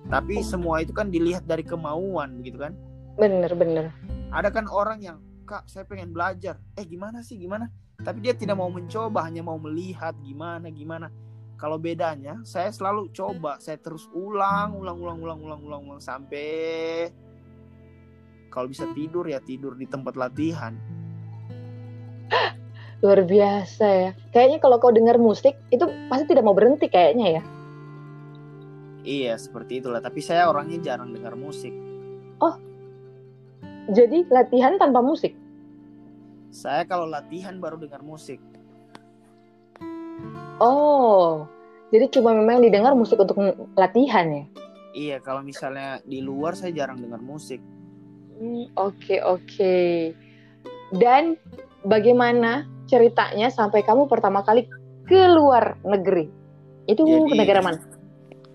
Tapi 0.09 0.41
oh. 0.41 0.45
semua 0.45 0.81
itu 0.81 0.91
kan 0.95 1.11
dilihat 1.13 1.45
dari 1.45 1.61
kemauan 1.61 2.41
gitu 2.41 2.59
kan. 2.59 2.73
Bener 3.19 3.51
bener. 3.53 3.85
Ada 4.31 4.49
kan 4.53 4.65
orang 4.69 4.99
yang 5.03 5.17
kak 5.45 5.65
saya 5.65 5.85
pengen 5.85 6.13
belajar. 6.13 6.57
Eh 6.77 6.85
gimana 6.85 7.25
sih 7.25 7.37
gimana? 7.37 7.69
Tapi 7.99 8.23
dia 8.23 8.31
tidak 8.31 8.55
mau 8.55 8.71
mencoba 8.71 9.27
hanya 9.27 9.43
mau 9.43 9.59
melihat 9.59 10.15
gimana 10.23 10.71
gimana. 10.71 11.11
Kalau 11.59 11.75
bedanya 11.75 12.39
saya 12.47 12.71
selalu 12.71 13.11
coba 13.11 13.59
saya 13.59 13.75
terus 13.75 14.07
ulang 14.15 14.79
ulang 14.79 14.95
ulang 14.95 15.19
ulang 15.19 15.39
ulang 15.43 15.61
ulang, 15.67 15.81
ulang 15.91 15.99
sampai 15.99 17.11
kalau 18.49 18.67
bisa 18.67 18.89
tidur 18.97 19.23
ya 19.29 19.39
tidur 19.39 19.77
di 19.77 19.85
tempat 19.85 20.17
latihan. 20.17 20.75
Luar 23.05 23.23
biasa 23.23 23.85
ya. 23.87 24.11
Kayaknya 24.35 24.57
kalau 24.59 24.77
kau 24.81 24.91
dengar 24.91 25.15
musik 25.15 25.55
itu 25.71 25.85
pasti 26.11 26.25
tidak 26.27 26.43
mau 26.43 26.57
berhenti 26.57 26.91
kayaknya 26.91 27.39
ya. 27.39 27.43
Iya 29.07 29.33
seperti 29.39 29.79
itulah. 29.79 30.03
Tapi 30.03 30.19
saya 30.19 30.51
orangnya 30.51 30.81
jarang 30.83 31.15
dengar 31.15 31.37
musik. 31.39 31.71
Oh. 32.43 32.57
Jadi 33.89 34.27
latihan 34.27 34.75
tanpa 34.75 34.99
musik? 34.99 35.33
Saya 36.51 36.83
kalau 36.83 37.07
latihan 37.07 37.57
baru 37.57 37.79
dengar 37.79 38.03
musik. 38.03 38.41
Oh. 40.59 41.47
Jadi 41.89 42.05
cuma 42.13 42.37
memang 42.37 42.61
didengar 42.61 42.93
musik 42.93 43.17
untuk 43.17 43.39
latihan 43.73 44.27
ya? 44.29 44.43
Iya 44.93 45.17
kalau 45.21 45.41
misalnya 45.41 46.01
di 46.05 46.21
luar 46.21 46.53
saya 46.53 46.73
jarang 46.73 47.01
dengar 47.01 47.21
musik 47.21 47.61
Hmm, 48.39 48.65
oke 48.79 49.15
oke. 49.19 49.75
Dan 50.95 51.35
bagaimana 51.83 52.65
ceritanya 52.89 53.51
sampai 53.51 53.83
kamu 53.83 54.07
pertama 54.07 54.41
kali 54.41 54.65
ke 55.05 55.21
luar 55.29 55.77
negeri? 55.83 56.31
Itu 56.89 57.05
Jadi, 57.05 57.29
ke 57.29 57.35
negara 57.35 57.61
mana? 57.61 57.79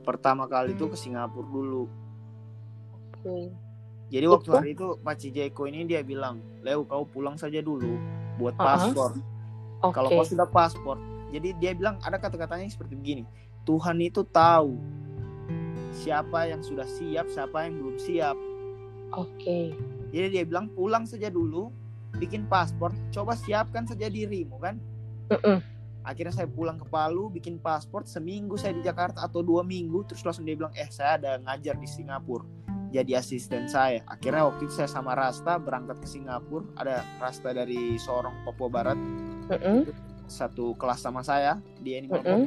Pertama 0.03 0.49
kali 0.51 0.75
itu 0.75 0.89
ke 0.89 0.97
Singapura 0.97 1.47
dulu. 1.47 1.85
Oke. 2.97 3.53
Jadi 4.13 4.27
waktu 4.31 4.51
itu? 4.51 4.57
hari 4.57 4.71
itu 4.77 4.87
Pak 5.01 5.15
Cijeko 5.21 5.63
ini 5.69 5.87
dia 5.89 6.01
bilang, 6.05 6.41
Leo 6.61 6.85
kau 6.85 7.05
pulang 7.09 7.37
saja 7.39 7.61
dulu 7.61 7.99
buat 8.41 8.55
paspor. 8.57 9.15
Uh 9.15 9.19
-huh. 9.19 9.91
okay. 9.91 9.95
Kalau 9.97 10.09
kau 10.13 10.27
sudah 10.27 10.49
paspor, 10.49 10.97
jadi 11.35 11.51
dia 11.59 11.73
bilang 11.75 11.99
ada 12.05 12.21
kata-katanya 12.21 12.69
seperti 12.71 12.95
begini, 12.95 13.23
Tuhan 13.67 13.99
itu 13.99 14.23
tahu 14.29 14.77
siapa 15.95 16.51
yang 16.51 16.63
sudah 16.63 16.87
siap, 16.87 17.27
siapa 17.27 17.67
yang 17.67 17.81
belum 17.81 17.97
siap. 17.99 18.37
Oke. 19.13 19.29
Okay. 19.37 19.67
Jadi 20.15 20.27
dia 20.41 20.45
bilang 20.47 20.71
pulang 20.73 21.05
saja 21.05 21.29
dulu, 21.29 21.75
bikin 22.17 22.47
paspor, 22.47 22.95
coba 23.11 23.35
siapkan 23.35 23.85
saja 23.85 24.07
dirimu 24.07 24.57
kan. 24.63 24.79
Uh 25.29 25.37
-uh. 25.43 25.59
Akhirnya 26.05 26.37
saya 26.37 26.49
pulang 26.49 26.77
ke 26.77 26.87
Palu, 26.87 27.33
bikin 27.33 27.57
paspor, 27.57 28.05
seminggu 28.05 28.61
saya 28.61 28.77
di 28.77 28.85
Jakarta 28.85 29.25
atau 29.25 29.41
dua 29.41 29.65
minggu, 29.65 30.05
terus 30.05 30.21
langsung 30.21 30.45
dia 30.45 30.53
bilang, 30.53 30.73
eh 30.77 30.87
saya 30.93 31.17
ada 31.17 31.41
ngajar 31.41 31.81
di 31.81 31.89
Singapura, 31.89 32.45
jadi 32.93 33.17
asisten 33.17 33.65
saya. 33.67 34.05
Akhirnya 34.05 34.45
waktu 34.45 34.69
itu 34.69 34.75
saya 34.77 34.87
sama 34.87 35.17
Rasta 35.17 35.57
berangkat 35.57 36.05
ke 36.05 36.07
Singapura, 36.07 36.69
ada 36.77 37.01
Rasta 37.17 37.57
dari 37.57 37.97
Sorong, 37.97 38.37
Papua 38.45 38.69
Barat, 38.69 38.99
uh 39.49 39.55
-uh. 39.57 39.81
satu 40.29 40.77
kelas 40.77 41.01
sama 41.01 41.25
saya, 41.25 41.57
dia 41.81 42.05
ini 42.05 42.13
uh 42.13 42.21
-uh. 42.21 42.45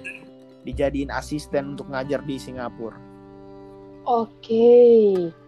dijadiin 0.61 1.09
asisten 1.09 1.73
untuk 1.73 1.89
ngajar 1.89 2.21
di 2.29 2.37
Singapura. 2.37 3.01
Oke. 4.05 4.29
Okay. 4.39 5.46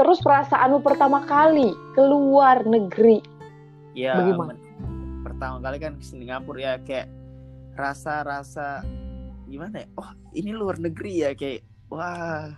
Terus 0.00 0.24
perasaanmu 0.24 0.80
pertama 0.80 1.20
kali 1.28 1.76
keluar 1.92 2.64
negeri? 2.64 3.20
Ya, 3.92 4.16
bagaimana? 4.16 4.56
Pertama 5.20 5.60
kali 5.60 5.76
kan 5.76 6.00
ke 6.00 6.04
Singapura 6.08 6.56
ya 6.56 6.74
kayak 6.80 7.12
rasa-rasa 7.76 8.80
gimana 9.44 9.84
ya? 9.84 9.86
Oh, 10.00 10.08
ini 10.32 10.56
luar 10.56 10.80
negeri 10.80 11.20
ya 11.20 11.36
kayak 11.36 11.60
wah. 11.92 12.48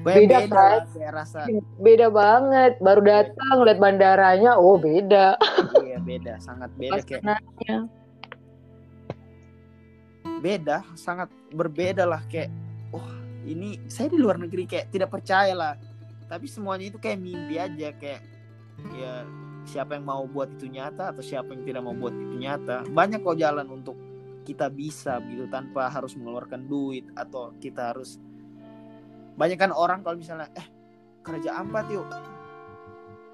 Beda, 0.00 0.16
beda 0.16 0.38
kan? 0.48 0.80
Kayak 0.96 1.12
rasa 1.12 1.44
beda 1.76 2.08
banget. 2.08 2.80
Baru 2.80 3.04
datang 3.04 3.56
lihat 3.68 3.76
bandaranya, 3.76 4.56
oh 4.56 4.80
beda. 4.80 5.36
Iya, 5.84 6.00
beda, 6.00 6.40
sangat 6.40 6.72
beda 6.80 7.04
kayak. 7.04 7.36
Beda, 10.40 10.88
sangat 10.96 11.28
berbeda 11.52 12.08
lah 12.08 12.24
kayak 12.32 12.48
oh, 12.96 13.04
ini 13.44 13.76
saya 13.92 14.08
di 14.08 14.16
luar 14.16 14.40
negeri 14.40 14.64
kayak 14.64 14.88
tidak 14.88 15.12
percaya 15.12 15.52
lah 15.52 15.91
tapi 16.32 16.48
semuanya 16.48 16.88
itu 16.88 16.96
kayak 16.96 17.20
mimpi 17.20 17.60
aja 17.60 17.92
kayak 17.92 18.24
ya 18.96 19.28
siapa 19.68 20.00
yang 20.00 20.08
mau 20.08 20.24
buat 20.24 20.48
itu 20.56 20.64
nyata 20.64 21.12
atau 21.12 21.20
siapa 21.20 21.52
yang 21.52 21.68
tidak 21.68 21.84
mau 21.84 21.92
buat 21.92 22.16
itu 22.16 22.40
nyata 22.40 22.88
banyak 22.88 23.20
kok 23.20 23.36
jalan 23.36 23.68
untuk 23.68 24.00
kita 24.48 24.72
bisa 24.72 25.20
gitu 25.28 25.44
tanpa 25.52 25.92
harus 25.92 26.16
mengeluarkan 26.16 26.64
duit 26.64 27.04
atau 27.12 27.52
kita 27.60 27.92
harus 27.92 28.16
banyak 29.36 29.60
kan 29.60 29.76
orang 29.76 30.00
kalau 30.00 30.16
misalnya 30.16 30.48
eh 30.56 30.64
kerja 31.20 31.60
ampat 31.60 31.84
yuk 31.92 32.08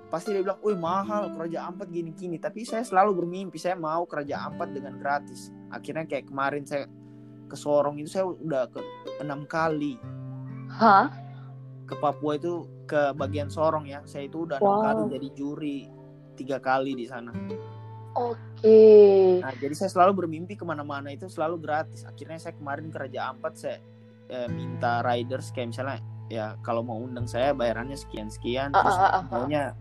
pasti 0.09 0.33
dia 0.33 0.41
bilang, 0.41 0.57
wih 0.65 0.73
mahal 0.73 1.29
kerja 1.37 1.69
ampat 1.69 1.93
gini-gini. 1.93 2.41
Tapi 2.41 2.65
saya 2.65 2.81
selalu 2.81 3.13
bermimpi 3.13 3.61
saya 3.61 3.77
mau 3.77 4.09
kerja 4.09 4.41
ampat 4.49 4.73
dengan 4.73 4.97
gratis. 4.97 5.53
Akhirnya 5.69 6.09
kayak 6.09 6.33
kemarin 6.33 6.65
saya 6.65 6.89
ke 7.45 7.53
Sorong 7.53 8.01
itu 8.01 8.09
saya 8.09 8.25
udah 8.25 8.73
ke 8.73 8.81
enam 9.21 9.45
kali. 9.45 10.01
Hah? 10.73 11.28
Ke 11.89 11.97
Papua 11.97 12.37
itu 12.37 12.69
ke 12.85 13.17
bagian 13.17 13.49
Sorong 13.49 13.89
ya. 13.89 14.05
Saya 14.05 14.29
itu 14.29 14.45
udah 14.45 14.61
wow. 14.61 14.85
kali 14.85 15.03
jadi 15.17 15.29
juri 15.33 15.79
tiga 16.37 16.61
kali 16.61 16.93
di 16.93 17.09
sana. 17.09 17.33
Oke. 18.15 18.39
Okay. 18.61 19.41
Nah, 19.41 19.55
jadi 19.57 19.75
saya 19.75 19.91
selalu 19.91 20.25
bermimpi 20.25 20.55
ke 20.59 20.65
mana-mana 20.67 21.09
itu 21.15 21.27
selalu 21.31 21.59
gratis. 21.63 22.05
Akhirnya 22.05 22.37
saya 22.37 22.55
kemarin 22.55 22.93
ke 22.93 22.99
Raja 22.99 23.33
Ampat 23.33 23.55
saya 23.57 23.79
eh, 24.29 24.49
minta 24.51 25.01
riders 25.03 25.51
kayak 25.51 25.73
misalnya 25.73 25.99
ya 26.29 26.47
kalau 26.61 26.85
mau 26.85 27.01
undang 27.01 27.25
saya 27.25 27.57
bayarannya 27.57 27.97
sekian 27.97 28.29
sekian, 28.29 28.69
uh, 28.77 28.85
terus 28.85 28.99
uh, 29.01 29.03
uh, 29.03 29.17
uh. 29.17 29.23
maunya 29.33 29.73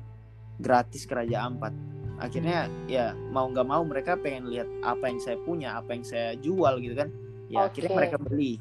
gratis 0.63 1.04
ke 1.04 1.13
Raja 1.13 1.43
Ampat. 1.43 1.74
Akhirnya 2.17 2.65
ya 2.89 3.13
mau 3.30 3.46
nggak 3.52 3.67
mau 3.67 3.86
mereka 3.86 4.17
pengen 4.17 4.50
lihat 4.50 4.65
apa 4.82 5.06
yang 5.12 5.20
saya 5.22 5.38
punya, 5.43 5.78
apa 5.78 5.93
yang 5.93 6.06
saya 6.08 6.34
jual 6.39 6.82
gitu 6.82 6.96
kan. 6.98 7.10
Ya 7.52 7.67
okay. 7.67 7.86
akhirnya 7.86 7.91
mereka 7.93 8.17
beli. 8.17 8.54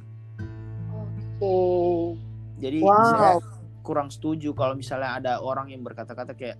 Oke. 0.92 1.20
Okay. 1.40 2.35
Jadi 2.56 2.78
wow. 2.80 3.04
saya 3.06 3.30
kurang 3.80 4.08
setuju 4.08 4.50
kalau 4.52 4.74
misalnya 4.74 5.14
ada 5.14 5.32
orang 5.38 5.70
yang 5.70 5.80
berkata-kata 5.80 6.34
kayak 6.34 6.58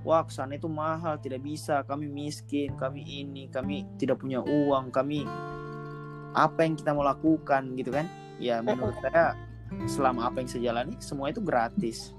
wah 0.00 0.22
ke 0.22 0.32
sana 0.32 0.54
itu 0.54 0.70
mahal 0.70 1.18
tidak 1.18 1.42
bisa 1.42 1.82
kami 1.82 2.06
miskin 2.06 2.72
kami 2.78 3.02
ini 3.02 3.50
kami 3.50 3.84
tidak 3.98 4.22
punya 4.22 4.38
uang 4.40 4.88
kami 4.88 5.26
apa 6.32 6.62
yang 6.62 6.76
kita 6.76 6.92
mau 6.92 7.02
lakukan 7.02 7.74
gitu 7.74 7.90
kan? 7.90 8.06
Ya 8.38 8.60
menurut 8.60 8.94
saya 9.00 9.32
selama 9.84 10.28
apa 10.28 10.40
yang 10.40 10.48
saya 10.48 10.62
jalani 10.70 10.94
semua 10.96 11.28
itu 11.28 11.40
gratis. 11.40 12.12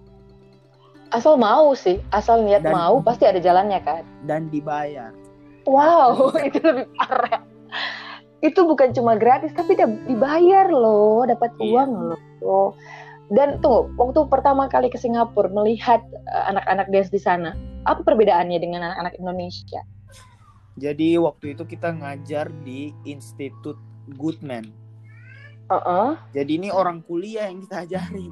Asal 1.07 1.39
mau 1.39 1.71
sih 1.71 2.03
asal 2.11 2.43
niat 2.43 2.61
Dan- 2.61 2.75
mau 2.75 2.99
pasti 2.99 3.23
ada 3.23 3.39
jalannya 3.39 3.79
kan? 3.79 4.03
Dan 4.27 4.51
dibayar. 4.51 5.15
wow 5.63 6.29
itu 6.47 6.59
lebih 6.59 6.87
parah. 6.93 7.39
Itu 8.37 8.67
bukan 8.67 8.91
cuma 8.91 9.15
gratis 9.15 9.49
tapi 9.51 9.73
dibayar 10.05 10.67
loh 10.67 11.23
dapat 11.23 11.55
Iya. 11.57 11.87
uang 11.87 11.91
loh 12.43 12.75
dan 13.27 13.59
tunggu 13.59 13.91
waktu 13.99 14.23
pertama 14.31 14.67
kali 14.67 14.87
ke 14.87 14.95
Singapura 14.95 15.51
melihat 15.51 15.99
eh, 16.27 16.43
anak-anak 16.47 16.87
dance 16.87 17.11
di 17.11 17.19
sana 17.19 17.51
apa 17.83 18.03
perbedaannya 18.03 18.59
dengan 18.59 18.83
anak-anak 18.83 19.15
Indonesia 19.17 19.81
Jadi 20.77 21.17
waktu 21.17 21.57
itu 21.57 21.65
kita 21.65 21.89
ngajar 21.89 22.53
di 22.61 22.93
Institut 23.01 23.81
Goodman. 24.13 24.69
Heeh. 25.67 26.09
Jadi 26.37 26.51
ini 26.53 26.69
orang 26.69 27.01
kuliah 27.01 27.49
yang 27.49 27.65
kita 27.65 27.81
ajarin. 27.81 28.29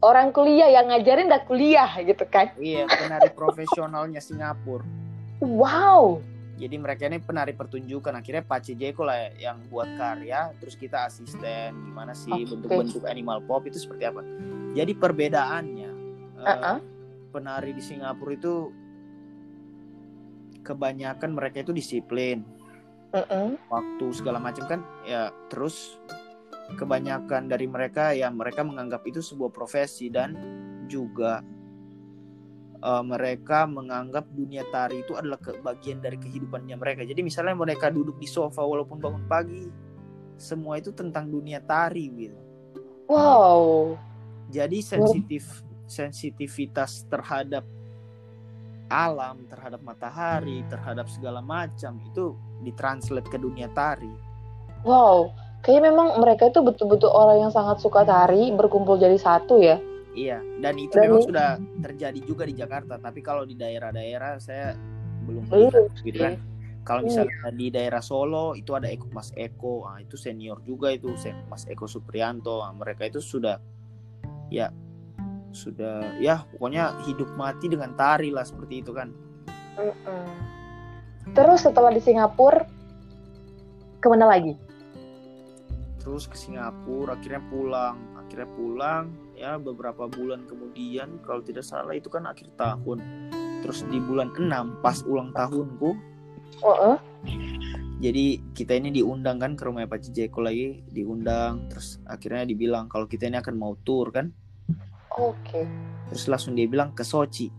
orang 0.00 0.30
kuliah 0.30 0.70
yang 0.70 0.88
ngajarin 0.88 1.26
udah 1.26 1.42
kuliah 1.44 1.90
gitu 2.00 2.22
kan 2.24 2.54
Iya, 2.56 2.86
penari 2.86 3.28
profesionalnya 3.34 4.22
Singapura. 4.22 4.86
wow 5.42 6.22
Jadi 6.58 6.74
mereka 6.74 7.06
ini 7.06 7.22
penari 7.22 7.54
pertunjukan. 7.54 8.10
Akhirnya 8.18 8.42
Pak 8.42 8.66
Cijeko 8.66 9.06
lah 9.06 9.30
yang 9.38 9.62
buat 9.70 9.86
karya, 9.94 10.50
terus 10.58 10.74
kita 10.74 11.06
asisten 11.06 11.70
gimana 11.70 12.12
sih 12.12 12.34
Oke. 12.34 12.58
bentuk-bentuk 12.58 13.06
animal 13.06 13.38
pop 13.46 13.62
itu 13.70 13.78
seperti 13.78 14.10
apa. 14.10 14.26
Jadi 14.74 14.92
perbedaannya 14.98 15.90
eh, 16.42 16.46
Uh-uh. 16.50 16.78
penari 17.30 17.70
di 17.72 17.82
Singapura 17.82 18.34
itu 18.34 18.74
kebanyakan 20.66 21.30
mereka 21.32 21.62
itu 21.62 21.70
disiplin. 21.70 22.58
Mm-mm. 23.08 23.56
waktu 23.72 24.06
segala 24.12 24.36
macam 24.36 24.68
kan 24.68 24.80
ya 25.08 25.32
terus 25.48 25.96
kebanyakan 26.76 27.48
dari 27.48 27.64
mereka 27.64 28.12
ya 28.12 28.28
mereka 28.28 28.60
menganggap 28.60 29.00
itu 29.08 29.24
sebuah 29.24 29.48
profesi 29.48 30.12
dan 30.12 30.36
juga 30.84 31.40
eh, 32.78 33.02
mereka 33.04 33.66
menganggap 33.66 34.26
dunia 34.30 34.62
tari 34.70 35.02
itu 35.02 35.14
adalah 35.18 35.38
ke- 35.38 35.58
bagian 35.60 35.98
dari 36.02 36.18
kehidupannya 36.18 36.76
mereka. 36.78 37.02
Jadi 37.02 37.20
misalnya 37.20 37.54
mereka 37.58 37.90
duduk 37.90 38.18
di 38.18 38.26
sofa 38.26 38.62
walaupun 38.62 38.98
bangun 39.02 39.24
pagi 39.26 39.66
semua 40.38 40.78
itu 40.78 40.94
tentang 40.94 41.26
dunia 41.26 41.58
tari 41.58 42.06
gitu 42.14 42.38
wow. 43.08 43.96
Jadi 44.48 44.80
sensitif 44.80 45.44
sensitivitas 45.88 47.04
terhadap 47.08 47.64
alam 48.88 49.44
terhadap 49.52 49.84
matahari 49.84 50.64
terhadap 50.72 51.04
segala 51.12 51.44
macam 51.44 52.00
itu 52.08 52.32
ditranslate 52.64 53.28
ke 53.28 53.36
dunia 53.36 53.68
tari. 53.76 54.08
Wow. 54.84 55.32
Kayaknya 55.60 55.90
memang 55.92 56.08
mereka 56.22 56.48
itu 56.48 56.62
betul-betul 56.64 57.10
orang 57.12 57.48
yang 57.48 57.52
sangat 57.52 57.82
suka 57.82 58.06
tari 58.06 58.54
berkumpul 58.54 58.96
jadi 58.96 59.18
satu 59.18 59.58
ya 59.58 59.76
Iya, 60.18 60.38
dan 60.58 60.74
itu 60.76 60.98
Dan 60.98 61.02
memang 61.06 61.20
ini- 61.22 61.28
sudah 61.30 61.48
terjadi 61.78 62.20
juga 62.26 62.42
di 62.42 62.54
Jakarta. 62.54 62.98
Tapi 62.98 63.20
kalau 63.22 63.46
di 63.46 63.54
daerah-daerah 63.54 64.42
saya 64.42 64.74
belum 65.22 65.46
Belum 65.46 65.70
melihat, 65.70 65.94
gitu 66.02 66.18
sih. 66.18 66.24
kan. 66.26 66.34
Kalau 66.82 67.00
Iya. 67.00 67.06
misalnya 67.06 67.50
di 67.52 67.66
daerah 67.68 68.02
Solo 68.02 68.56
itu 68.56 68.72
ada 68.72 68.88
Eko 68.88 69.06
Mas 69.12 69.30
Eko, 69.36 69.86
ah, 69.86 70.00
itu 70.00 70.16
senior 70.16 70.58
juga 70.64 70.88
itu 70.90 71.12
Mas 71.46 71.68
Eko 71.68 71.84
Suprianto. 71.84 72.64
Ah, 72.64 72.72
mereka 72.72 73.04
itu 73.04 73.20
sudah 73.20 73.60
ya 74.48 74.72
sudah 75.48 76.16
ya 76.18 76.44
pokoknya 76.48 77.04
hidup 77.04 77.28
mati 77.32 77.68
dengan 77.68 77.92
tari 77.94 78.28
lah 78.28 78.42
seperti 78.42 78.80
itu 78.80 78.90
kan. 78.90 79.12
Mm-mm. 79.76 80.24
terus 81.30 81.62
setelah 81.62 81.92
di 81.92 82.00
Singapura 82.00 82.64
ke 84.00 84.06
mana 84.08 84.26
lagi 84.26 84.56
Terus 86.00 86.24
ke 86.24 86.34
Singapura, 86.34 87.14
akhirnya 87.14 87.44
pulang, 87.46 87.96
akhirnya 88.16 88.48
pulang 88.48 89.04
ya 89.38 89.54
beberapa 89.56 90.10
bulan 90.10 90.44
kemudian 90.50 91.22
kalau 91.22 91.40
tidak 91.40 91.62
salah 91.62 91.94
itu 91.94 92.10
kan 92.10 92.26
akhir 92.26 92.50
tahun. 92.58 92.98
Terus 93.58 93.82
di 93.90 93.98
bulan 93.98 94.30
6 94.38 94.82
pas 94.82 95.02
ulang 95.02 95.34
tahunku 95.34 95.90
Heeh. 96.62 96.96
jadi 97.98 98.38
kita 98.54 98.78
ini 98.78 98.94
diundang 98.94 99.42
kan 99.42 99.58
ke 99.58 99.66
rumah 99.66 99.84
Pak 99.84 100.06
Cijeko 100.06 100.46
lagi 100.46 100.80
diundang 100.88 101.66
terus 101.66 101.98
akhirnya 102.06 102.46
dibilang 102.46 102.86
kalau 102.86 103.10
kita 103.10 103.26
ini 103.26 103.42
akan 103.42 103.58
mau 103.58 103.74
tour 103.82 104.14
kan 104.14 104.30
oke 105.12 105.60
terus 106.08 106.24
langsung 106.30 106.54
dia 106.54 106.70
bilang 106.70 106.94
ke 106.94 107.02
Sochi 107.02 107.50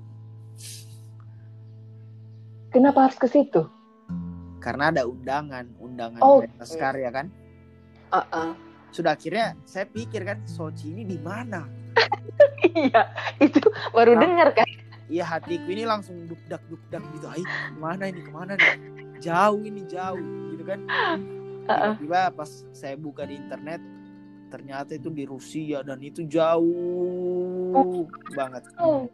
kenapa 2.71 3.11
harus 3.11 3.19
ke 3.19 3.27
situ 3.27 3.67
karena 4.63 4.89
ada 4.95 5.03
undangan 5.03 5.67
undangan 5.83 6.19
Oh, 6.23 6.39
pentas 6.43 6.75
karya 6.79 7.11
kan 7.11 7.27
Heeh. 8.09 8.49
Sudah 8.89 9.13
akhirnya 9.13 9.53
saya 9.63 9.85
pikir 9.85 10.25
kan 10.25 10.41
Sochi 10.45 10.91
ini 10.93 11.03
di 11.05 11.17
mana? 11.21 11.65
Iya 12.59 13.11
itu 13.39 13.59
baru 13.91 14.15
Nah. 14.15 14.21
dengar 14.23 14.49
kan? 14.55 14.67
Iya 15.09 15.25
hatiku 15.25 15.67
ini 15.73 15.83
langsung 15.87 16.27
dukdak 16.29 16.61
dukdak 16.69 17.01
gitu. 17.17 17.25
Ay 17.27 17.41
ke 17.41 17.75
mana 17.79 18.03
ini 18.07 18.21
ke 18.21 18.31
mana 18.31 18.53
nih 18.55 18.77
jauh 19.19 19.61
ini 19.63 19.81
jauh 19.87 20.21
gitu 20.53 20.63
kan? 20.63 20.79
Tiba-tiba 21.65 22.33
pas 22.33 22.51
saya 22.71 22.95
buka 22.95 23.25
di 23.25 23.35
internet 23.37 23.81
ternyata 24.49 24.97
itu 24.97 25.09
di 25.13 25.25
Rusia 25.29 25.85
dan 25.85 26.01
itu 26.01 26.25
jauh 26.25 28.05
banget. 28.33 28.63
Oh. 28.77 29.05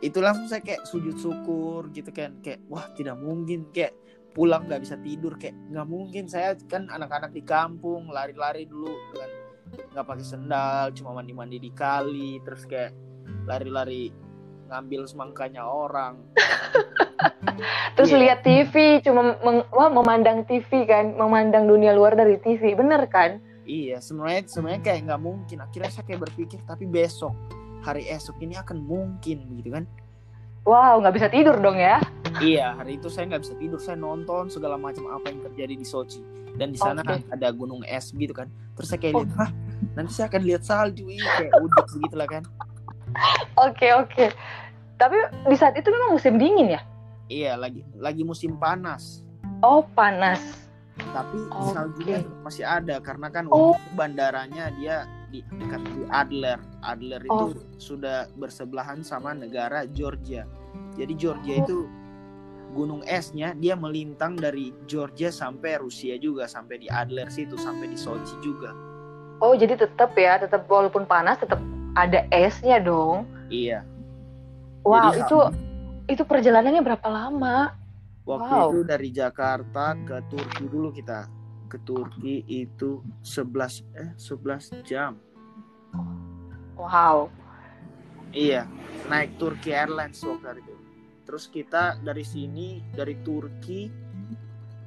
itu 0.00 0.16
langsung 0.16 0.48
saya 0.48 0.64
kayak 0.64 0.88
sujud 0.88 1.12
syukur 1.20 1.92
gitu 1.92 2.08
kan 2.08 2.32
kayak 2.40 2.64
wah 2.72 2.88
tidak 2.96 3.20
mungkin 3.20 3.68
kayak 3.68 3.92
pulang 4.30 4.66
nggak 4.66 4.82
bisa 4.82 4.96
tidur 5.00 5.34
kayak 5.36 5.56
nggak 5.70 5.86
mungkin. 5.86 6.24
Saya 6.26 6.54
kan 6.66 6.86
anak-anak 6.86 7.30
di 7.30 7.42
kampung 7.42 8.08
lari-lari 8.08 8.64
dulu 8.64 8.90
dengan 9.12 9.30
nggak 9.70 10.06
pakai 10.06 10.26
sendal 10.26 10.90
cuma 10.94 11.14
mandi-mandi 11.14 11.62
di 11.62 11.70
kali 11.70 12.42
terus 12.42 12.66
kayak 12.66 12.90
lari-lari 13.46 14.10
ngambil 14.66 15.06
semangkanya 15.06 15.66
orang. 15.66 16.22
Terus 17.98 18.10
Iya. 18.10 18.18
lihat 18.22 18.38
TV 18.46 18.74
cuma 19.04 19.36
meng- 19.42 19.66
wah 19.70 19.90
memandang 19.92 20.46
TV 20.46 20.86
kan 20.86 21.12
memandang 21.14 21.68
dunia 21.68 21.92
luar 21.92 22.16
dari 22.16 22.38
TV 22.40 22.72
bener 22.72 23.04
kan? 23.10 23.42
Iya 23.66 24.00
sebenarnya 24.00 24.46
sebenarnya 24.48 24.80
kayak 24.82 25.00
nggak 25.10 25.20
mungkin. 25.20 25.58
Akhirnya 25.60 25.90
saya 25.92 26.04
kayak 26.06 26.30
berpikir 26.30 26.58
tapi 26.64 26.88
besok 26.88 27.34
hari 27.80 28.08
esok 28.08 28.40
ini 28.40 28.56
akan 28.56 28.78
mungkin 28.80 29.44
gitu 29.56 29.72
kan 29.72 29.84
wow 30.62 30.98
nggak 30.98 31.14
bisa 31.14 31.28
tidur 31.28 31.56
dong 31.56 31.76
ya 31.76 32.00
Iya, 32.38 32.78
hari 32.78 32.94
itu 32.94 33.10
saya 33.10 33.26
nggak 33.26 33.42
bisa 33.42 33.54
tidur. 33.58 33.76
Saya 33.76 33.98
nonton 33.98 34.46
segala 34.46 34.78
macam 34.78 35.10
apa 35.10 35.28
yang 35.28 35.42
terjadi 35.42 35.74
di 35.74 35.82
Sochi. 35.82 36.22
Dan 36.54 36.70
di 36.70 36.78
sana 36.78 37.02
Oke. 37.02 37.26
ada 37.26 37.50
gunung 37.50 37.82
es 37.82 38.14
gitu 38.14 38.30
kan. 38.30 38.46
Terus 38.78 38.86
saya 38.86 39.02
kayak 39.02 39.12
Oh. 39.12 39.26
lihat, 39.26 39.34
hah, 39.34 39.50
nanti 39.92 40.12
saya 40.12 40.30
akan 40.30 40.42
lihat 40.44 40.62
salju 40.62 41.04
ini 41.04 41.18
kayak 41.18 41.52
udik 41.58 41.86
begitu 41.90 42.14
lah 42.14 42.28
kan. 42.30 42.42
oke 43.58 43.86
oke 43.98 44.24
tapi 44.94 45.16
di 45.42 45.56
saat 45.58 45.74
itu 45.74 45.90
memang 45.90 46.14
musim 46.14 46.38
dingin 46.38 46.70
ya 46.70 46.80
Iya, 47.26 47.52
lagi 47.56 47.82
lagi 47.96 48.22
musim 48.22 48.54
panas. 48.54 49.26
oh 49.60 49.82
panas 49.90 50.38
Tapi 51.00 51.34
Oke. 51.50 51.72
saljunya 51.72 52.22
masih 52.40 52.62
ada 52.62 53.00
karena 53.00 53.26
kan 53.26 53.48
Oh. 53.48 53.74
itu 53.74 53.96
bandaranya 53.96 54.70
dia 54.76 55.08
di 55.30 55.40
dekat 55.56 55.80
di 55.86 56.02
Adler. 56.10 56.58
Adler 56.82 57.22
Oh. 57.26 57.48
itu 57.48 57.62
sudah 57.76 58.26
bersebelahan 58.34 59.00
sama 59.00 59.32
negara 59.32 59.86
Georgia. 59.86 60.44
Jadi 60.94 61.14
Georgia 61.14 61.54
Oh. 61.56 61.62
itu 61.62 61.78
gunung 62.70 63.02
esnya 63.02 63.50
dia 63.52 63.74
melintang 63.74 64.38
dari 64.38 64.70
Georgia 64.84 65.30
sampai 65.30 65.78
Rusia 65.78 66.14
juga 66.16 66.46
sampai 66.46 66.78
di 66.78 66.86
Adler 66.86 67.26
situ 67.26 67.58
sampai 67.58 67.90
di 67.90 67.98
Sochi 67.98 68.38
juga. 68.38 68.70
oh 69.40 69.56
jadi 69.56 69.72
tetap 69.74 70.12
ya 70.14 70.36
tetap 70.36 70.68
walaupun 70.68 71.02
panas 71.02 71.40
tetap 71.40 71.58
ada 71.96 72.28
esnya 72.30 72.76
dong 72.78 73.24
Iya. 73.48 73.82
wow 74.84 75.10
Jadi, 75.10 75.18
itu 75.18 75.38
itu 76.10 76.22
perjalanannya 76.22 76.82
berapa 76.84 77.08
lama 77.08 77.72
Waktu 78.22 78.52
Wow. 78.54 78.68
itu 78.70 78.80
dari 78.84 79.08
Jakarta 79.10 79.96
ke 80.06 80.20
Turki 80.30 80.68
dulu 80.68 80.92
kita. 80.92 81.26
Ke 81.70 81.78
Turki 81.86 82.42
itu 82.50 82.98
11 83.22 83.86
eh 83.94 84.10
11 84.18 84.82
jam. 84.82 85.14
wow 86.74 87.30
Iya, 88.30 88.62
naik 89.10 89.38
Turki 89.42 89.74
Airlines 89.74 90.22
waktu 90.22 90.62
itu. 90.62 90.74
Terus 91.26 91.50
kita 91.50 91.98
dari 91.98 92.22
sini 92.22 92.78
dari 92.94 93.18
Turki 93.26 93.90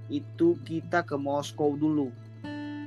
itu 0.08 0.60
kita 0.64 1.04
ke 1.04 1.16
Moskow 1.20 1.76
dulu. 1.76 2.08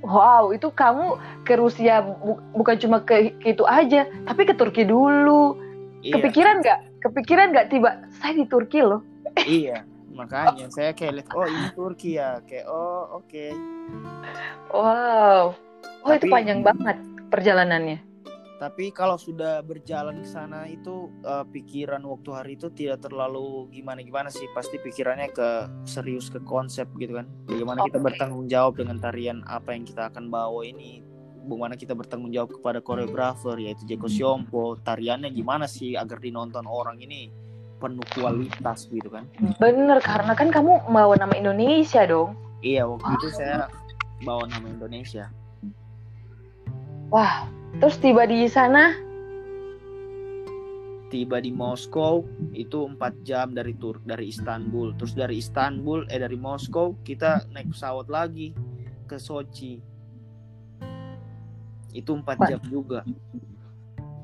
Wow, 0.04 0.52
itu 0.52 0.68
kamu 0.72 1.16
ke 1.44 1.56
Rusia 1.56 2.04
bu- 2.04 2.40
bukan 2.56 2.76
cuma 2.80 3.00
ke, 3.04 3.36
ke 3.40 3.56
itu 3.56 3.64
aja, 3.68 4.08
tapi 4.28 4.48
ke 4.48 4.56
Turki 4.56 4.84
dulu. 4.84 5.56
Iya, 6.04 6.20
Kepikiran 6.20 6.60
nggak? 6.64 6.78
Kepikiran 7.04 7.46
nggak 7.52 7.68
tiba 7.72 7.90
saya 8.16 8.32
di 8.36 8.44
Turki 8.48 8.80
loh? 8.80 9.00
iya. 9.44 9.84
Makanya 10.16 10.66
saya 10.72 10.90
kayak 10.96 11.12
lihat 11.22 11.28
oh 11.36 11.46
ini 11.46 11.68
Turki 11.76 12.10
ya, 12.16 12.40
kayak 12.42 12.66
oh 12.66 13.20
oke. 13.20 13.46
Wow, 14.72 15.54
oh 16.04 16.10
itu 16.12 16.26
Tapi- 16.26 16.32
panjang 16.32 16.60
banget 16.64 16.98
perjalanannya. 17.28 17.98
Tapi 18.56 18.88
kalau 18.88 19.20
sudah 19.20 19.60
berjalan 19.60 20.24
ke 20.24 20.28
sana 20.32 20.64
itu 20.64 21.12
eh, 21.20 21.44
pikiran 21.52 22.00
waktu 22.08 22.30
hari 22.32 22.52
itu 22.56 22.72
tidak 22.72 23.04
terlalu 23.04 23.68
gimana-gimana 23.68 24.32
sih. 24.32 24.48
Pasti 24.56 24.80
pikirannya 24.80 25.28
ke 25.28 25.48
serius 25.84 26.32
ke 26.32 26.40
konsep 26.40 26.88
gitu 26.96 27.20
kan. 27.20 27.28
Bagaimana 27.44 27.84
kita 27.84 28.00
Oke. 28.00 28.06
bertanggung 28.08 28.48
jawab 28.48 28.80
dengan 28.80 28.96
tarian 28.96 29.44
apa 29.44 29.76
yang 29.76 29.84
kita 29.84 30.08
akan 30.08 30.32
bawa 30.32 30.64
ini 30.64 31.04
bagaimana 31.46 31.78
kita 31.78 31.94
bertanggung 31.94 32.34
jawab 32.34 32.58
kepada 32.58 32.82
koreografer 32.82 33.54
yaitu 33.62 33.86
Jeko 33.86 34.10
Siompo 34.10 34.74
tariannya 34.82 35.30
gimana 35.30 35.70
sih 35.70 35.94
agar 35.94 36.18
dinonton 36.18 36.66
orang 36.66 36.98
ini 36.98 37.30
penuh 37.76 38.06
kualitas 38.16 38.88
gitu 38.88 39.08
kan. 39.12 39.28
Bener 39.60 40.00
karena 40.00 40.32
kan 40.32 40.48
kamu 40.48 40.88
bawa 40.88 41.14
nama 41.20 41.34
Indonesia 41.36 42.04
dong. 42.08 42.36
Iya 42.64 42.88
waktu 42.88 43.10
itu 43.20 43.28
saya 43.36 43.68
bawa 44.24 44.48
nama 44.48 44.66
Indonesia. 44.68 45.28
Wah 47.12 47.46
terus 47.78 48.00
tiba 48.00 48.24
di 48.24 48.48
sana? 48.48 48.96
Tiba 51.06 51.38
di 51.38 51.54
Moskow 51.54 52.26
itu 52.50 52.82
empat 52.82 53.22
jam 53.22 53.54
dari 53.54 53.76
Tur 53.78 54.02
dari 54.02 54.32
Istanbul. 54.32 54.96
Terus 54.98 55.14
dari 55.14 55.38
Istanbul 55.38 56.08
eh 56.10 56.18
dari 56.18 56.34
Moskow 56.34 56.98
kita 57.06 57.46
naik 57.52 57.70
pesawat 57.70 58.10
lagi 58.10 58.56
ke 59.06 59.20
Sochi. 59.20 59.78
Itu 61.94 62.18
empat 62.18 62.50
jam 62.50 62.60
juga. 62.66 63.06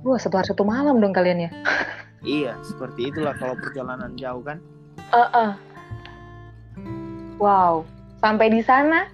Wah 0.03 0.19
hari 0.19 0.49
satu 0.51 0.67
malam 0.67 0.99
dong 0.99 1.15
kalian 1.15 1.47
ya 1.47 1.51
iya 2.23 2.59
seperti 2.63 3.11
itulah 3.11 3.35
kalau 3.37 3.59
perjalanan 3.59 4.15
jauh 4.19 4.43
kan 4.43 4.59
uh 5.13 5.27
-uh. 5.31 5.51
wow 7.39 7.83
sampai 8.23 8.51
di 8.51 8.63
sana 8.63 9.11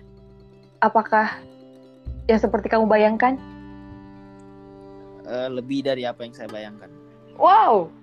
apakah 0.85 1.37
ya 2.29 2.37
seperti 2.37 2.69
kamu 2.71 2.87
bayangkan 2.87 3.41
uh, 5.27 5.49
lebih 5.51 5.83
dari 5.85 6.05
apa 6.05 6.25
yang 6.25 6.37
saya 6.37 6.49
bayangkan 6.53 6.93
Wow. 7.39 7.95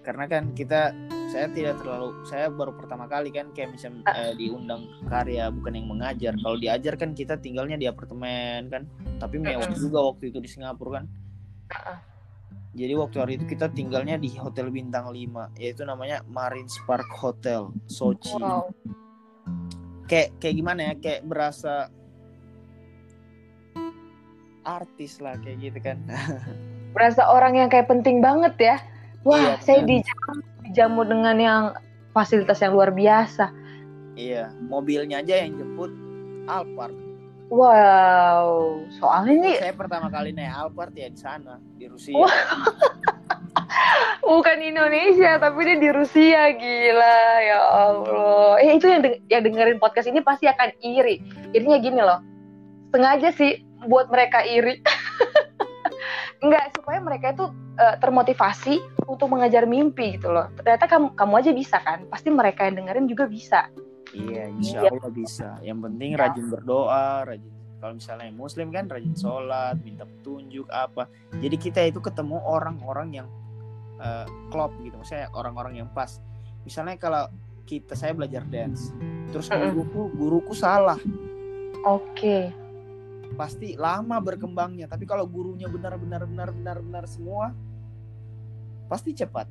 Karena 0.00 0.24
kan 0.24 0.56
kita 0.56 0.96
saya 1.30 1.46
tidak 1.52 1.78
terlalu 1.78 2.16
saya 2.26 2.50
baru 2.50 2.74
pertama 2.74 3.06
kali 3.06 3.30
kan 3.30 3.52
kayak 3.52 3.76
misalnya 3.76 4.02
uh. 4.08 4.32
eh, 4.32 4.34
diundang 4.34 4.88
karya 5.06 5.52
bukan 5.52 5.72
yang 5.76 5.86
mengajar. 5.86 6.32
Kalau 6.40 6.56
diajar 6.56 6.94
kan 6.96 7.12
kita 7.12 7.36
tinggalnya 7.36 7.76
di 7.76 7.86
apartemen 7.86 8.72
kan. 8.72 8.88
Tapi 9.20 9.36
mewah 9.36 9.68
uh. 9.68 9.76
juga 9.76 10.00
waktu 10.00 10.32
itu 10.32 10.40
di 10.40 10.48
Singapura 10.48 10.90
kan. 10.98 11.04
Uh. 11.70 11.98
Jadi 12.70 12.92
waktu 12.94 13.16
hari 13.18 13.32
itu 13.34 13.50
kita 13.50 13.66
tinggalnya 13.74 14.14
di 14.14 14.30
hotel 14.38 14.70
bintang 14.70 15.10
5 15.10 15.58
yaitu 15.58 15.82
namanya 15.82 16.22
Marine 16.30 16.70
Park 16.86 17.10
Hotel 17.18 17.74
Sochi. 17.90 18.30
Wow. 18.38 18.70
Kayak 20.06 20.38
kayak 20.38 20.54
gimana 20.54 20.80
ya? 20.90 20.94
Kayak 21.02 21.20
berasa 21.26 21.90
artis 24.62 25.18
lah 25.18 25.34
kayak 25.42 25.58
gitu 25.58 25.78
kan. 25.82 25.98
berasa 26.94 27.22
orang 27.26 27.58
yang 27.58 27.68
kayak 27.70 27.86
penting 27.86 28.18
banget 28.18 28.54
ya 28.58 28.76
wah 29.22 29.38
iya, 29.38 29.54
saya 29.62 29.80
dijamu, 29.86 30.42
dijamu 30.66 31.00
dengan 31.06 31.36
yang 31.38 31.64
fasilitas 32.10 32.58
yang 32.62 32.74
luar 32.74 32.90
biasa 32.90 33.54
iya 34.18 34.50
mobilnya 34.66 35.22
aja 35.22 35.46
yang 35.46 35.54
jemput 35.58 35.92
Alphard 36.50 36.94
wow 37.50 38.78
soalnya 38.96 39.34
ini 39.34 39.52
saya 39.58 39.74
pertama 39.74 40.06
kali 40.08 40.30
naik 40.30 40.54
Alphard 40.54 40.94
ya 40.94 41.10
di 41.10 41.18
sana 41.18 41.58
di 41.76 41.90
Rusia 41.90 42.14
wow. 42.14 42.30
bukan 44.30 44.58
Indonesia 44.62 45.36
tapi 45.42 45.58
dia 45.66 45.78
di 45.82 45.90
Rusia 45.90 46.54
gila 46.54 47.20
ya 47.42 47.60
Allah 47.60 48.62
eh 48.62 48.78
itu 48.78 48.86
yang 48.86 49.02
deng 49.02 49.16
yang 49.26 49.42
dengerin 49.42 49.82
podcast 49.82 50.06
ini 50.08 50.22
pasti 50.22 50.46
akan 50.46 50.70
iri 50.80 51.18
irinya 51.52 51.78
gini 51.82 52.00
loh 52.00 52.22
sengaja 52.94 53.34
sih 53.34 53.60
buat 53.90 54.06
mereka 54.08 54.46
iri 54.46 54.78
Enggak, 56.40 56.72
supaya 56.72 56.98
mereka 57.04 57.36
itu 57.36 57.44
uh, 57.52 57.96
termotivasi 58.00 58.80
untuk 59.04 59.28
mengajar 59.28 59.68
mimpi 59.68 60.16
gitu 60.16 60.32
loh. 60.32 60.48
Ternyata 60.56 60.88
kamu 60.88 61.12
kamu 61.12 61.34
aja 61.36 61.50
bisa 61.52 61.76
kan? 61.84 62.08
Pasti 62.08 62.32
mereka 62.32 62.64
yang 62.64 62.80
dengerin 62.80 63.06
juga 63.12 63.28
bisa. 63.28 63.68
Iya, 64.10 64.44
insya 64.50 64.78
iya. 64.86 64.90
Allah 64.90 65.10
bisa. 65.12 65.48
Yang 65.62 65.78
penting 65.86 66.10
ya. 66.14 66.18
rajin 66.26 66.46
berdoa, 66.50 67.08
rajin 67.26 67.52
kalau 67.80 67.96
misalnya 67.96 68.28
muslim 68.36 68.68
kan 68.68 68.84
rajin 68.92 69.16
sholat, 69.16 69.80
minta 69.80 70.04
petunjuk 70.04 70.68
apa. 70.68 71.08
Jadi 71.40 71.56
kita 71.56 71.80
itu 71.88 71.96
ketemu 72.04 72.36
orang-orang 72.44 73.24
yang 73.24 73.28
uh, 73.96 74.28
klop 74.52 74.76
gitu, 74.84 75.00
maksudnya 75.00 75.32
orang-orang 75.32 75.80
yang 75.80 75.88
pas. 75.88 76.20
Misalnya 76.68 77.00
kalau 77.00 77.24
kita 77.64 77.96
saya 77.96 78.12
belajar 78.12 78.44
dance, 78.44 78.92
terus 79.32 79.48
guruku 79.48 80.12
guruku 80.12 80.52
salah. 80.52 81.00
Oke. 81.88 82.12
Okay 82.12 82.44
pasti 83.34 83.78
lama 83.78 84.18
berkembangnya 84.18 84.90
tapi 84.90 85.06
kalau 85.06 85.26
gurunya 85.26 85.70
benar-benar 85.70 86.26
benar-benar 86.26 86.78
benar 86.82 87.04
semua 87.06 87.54
pasti 88.90 89.14
cepat 89.14 89.46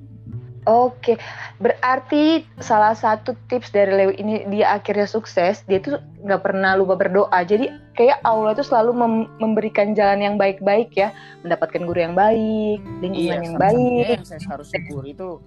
Oke, 0.68 1.16
berarti 1.64 2.44
salah 2.60 2.92
satu 2.92 3.32
tips 3.48 3.72
dari 3.72 3.96
Lewi 3.96 4.20
ini 4.20 4.36
dia 4.52 4.76
akhirnya 4.76 5.08
sukses, 5.08 5.64
dia 5.72 5.80
tuh 5.80 6.04
nggak 6.20 6.44
pernah 6.44 6.76
lupa 6.76 7.00
berdoa. 7.00 7.40
Jadi 7.48 7.72
kayak 7.96 8.20
Allah 8.28 8.52
itu 8.52 8.68
selalu 8.68 8.92
mem 8.92 9.14
memberikan 9.40 9.96
jalan 9.96 10.20
yang 10.20 10.36
baik-baik 10.36 10.92
ya, 10.92 11.16
mendapatkan 11.48 11.88
guru 11.88 12.04
yang 12.04 12.16
baik, 12.18 12.84
lingkungan 13.00 13.40
iya, 13.40 13.46
yang 13.48 13.56
baik. 13.56 14.16
Yang 14.20 14.28
saya 14.36 14.42
harus 14.52 14.68
syukur 14.68 15.04
itu 15.08 15.40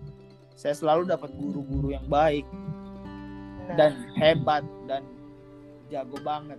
saya 0.56 0.74
selalu 0.78 1.10
dapat 1.10 1.28
guru-guru 1.36 1.92
yang 1.92 2.06
baik 2.08 2.46
nah. 3.68 3.76
dan 3.76 3.92
hebat 4.16 4.64
dan 4.88 5.04
jago 5.92 6.16
banget. 6.24 6.56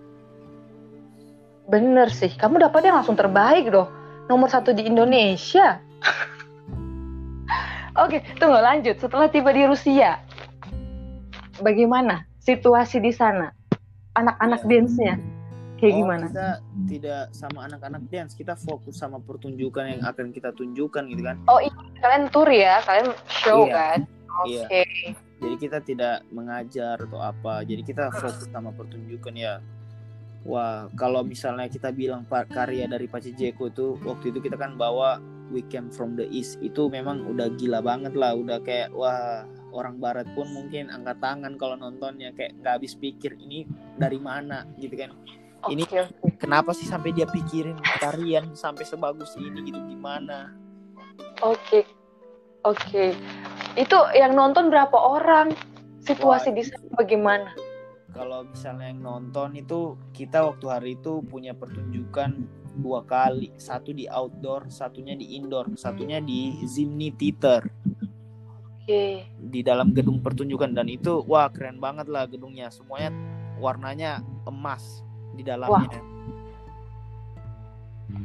Bener 1.71 2.11
sih, 2.11 2.29
kamu 2.35 2.69
dapatnya 2.69 3.01
langsung 3.01 3.17
terbaik 3.17 3.71
dong. 3.71 3.89
Nomor 4.27 4.51
satu 4.51 4.75
di 4.75 4.85
Indonesia. 4.85 5.79
Oke, 7.93 8.25
tunggu 8.41 8.57
lanjut. 8.57 8.97
Setelah 8.97 9.29
tiba 9.29 9.53
di 9.53 9.69
Rusia, 9.69 10.17
bagaimana 11.61 12.25
situasi 12.41 12.97
di 12.97 13.13
sana? 13.13 13.53
Anak-anak 14.13 14.65
ya. 14.65 14.69
dance-nya 14.69 15.15
kayak 15.81 15.93
oh, 15.93 15.99
gimana? 16.05 16.25
Kita 16.29 16.49
tidak 16.89 17.23
sama 17.33 17.59
anak-anak 17.65 18.01
dance, 18.09 18.33
kita 18.37 18.53
fokus 18.55 18.97
sama 18.97 19.17
pertunjukan 19.21 19.97
yang 19.97 20.01
akan 20.05 20.31
kita 20.33 20.53
tunjukkan 20.53 21.03
gitu 21.11 21.21
kan. 21.21 21.37
Oh 21.49 21.59
iya, 21.61 21.73
kalian 22.01 22.23
tour 22.29 22.49
ya, 22.49 22.79
kalian 22.85 23.09
show 23.27 23.65
iya. 23.67 23.73
kan? 23.73 23.99
Oke. 24.41 24.57
Okay. 24.69 24.85
Iya. 24.85 25.11
Jadi 25.43 25.55
kita 25.59 25.77
tidak 25.83 26.15
mengajar 26.31 26.95
atau 27.03 27.19
apa, 27.19 27.67
jadi 27.67 27.83
kita 27.83 28.15
fokus 28.15 28.47
sama 28.47 28.71
pertunjukan 28.71 29.35
ya 29.35 29.59
Wah, 30.43 30.91
kalau 30.99 31.23
misalnya 31.23 31.71
kita 31.71 31.95
bilang 31.95 32.27
karya 32.27 32.83
dari 32.83 33.07
Paci 33.07 33.31
Jeko 33.31 33.71
itu 33.71 33.95
waktu 34.03 34.35
itu 34.35 34.43
kita 34.43 34.59
kan 34.59 34.75
bawa 34.75 35.23
We 35.51 35.65
Came 35.67 35.91
From 35.91 36.15
The 36.15 36.29
East 36.29 36.61
itu 36.63 36.87
memang 36.87 37.27
udah 37.27 37.51
gila 37.57 37.83
banget 37.83 38.13
lah, 38.15 38.37
udah 38.37 38.61
kayak 38.63 38.93
wah 38.95 39.43
orang 39.73 39.99
Barat 39.99 40.29
pun 40.37 40.47
mungkin 40.53 40.87
angkat 40.93 41.19
tangan 41.19 41.57
kalau 41.59 41.75
nontonnya 41.75 42.31
kayak 42.37 42.55
nggak 42.61 42.73
habis 42.79 42.93
pikir 42.95 43.35
ini 43.39 43.67
dari 43.99 44.19
mana 44.21 44.63
gitu 44.79 44.95
kan. 44.95 45.11
Ini 45.63 45.87
okay. 45.87 46.11
kenapa 46.43 46.75
sih 46.75 46.83
sampai 46.83 47.15
dia 47.15 47.23
pikirin 47.23 47.79
tarian 48.03 48.51
sampai 48.51 48.83
sebagus 48.83 49.35
ini 49.39 49.63
gitu 49.63 49.79
gimana? 49.87 50.51
Oke, 51.39 51.83
okay. 51.83 51.83
oke. 52.67 52.79
Okay. 52.83 53.09
Itu 53.79 53.95
yang 54.11 54.35
nonton 54.35 54.67
berapa 54.67 54.95
orang? 54.95 55.55
Situasi 56.03 56.51
wah, 56.51 56.55
di 56.59 56.63
sana 56.67 56.87
bagaimana? 56.99 57.47
kalau 58.13 58.45
misalnya 58.45 58.93
yang 58.93 59.01
nonton 59.01 59.57
itu 59.57 59.97
kita 60.13 60.45
waktu 60.45 60.65
hari 60.69 60.91
itu 60.95 61.25
punya 61.25 61.57
pertunjukan 61.57 62.45
dua 62.73 63.05
kali 63.05 63.53
satu 63.55 63.93
di 63.93 64.09
outdoor 64.09 64.69
satunya 64.69 65.13
di 65.13 65.37
indoor 65.37 65.77
satunya 65.77 66.17
di 66.21 66.61
Zimni 66.65 67.13
Theater. 67.13 67.65
Okay. 68.83 69.23
di 69.39 69.63
dalam 69.63 69.95
gedung 69.95 70.19
pertunjukan 70.19 70.75
dan 70.75 70.91
itu 70.91 71.23
wah 71.23 71.47
keren 71.47 71.79
banget 71.79 72.03
lah 72.11 72.27
gedungnya. 72.27 72.67
Semuanya 72.67 73.15
warnanya 73.55 74.19
emas 74.43 74.99
di 75.39 75.43
dalamnya. 75.47 76.03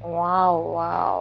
Wow 0.03 0.55
wow. 0.75 1.19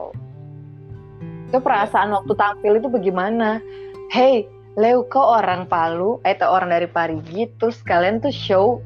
Itu 1.54 1.62
perasaan 1.62 2.18
waktu 2.18 2.34
tampil 2.34 2.82
itu 2.82 2.90
bagaimana? 2.90 3.62
Hey 4.10 4.50
Leo 4.78 5.06
kok 5.10 5.42
orang 5.42 5.66
Palu, 5.66 6.22
eh 6.22 6.38
orang 6.42 6.70
dari 6.70 6.86
Parigi, 6.86 7.50
terus 7.58 7.82
kalian 7.82 8.22
tuh 8.22 8.30
show 8.30 8.78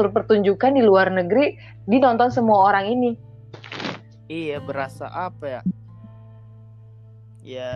tur 0.00 0.08
pertunjukan 0.08 0.74
di 0.74 0.82
luar 0.82 1.12
negeri 1.12 1.60
dinonton 1.84 2.32
semua 2.32 2.72
orang 2.72 2.88
ini. 2.88 3.12
Iya, 4.34 4.58
berasa 4.58 5.06
apa 5.06 5.46
ya? 5.46 5.62
Ya. 7.44 7.72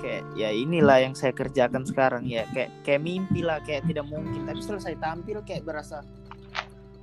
Kayak 0.00 0.22
ya 0.32 0.48
inilah 0.48 1.04
yang 1.04 1.12
saya 1.12 1.36
kerjakan 1.36 1.84
sekarang 1.84 2.24
ya. 2.24 2.48
Kayak 2.56 2.72
kayak 2.88 3.04
mimpi 3.04 3.44
lah 3.44 3.60
kayak 3.60 3.84
tidak 3.84 4.08
mungkin. 4.08 4.48
Tapi 4.48 4.60
setelah 4.64 4.80
saya 4.80 4.96
tampil 4.96 5.44
kayak 5.44 5.68
berasa 5.68 6.00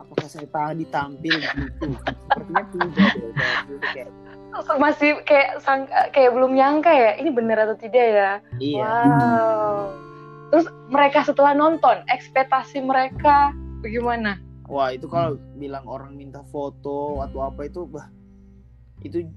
apakah 0.02 0.26
saya 0.26 0.50
tadi 0.50 0.86
tampil 0.90 1.36
gitu? 1.38 1.94
Sepertinya 2.26 2.64
tidak 2.74 3.10
deh 3.22 3.32
kayak 3.94 4.12
masih 4.84 5.18
kayak 5.26 5.62
sang 5.66 5.90
kayak 6.14 6.34
belum 6.34 6.54
nyangka 6.58 6.90
ya 6.90 7.18
ini 7.22 7.30
benar 7.30 7.70
atau 7.70 7.78
tidak 7.78 8.02
ya? 8.02 8.32
Iya. 8.58 8.82
wow. 8.82 9.94
Terus 10.50 10.66
mereka 10.90 11.26
setelah 11.26 11.54
nonton 11.54 12.02
ekspektasi 12.10 12.82
mereka 12.82 13.54
bagaimana 13.82 14.38
wah 14.74 14.90
itu 14.90 15.06
kalau 15.06 15.38
bilang 15.54 15.86
orang 15.86 16.18
minta 16.18 16.42
foto 16.50 17.22
atau 17.22 17.46
apa 17.46 17.70
itu 17.70 17.86
bah 17.86 18.10
itu 19.06 19.30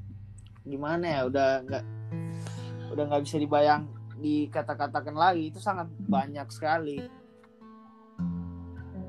gimana 0.64 1.04
ya 1.04 1.20
udah 1.28 1.50
nggak 1.68 1.84
udah 2.96 3.04
nggak 3.12 3.22
bisa 3.28 3.36
dibayang 3.36 3.84
dikata-katakan 4.16 5.12
lagi 5.12 5.52
itu 5.52 5.60
sangat 5.60 5.92
banyak 6.08 6.48
sekali 6.48 7.04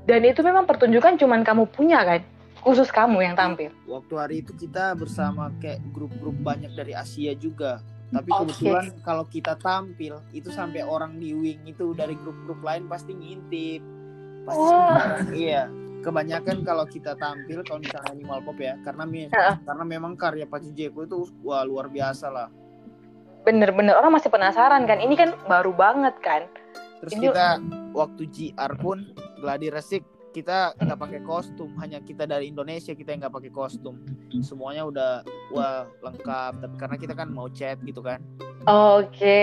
dan 0.04 0.20
itu 0.20 0.44
memang 0.44 0.68
pertunjukan 0.68 1.16
cuman 1.16 1.40
kamu 1.40 1.64
punya 1.72 2.04
kan 2.04 2.20
khusus 2.62 2.90
kamu 2.90 3.22
yang 3.22 3.34
tampil? 3.38 3.70
Waktu 3.86 4.14
hari 4.18 4.36
itu 4.42 4.52
kita 4.54 4.92
bersama 4.98 5.52
kayak 5.62 5.78
grup-grup 5.94 6.36
banyak 6.42 6.74
dari 6.74 6.92
Asia 6.92 7.32
juga. 7.38 7.80
Tapi 8.08 8.28
kebetulan 8.32 8.88
okay. 8.88 9.04
kalau 9.04 9.24
kita 9.28 9.52
tampil 9.60 10.16
itu 10.32 10.48
sampai 10.48 10.80
orang 10.80 11.20
di 11.20 11.36
wing 11.36 11.60
itu 11.68 11.92
dari 11.92 12.16
grup-grup 12.16 12.64
lain 12.64 12.88
pasti 12.88 13.12
ngintip. 13.12 13.84
Pasti 14.48 14.64
wow. 14.64 15.28
iya. 15.36 15.68
Kebanyakan 15.98 16.62
kalau 16.62 16.84
kita 16.86 17.18
tampil 17.18 17.60
kalau 17.66 17.82
misalnya 17.82 18.10
animal 18.14 18.38
pop 18.46 18.58
ya, 18.58 18.78
karena 18.86 19.04
uh. 19.34 19.56
karena 19.66 19.84
memang 19.84 20.14
karya 20.14 20.46
Pacu 20.46 20.70
Jeko 20.70 21.04
itu 21.04 21.18
wah 21.42 21.66
luar 21.66 21.90
biasa 21.90 22.30
lah. 22.30 22.48
Bener-bener 23.42 23.98
orang 23.98 24.14
masih 24.14 24.30
penasaran 24.30 24.86
kan. 24.86 24.98
Ini 25.02 25.14
kan 25.18 25.30
baru 25.50 25.74
banget 25.74 26.14
kan. 26.22 26.46
Terus 27.02 27.14
Ini... 27.18 27.30
kita 27.30 27.46
waktu 27.94 28.22
GR 28.30 28.72
pun 28.78 29.10
gladi 29.42 29.68
resik 29.70 30.02
kita 30.38 30.76
nggak 30.76 30.98
pakai 31.00 31.20
kostum 31.24 31.72
hanya 31.80 31.98
kita 32.04 32.28
dari 32.28 32.52
Indonesia 32.52 32.92
kita 32.92 33.10
yang 33.16 33.26
nggak 33.26 33.34
pakai 33.34 33.50
kostum 33.50 33.98
semuanya 34.44 34.84
udah 34.86 35.12
wah 35.50 35.88
lengkap 36.04 36.52
tapi 36.62 36.74
karena 36.76 36.96
kita 37.00 37.14
kan 37.16 37.28
mau 37.32 37.48
chat 37.48 37.80
gitu 37.82 38.04
kan 38.04 38.20
oke 38.68 39.40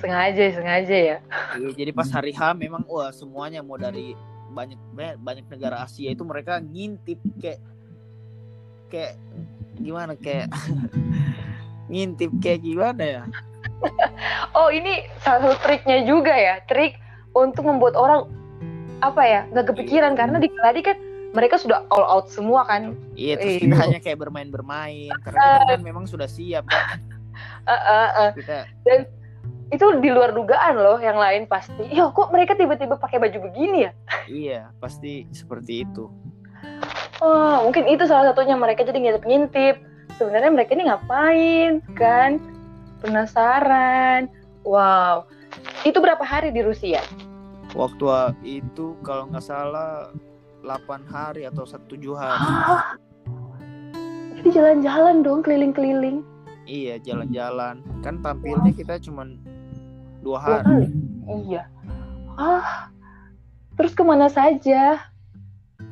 sengaja 0.00 0.44
sengaja 0.56 0.96
ya 0.96 1.18
iya, 1.60 1.70
jadi 1.76 1.92
pas 1.92 2.08
hari 2.08 2.32
H 2.32 2.56
memang 2.56 2.82
wah 2.88 3.12
semuanya 3.12 3.60
mau 3.60 3.76
dari 3.76 4.16
banyak 4.54 4.78
banyak 5.18 5.46
negara 5.50 5.82
Asia 5.82 6.14
itu 6.14 6.22
mereka 6.22 6.62
ngintip 6.62 7.18
kayak 7.42 7.60
kayak 8.88 9.14
gimana 9.82 10.14
kayak 10.14 10.48
ngintip 11.92 12.30
kayak 12.38 12.62
gimana 12.62 13.02
ya? 13.02 13.22
Oh 14.56 14.70
ini 14.70 15.04
salah 15.20 15.50
satu 15.50 15.56
triknya 15.66 16.06
juga 16.06 16.30
ya 16.30 16.62
trik 16.70 16.96
untuk 17.34 17.66
membuat 17.66 17.98
orang 17.98 18.30
apa 19.02 19.22
ya 19.26 19.40
nggak 19.50 19.74
kepikiran 19.74 20.14
karena 20.14 20.38
di 20.38 20.48
Gladi 20.48 20.80
kan 20.80 20.96
mereka 21.34 21.58
sudah 21.58 21.82
all 21.90 22.06
out 22.06 22.30
semua 22.30 22.62
kan? 22.64 22.94
Iya 23.18 23.34
terus 23.36 23.66
kita 23.66 23.76
hanya 23.76 23.98
kayak 23.98 24.22
bermain-bermain 24.22 25.10
karena 25.26 25.36
kita 25.42 25.64
kan 25.74 25.82
memang 25.82 26.04
sudah 26.06 26.30
siap 26.30 26.64
kan? 26.70 27.02
Uh, 27.66 27.74
uh, 27.74 28.08
uh. 28.14 28.30
kita 28.38 28.70
dan 28.86 29.10
itu 29.72 29.84
di 30.02 30.10
luar 30.12 30.36
dugaan 30.36 30.76
loh 30.76 30.98
yang 31.00 31.16
lain 31.16 31.48
pasti. 31.48 31.88
Ya 31.88 32.10
kok 32.12 32.28
mereka 32.34 32.52
tiba-tiba 32.58 33.00
pakai 33.00 33.16
baju 33.22 33.48
begini 33.48 33.88
ya? 33.88 33.92
Iya 34.28 34.60
pasti 34.82 35.24
seperti 35.32 35.88
itu. 35.88 36.10
Oh 37.24 37.64
mungkin 37.64 37.88
itu 37.88 38.04
salah 38.04 38.32
satunya. 38.32 38.58
Mereka 38.58 38.84
jadi 38.84 38.98
ngintip-ngintip. 39.00 39.80
Sebenarnya 40.20 40.50
mereka 40.52 40.76
ini 40.76 40.84
ngapain 40.90 41.72
kan? 41.96 42.42
Penasaran. 43.00 44.28
Wow. 44.64 45.28
Itu 45.84 46.00
berapa 46.00 46.22
hari 46.24 46.52
di 46.52 46.60
Rusia? 46.60 47.00
Waktu 47.72 48.36
itu 48.44 48.94
kalau 49.02 49.28
nggak 49.32 49.44
salah 49.44 50.12
8 50.64 51.04
hari 51.10 51.44
atau 51.44 51.68
satu 51.68 51.96
tujuh 51.96 52.14
hari. 52.16 52.40
Jadi 54.40 54.48
jalan-jalan 54.60 55.24
dong 55.24 55.40
keliling-keliling 55.40 56.24
iya 56.64 56.98
jalan-jalan 57.00 57.80
kan 58.00 58.20
tampilnya 58.20 58.72
kita 58.72 59.00
cuma 59.00 59.28
dua 60.24 60.38
hari 60.40 60.90
iya 61.48 61.68
ah 62.36 62.88
terus 63.76 63.92
ke 63.92 64.02
mana 64.02 64.26
saja 64.28 64.98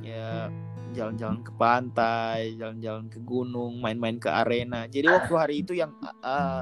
ya 0.03 0.51
jalan-jalan 0.93 1.41
ke 1.41 1.53
pantai 1.57 2.57
jalan-jalan 2.61 3.09
ke 3.09 3.19
gunung 3.25 3.81
main-main 3.81 4.21
ke 4.21 4.29
arena 4.29 4.85
jadi 4.89 5.09
waktu 5.09 5.35
hari 5.37 5.55
itu 5.65 5.73
yang 5.77 5.93
uh, 6.25 6.61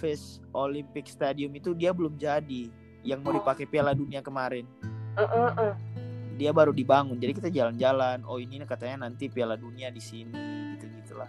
Face 0.00 0.40
Olympic 0.56 1.12
Stadium 1.12 1.52
itu 1.52 1.76
dia 1.76 1.92
belum 1.92 2.16
jadi 2.16 2.72
yang 3.04 3.20
mau 3.20 3.36
dipakai 3.36 3.68
Piala 3.68 3.92
Dunia 3.92 4.24
kemarin. 4.24 4.64
Uh, 5.16 5.22
uh, 5.22 5.50
uh. 5.56 5.72
Dia 6.40 6.56
baru 6.56 6.72
dibangun, 6.72 7.20
jadi 7.20 7.36
kita 7.36 7.52
jalan-jalan. 7.52 8.24
Oh 8.24 8.40
ini 8.40 8.64
katanya 8.64 9.04
nanti 9.04 9.28
Piala 9.28 9.60
Dunia 9.60 9.92
di 9.92 10.00
sini, 10.00 10.32
gitu 10.76 10.88
gitulah. 11.04 11.28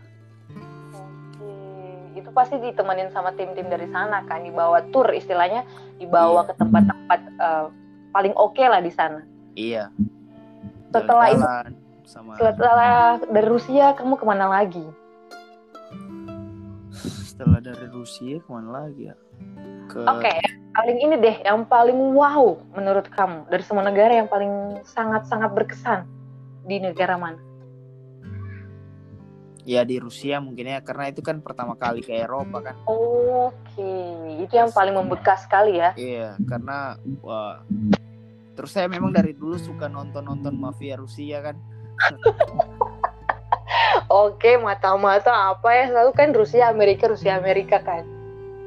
Itu 2.13 2.29
pasti 2.35 2.59
ditemenin 2.59 3.11
sama 3.13 3.31
tim-tim 3.35 3.67
dari 3.71 3.87
sana 3.89 4.23
kan, 4.27 4.43
dibawa 4.43 4.83
tour 4.91 5.07
istilahnya, 5.11 5.63
dibawa 5.97 6.45
iya. 6.45 6.47
ke 6.49 6.53
tempat-tempat 6.59 7.19
uh, 7.39 7.65
paling 8.11 8.33
oke 8.35 8.55
okay 8.55 8.67
lah 8.67 8.81
di 8.83 8.91
sana. 8.91 9.21
Iya. 9.55 9.91
Setelah 10.91 11.27
itu, 11.31 11.45
sama... 12.03 12.35
setelah 12.35 12.93
dari 13.23 13.47
Rusia 13.47 13.95
kamu 13.95 14.19
ke 14.19 14.25
mana 14.27 14.45
lagi? 14.51 14.83
Setelah 16.95 17.63
dari 17.63 17.87
Rusia 17.89 18.37
ke 18.43 18.49
mana 18.51 18.85
lagi 18.85 19.11
ya? 19.11 19.15
Ke... 19.87 20.03
Oke, 20.03 20.27
okay 20.27 20.61
paling 20.71 20.97
ini 21.03 21.15
deh 21.19 21.35
yang 21.43 21.67
paling 21.67 22.15
wow 22.15 22.55
menurut 22.75 23.11
kamu 23.11 23.43
dari 23.51 23.63
semua 23.63 23.83
negara 23.83 24.23
yang 24.23 24.31
paling 24.31 24.79
sangat-sangat 24.87 25.51
berkesan 25.51 26.07
di 26.63 26.79
negara 26.79 27.19
mana? 27.19 27.39
Ya 29.71 29.87
di 29.87 30.03
Rusia 30.03 30.43
mungkin 30.43 30.67
ya 30.67 30.83
karena 30.83 31.07
itu 31.07 31.23
kan 31.23 31.39
pertama 31.39 31.79
kali 31.79 32.03
ke 32.03 32.11
Eropa 32.11 32.59
kan. 32.59 32.75
Oke, 32.91 33.95
itu 34.43 34.51
yang 34.51 34.67
paling 34.75 34.91
membekas 34.91 35.47
sekali 35.47 35.79
ya. 35.79 35.95
Iya, 35.95 36.35
karena 36.43 36.99
wah 37.23 37.63
terus 38.51 38.75
saya 38.75 38.91
memang 38.91 39.15
dari 39.15 39.31
dulu 39.31 39.55
suka 39.55 39.87
nonton-nonton 39.87 40.59
mafia 40.59 40.99
Rusia 40.99 41.39
kan. 41.39 41.55
Oke, 44.27 44.59
mata-mata 44.59 45.55
apa 45.55 45.71
ya 45.71 45.87
selalu 45.87 46.11
kan 46.11 46.35
Rusia 46.35 46.67
Amerika 46.67 47.07
Rusia 47.07 47.39
Amerika 47.39 47.79
kan 47.79 48.03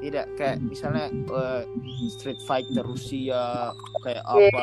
tidak 0.05 0.27
kayak 0.37 0.61
misalnya 0.61 1.09
uh, 1.33 1.65
Street 2.13 2.37
Fighter 2.45 2.85
Rusia 2.85 3.73
kayak 4.05 4.25
iya. 4.37 4.53
apa 4.53 4.63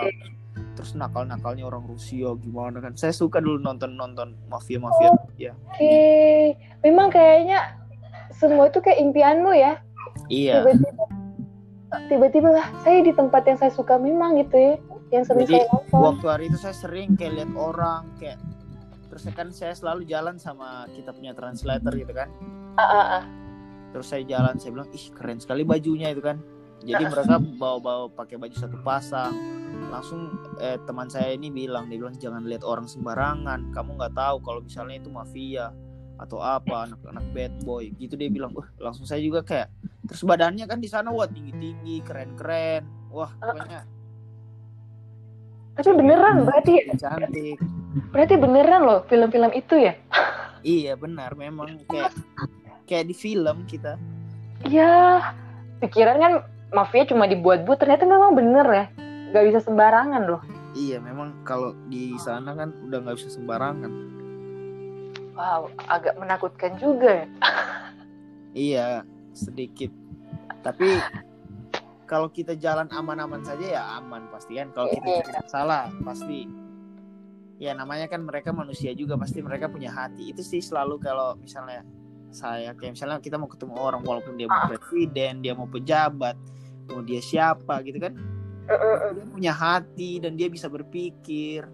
terus 0.73 0.95
nakal-nakalnya 0.95 1.67
orang 1.67 1.83
Rusia 1.85 2.31
gimana 2.39 2.79
kan? 2.79 2.93
Saya 2.95 3.11
suka 3.11 3.43
dulu 3.43 3.59
nonton-nonton 3.59 4.35
mafia-mafia 4.47 5.09
oh, 5.11 5.17
ya. 5.35 5.51
oke. 5.53 5.75
Okay. 5.77 6.55
memang 6.81 7.11
kayaknya 7.11 7.77
semua 8.31 8.71
itu 8.71 8.79
kayak 8.79 8.99
impianmu 8.99 9.51
ya. 9.53 9.79
Iya. 10.31 10.63
Tiba-tiba 10.63 11.03
tiba-tiba 12.07 12.49
lah 12.55 12.67
saya 12.87 13.03
di 13.03 13.11
tempat 13.11 13.43
yang 13.43 13.59
saya 13.59 13.71
suka 13.75 13.99
memang 13.99 14.39
gitu 14.39 14.55
ya 14.55 14.73
yang 15.11 15.27
sering 15.27 15.43
Jadi, 15.43 15.59
saya 15.59 15.67
nonton. 15.75 15.99
waktu 15.99 16.25
hari 16.31 16.43
itu 16.47 16.57
saya 16.63 16.71
sering 16.71 17.19
kayak 17.19 17.35
lihat 17.35 17.51
orang 17.59 18.07
kayak 18.15 18.39
terus 19.11 19.27
kan 19.35 19.51
saya 19.51 19.75
selalu 19.75 20.07
jalan 20.07 20.39
sama 20.39 20.87
kita 20.95 21.11
punya 21.11 21.35
translator 21.35 21.91
gitu 21.91 22.15
kan? 22.15 22.31
Uh, 22.79 22.83
uh, 22.83 23.07
uh 23.19 23.23
terus 23.91 24.07
saya 24.07 24.23
jalan 24.23 24.55
saya 24.55 24.71
bilang 24.71 24.89
ih 24.95 25.05
keren 25.11 25.37
sekali 25.37 25.67
bajunya 25.67 26.15
itu 26.15 26.23
kan 26.23 26.39
jadi 26.81 27.03
mereka 27.07 27.37
bawa-bawa 27.37 28.09
pakai 28.13 28.35
baju 28.37 28.55
satu 28.57 28.77
pasang. 28.81 29.33
Langsung 29.91 30.33
eh, 30.59 30.79
teman 30.87 31.07
saya 31.07 31.35
ini 31.35 31.51
bilang 31.51 31.87
dia 31.87 31.99
bilang 31.99 32.15
jangan 32.17 32.43
lihat 32.47 32.63
orang 32.65 32.87
sembarangan. 32.89 33.71
Kamu 33.71 33.97
nggak 33.97 34.13
tahu 34.15 34.37
kalau 34.43 34.59
misalnya 34.63 34.97
itu 34.97 35.09
mafia 35.13 35.71
atau 36.21 36.37
apa 36.37 36.89
anak-anak 36.89 37.25
bad 37.33 37.53
boy. 37.63 37.91
Gitu 37.95 38.17
dia 38.17 38.29
bilang. 38.29 38.51
Wah 38.57 38.67
langsung 38.81 39.05
saya 39.05 39.21
juga 39.21 39.45
kayak 39.45 39.69
terus 40.05 40.25
badannya 40.25 40.65
kan 40.65 40.81
di 40.81 40.89
sana 40.89 41.13
wah 41.13 41.29
tinggi 41.29 41.53
tinggi 41.55 42.03
keren 42.03 42.35
keren 42.35 42.83
wah 43.13 43.31
pokoknya 43.37 43.85
tapi 45.71 45.89
beneran 45.95 46.43
berarti 46.43 46.73
cantik. 46.99 47.57
berarti 48.11 48.35
beneran 48.35 48.81
loh 48.83 48.99
film-film 49.07 49.51
itu 49.55 49.75
ya? 49.79 49.93
Iya 50.61 50.93
benar. 50.99 51.33
Memang 51.33 51.79
kayak 51.87 52.11
kayak 52.85 53.07
di 53.07 53.15
film 53.15 53.63
kita. 53.65 53.95
Iya. 54.67 55.23
Pikiran 55.81 56.17
kan 56.21 56.33
mafia 56.71 57.03
cuma 57.03 57.27
dibuat-buat 57.27 57.77
ternyata 57.77 58.07
memang 58.07 58.31
bener 58.33 58.67
ya. 58.67 58.85
Nggak 59.31 59.45
bisa 59.51 59.59
sembarangan 59.63 60.23
loh. 60.27 60.41
Iya 60.71 61.03
memang 61.03 61.43
kalau 61.43 61.75
di 61.91 62.15
sana 62.15 62.55
kan 62.55 62.71
udah 62.87 62.97
nggak 63.03 63.17
bisa 63.19 63.29
sembarangan. 63.35 63.91
Wow 65.35 65.71
agak 65.91 66.15
menakutkan 66.15 66.79
juga 66.79 67.23
ya. 67.23 67.27
Iya 68.51 68.87
sedikit. 69.31 69.91
Tapi 70.63 70.99
kalau 72.03 72.27
kita 72.27 72.59
jalan 72.59 72.91
aman-aman 72.91 73.39
saja 73.43 73.65
ya 73.79 73.83
aman 73.99 74.27
pasti 74.31 74.59
kan. 74.59 74.71
Kalau 74.75 74.91
kita 74.91 75.07
iya. 75.07 75.39
salah 75.47 75.87
pasti. 76.03 76.47
Ya 77.61 77.77
namanya 77.77 78.09
kan 78.09 78.25
mereka 78.25 78.49
manusia 78.51 78.91
juga 78.91 79.15
pasti 79.15 79.39
mereka 79.39 79.71
punya 79.71 79.87
hati. 79.93 80.35
Itu 80.35 80.43
sih 80.43 80.59
selalu 80.59 80.99
kalau 80.99 81.39
misalnya 81.39 81.85
saya 82.31 82.71
kayak 82.75 82.95
misalnya 82.95 83.19
kita 83.19 83.35
mau 83.35 83.51
ketemu 83.51 83.75
orang 83.75 84.01
walaupun 84.07 84.39
dia 84.39 84.47
mau 84.47 84.65
ah. 84.65 84.67
presiden 84.71 85.43
dia 85.43 85.51
mau 85.51 85.67
pejabat 85.67 86.39
mau 86.89 87.03
dia 87.03 87.21
siapa 87.21 87.83
gitu 87.85 88.01
kan 88.01 88.13
dia 88.65 89.25
punya 89.27 89.53
hati 89.53 90.23
dan 90.23 90.39
dia 90.39 90.47
bisa 90.47 90.71
berpikir 90.71 91.67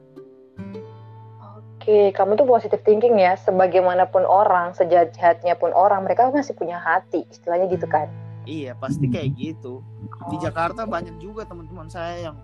Oke, 1.88 2.12
kamu 2.12 2.36
tuh 2.36 2.44
positive 2.44 2.84
thinking 2.84 3.16
ya. 3.16 3.40
Sebagaimanapun 3.40 4.28
orang, 4.28 4.76
sejahat-jahatnya 4.76 5.56
pun 5.56 5.72
orang, 5.72 6.04
mereka 6.04 6.28
masih 6.36 6.52
punya 6.52 6.76
hati. 6.76 7.24
Istilahnya 7.32 7.72
gitu 7.72 7.88
kan? 7.88 8.12
Iya, 8.44 8.76
pasti 8.76 9.08
kayak 9.08 9.40
gitu. 9.40 9.80
Di 10.28 10.36
Jakarta 10.36 10.84
banyak 10.84 11.16
juga 11.16 11.48
teman-teman 11.48 11.88
saya 11.88 12.28
yang 12.28 12.38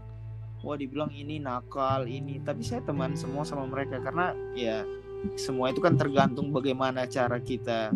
wah 0.64 0.80
dibilang 0.80 1.12
ini 1.12 1.44
nakal, 1.44 2.08
ini. 2.08 2.40
Tapi 2.40 2.64
saya 2.64 2.80
teman 2.88 3.20
semua 3.20 3.44
sama 3.44 3.68
mereka 3.68 4.00
karena 4.00 4.32
ya 4.56 4.88
semua 5.36 5.76
itu 5.76 5.84
kan 5.84 6.00
tergantung 6.00 6.56
bagaimana 6.56 7.04
cara 7.04 7.36
kita 7.40 7.92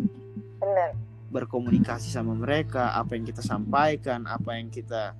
Benar. 0.58 0.90
Berkomunikasi 1.28 2.08
sama 2.08 2.32
mereka, 2.32 2.96
apa 2.96 3.14
yang 3.16 3.28
kita 3.28 3.44
sampaikan, 3.44 4.24
apa 4.24 4.56
yang 4.56 4.72
kita 4.72 5.12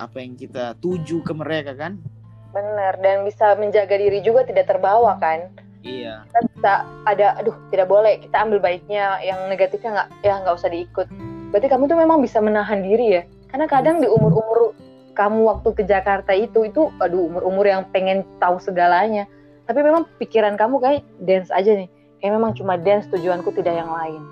apa 0.00 0.16
yang 0.16 0.32
kita 0.32 0.74
tuju 0.80 1.20
ke 1.20 1.32
mereka 1.36 1.76
kan. 1.76 2.00
bener 2.50 2.98
dan 2.98 3.22
bisa 3.22 3.54
menjaga 3.54 3.94
diri 3.94 4.18
juga 4.26 4.42
tidak 4.42 4.66
terbawa 4.66 5.14
kan? 5.22 5.54
Iya. 5.86 6.26
Kita 6.26 6.40
bisa 6.50 6.72
ada 7.06 7.38
aduh 7.38 7.54
tidak 7.70 7.86
boleh 7.86 8.18
kita 8.18 8.42
ambil 8.42 8.58
baiknya 8.58 9.22
yang 9.22 9.46
negatifnya 9.46 9.94
nggak 9.94 10.08
ya 10.26 10.34
nggak 10.42 10.56
usah 10.58 10.66
diikut. 10.66 11.06
Berarti 11.54 11.70
kamu 11.70 11.86
tuh 11.86 11.98
memang 12.02 12.18
bisa 12.18 12.42
menahan 12.42 12.82
diri 12.82 13.06
ya? 13.14 13.22
Karena 13.54 13.70
kadang 13.70 14.02
di 14.02 14.10
umur 14.10 14.34
umur 14.34 14.74
kamu 15.14 15.46
waktu 15.46 15.68
ke 15.78 15.82
Jakarta 15.86 16.34
itu 16.34 16.66
itu 16.66 16.90
aduh 16.98 17.30
umur 17.30 17.46
umur 17.46 17.70
yang 17.70 17.86
pengen 17.94 18.26
tahu 18.42 18.58
segalanya. 18.58 19.30
Tapi 19.70 19.78
memang 19.86 20.10
pikiran 20.18 20.58
kamu 20.58 20.82
kayak 20.82 21.06
dance 21.22 21.54
aja 21.54 21.70
nih 21.70 21.99
kayak 22.20 22.32
memang 22.36 22.52
cuma 22.52 22.76
dance 22.76 23.08
tujuanku 23.08 23.50
tidak 23.56 23.80
yang 23.80 23.90
lain. 23.90 24.22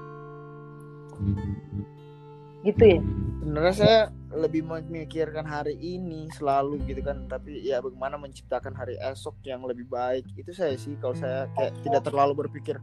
Gitu 2.62 2.82
ya? 2.84 3.00
Sebenarnya 3.40 3.74
saya 3.74 4.00
lebih 4.28 4.60
memikirkan 4.60 5.48
hari 5.48 5.72
ini 5.80 6.28
selalu 6.36 6.84
gitu 6.84 7.00
kan 7.00 7.24
tapi 7.32 7.64
ya 7.64 7.80
bagaimana 7.80 8.20
menciptakan 8.20 8.76
hari 8.76 9.00
esok 9.00 9.40
yang 9.48 9.64
lebih 9.64 9.88
baik. 9.88 10.28
Itu 10.36 10.52
saya 10.52 10.76
sih 10.76 11.00
kalau 11.00 11.16
saya 11.16 11.48
kayak 11.56 11.72
tidak 11.80 12.04
terlalu 12.04 12.44
berpikir 12.44 12.76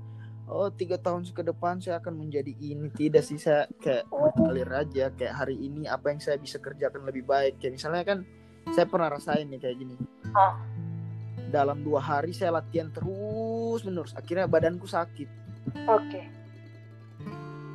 oh 0.45 0.69
tiga 0.69 0.97
tahun 1.01 1.25
ke 1.25 1.41
depan 1.41 1.77
saya 1.77 2.01
akan 2.01 2.17
menjadi 2.17 2.53
ini. 2.57 2.89
Tidak 2.89 3.21
sih 3.21 3.37
saya 3.37 3.69
kayak 3.77 4.09
mengalir 4.09 4.69
aja 4.73 5.13
kayak 5.13 5.33
hari 5.37 5.55
ini 5.61 5.85
apa 5.85 6.09
yang 6.09 6.19
saya 6.19 6.41
bisa 6.41 6.57
kerjakan 6.57 7.05
lebih 7.05 7.21
baik. 7.29 7.61
Kayak 7.61 7.73
misalnya 7.77 8.03
kan 8.03 8.19
saya 8.73 8.89
pernah 8.89 9.13
rasain 9.13 9.45
nih 9.45 9.61
kayak 9.61 9.77
gini. 9.77 9.95
Oh. 10.33 10.74
Dalam 11.55 11.79
dua 11.79 12.03
hari 12.03 12.35
saya 12.35 12.59
latihan 12.59 12.91
terus 12.91 13.79
menerus. 13.87 14.11
Akhirnya 14.11 14.43
badanku 14.43 14.83
sakit. 14.83 15.29
Oke. 15.87 16.03
Okay. 16.11 16.25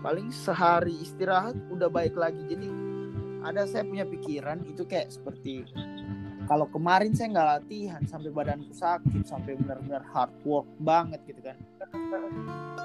paling 0.00 0.32
sehari 0.32 0.96
istirahat 0.96 1.56
udah 1.68 1.88
baik 1.92 2.16
lagi. 2.16 2.40
Jadi 2.48 2.68
ada 3.44 3.68
saya 3.68 3.84
punya 3.84 4.08
pikiran 4.08 4.64
itu 4.64 4.88
kayak 4.88 5.12
seperti 5.12 5.68
kalau 6.48 6.64
kemarin 6.72 7.12
saya 7.12 7.36
nggak 7.36 7.48
latihan 7.60 8.02
sampai 8.08 8.32
badanku 8.32 8.72
sakit 8.72 9.28
sampai 9.28 9.60
benar-benar 9.60 10.00
hard 10.08 10.32
work 10.48 10.68
banget 10.80 11.20
gitu 11.28 11.44
kan. 11.44 11.56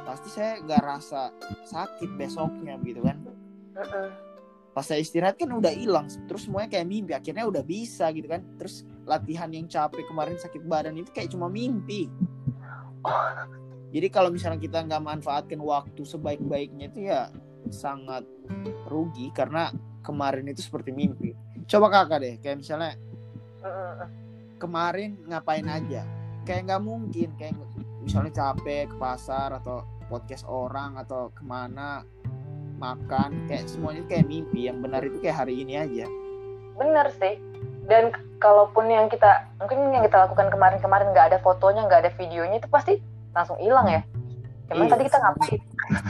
Pasti 0.03 0.27
saya 0.27 0.59
nggak 0.59 0.83
rasa 0.83 1.31
sakit 1.71 2.19
besoknya 2.19 2.75
gitu 2.83 2.99
kan 2.99 3.15
pas 4.75 4.83
saya 4.83 4.99
istirahat 4.99 5.39
kan 5.39 5.47
udah 5.47 5.71
hilang 5.71 6.11
terus 6.27 6.51
semuanya 6.51 6.75
kayak 6.75 6.87
mimpi 6.91 7.15
akhirnya 7.15 7.47
udah 7.47 7.63
bisa 7.63 8.11
gitu 8.11 8.27
kan 8.27 8.43
terus 8.59 8.83
latihan 9.07 9.47
yang 9.47 9.71
capek 9.71 10.03
kemarin 10.03 10.35
sakit 10.35 10.67
badan 10.67 10.99
itu 10.99 11.09
kayak 11.15 11.31
cuma 11.31 11.47
mimpi 11.47 12.11
jadi 13.95 14.11
kalau 14.11 14.27
misalnya 14.27 14.59
kita 14.59 14.83
nggak 14.83 14.99
manfaatkan 14.99 15.55
waktu 15.63 16.03
sebaik-baiknya 16.03 16.91
itu 16.91 17.07
ya 17.07 17.31
sangat 17.71 18.27
rugi 18.91 19.31
karena 19.31 19.71
kemarin 20.03 20.51
itu 20.51 20.61
seperti 20.67 20.91
mimpi. 20.91 21.31
Coba 21.65 21.89
kakak 21.89 22.19
deh, 22.21 22.35
kayak 22.43 22.61
misalnya 22.61 22.93
kemarin 24.61 25.15
ngapain 25.25 25.65
aja? 25.65 26.03
Kayak 26.45 26.61
nggak 26.69 26.83
mungkin, 26.83 27.29
kayak 27.39 27.55
misalnya 28.03 28.35
capek 28.35 28.91
ke 28.91 28.95
pasar 28.99 29.55
atau 29.63 29.87
podcast 30.11 30.45
orang 30.45 31.01
atau 31.01 31.33
ke 31.33 31.41
mana 31.41 32.05
makan, 32.77 33.49
kayak 33.49 33.67
semuanya 33.67 34.03
kayak 34.07 34.27
mimpi. 34.27 34.67
Yang 34.67 34.77
benar 34.83 35.01
itu 35.03 35.17
kayak 35.19 35.37
hari 35.45 35.61
ini 35.61 35.73
aja. 35.79 36.05
Bener 36.75 37.07
sih. 37.17 37.39
Dan 37.85 38.09
kalaupun 38.41 38.89
yang 38.89 39.07
kita 39.07 39.45
mungkin 39.61 39.93
yang 39.93 40.03
kita 40.05 40.25
lakukan 40.25 40.49
kemarin-kemarin 40.49 41.13
nggak 41.13 41.27
ada 41.33 41.39
fotonya, 41.41 41.85
nggak 41.85 42.01
ada 42.07 42.11
videonya 42.17 42.57
itu 42.59 42.69
pasti 42.69 42.97
langsung 43.31 43.57
hilang 43.61 43.87
ya. 43.87 44.01
Emang 44.73 44.89
iya, 44.89 44.93
tadi 44.97 45.03
kita 45.05 45.17
ngapain? 45.21 45.61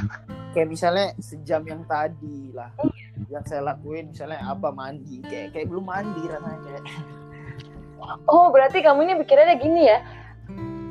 Kayak 0.56 0.68
misalnya 0.72 1.08
sejam 1.20 1.62
yang 1.68 1.84
tadi 1.84 2.56
lah. 2.56 2.72
Iya 2.80 3.06
yang 3.30 3.44
saya 3.48 3.62
lakuin 3.64 4.12
misalnya 4.12 4.40
apa 4.44 4.70
mandi 4.70 5.24
kayak 5.26 5.56
kayak 5.56 5.68
belum 5.72 5.86
mandi 5.88 6.24
rasanya 6.28 6.80
oh 8.32 8.52
berarti 8.52 8.84
kamu 8.84 9.08
ini 9.08 9.14
pikirannya 9.24 9.56
gini 9.60 9.82
ya 9.90 10.00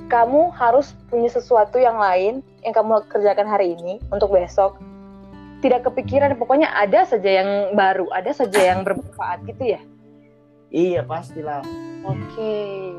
kamu 0.08 0.52
harus 0.52 0.92
punya 1.08 1.30
sesuatu 1.30 1.80
yang 1.80 1.96
lain 1.96 2.44
yang 2.64 2.74
kamu 2.74 3.04
kerjakan 3.08 3.48
hari 3.48 3.76
ini 3.76 4.00
untuk 4.12 4.32
besok 4.32 4.76
tidak 5.64 5.88
kepikiran 5.88 6.36
pokoknya 6.36 6.68
ada 6.76 7.08
saja 7.08 7.40
yang 7.40 7.72
baru 7.72 8.04
ada 8.12 8.36
saja 8.36 8.60
yang 8.60 8.84
bermanfaat 8.84 9.48
gitu 9.48 9.64
ya 9.64 9.80
iya 10.68 11.00
pastilah 11.00 11.64
oke 12.04 12.20
okay. 12.28 12.92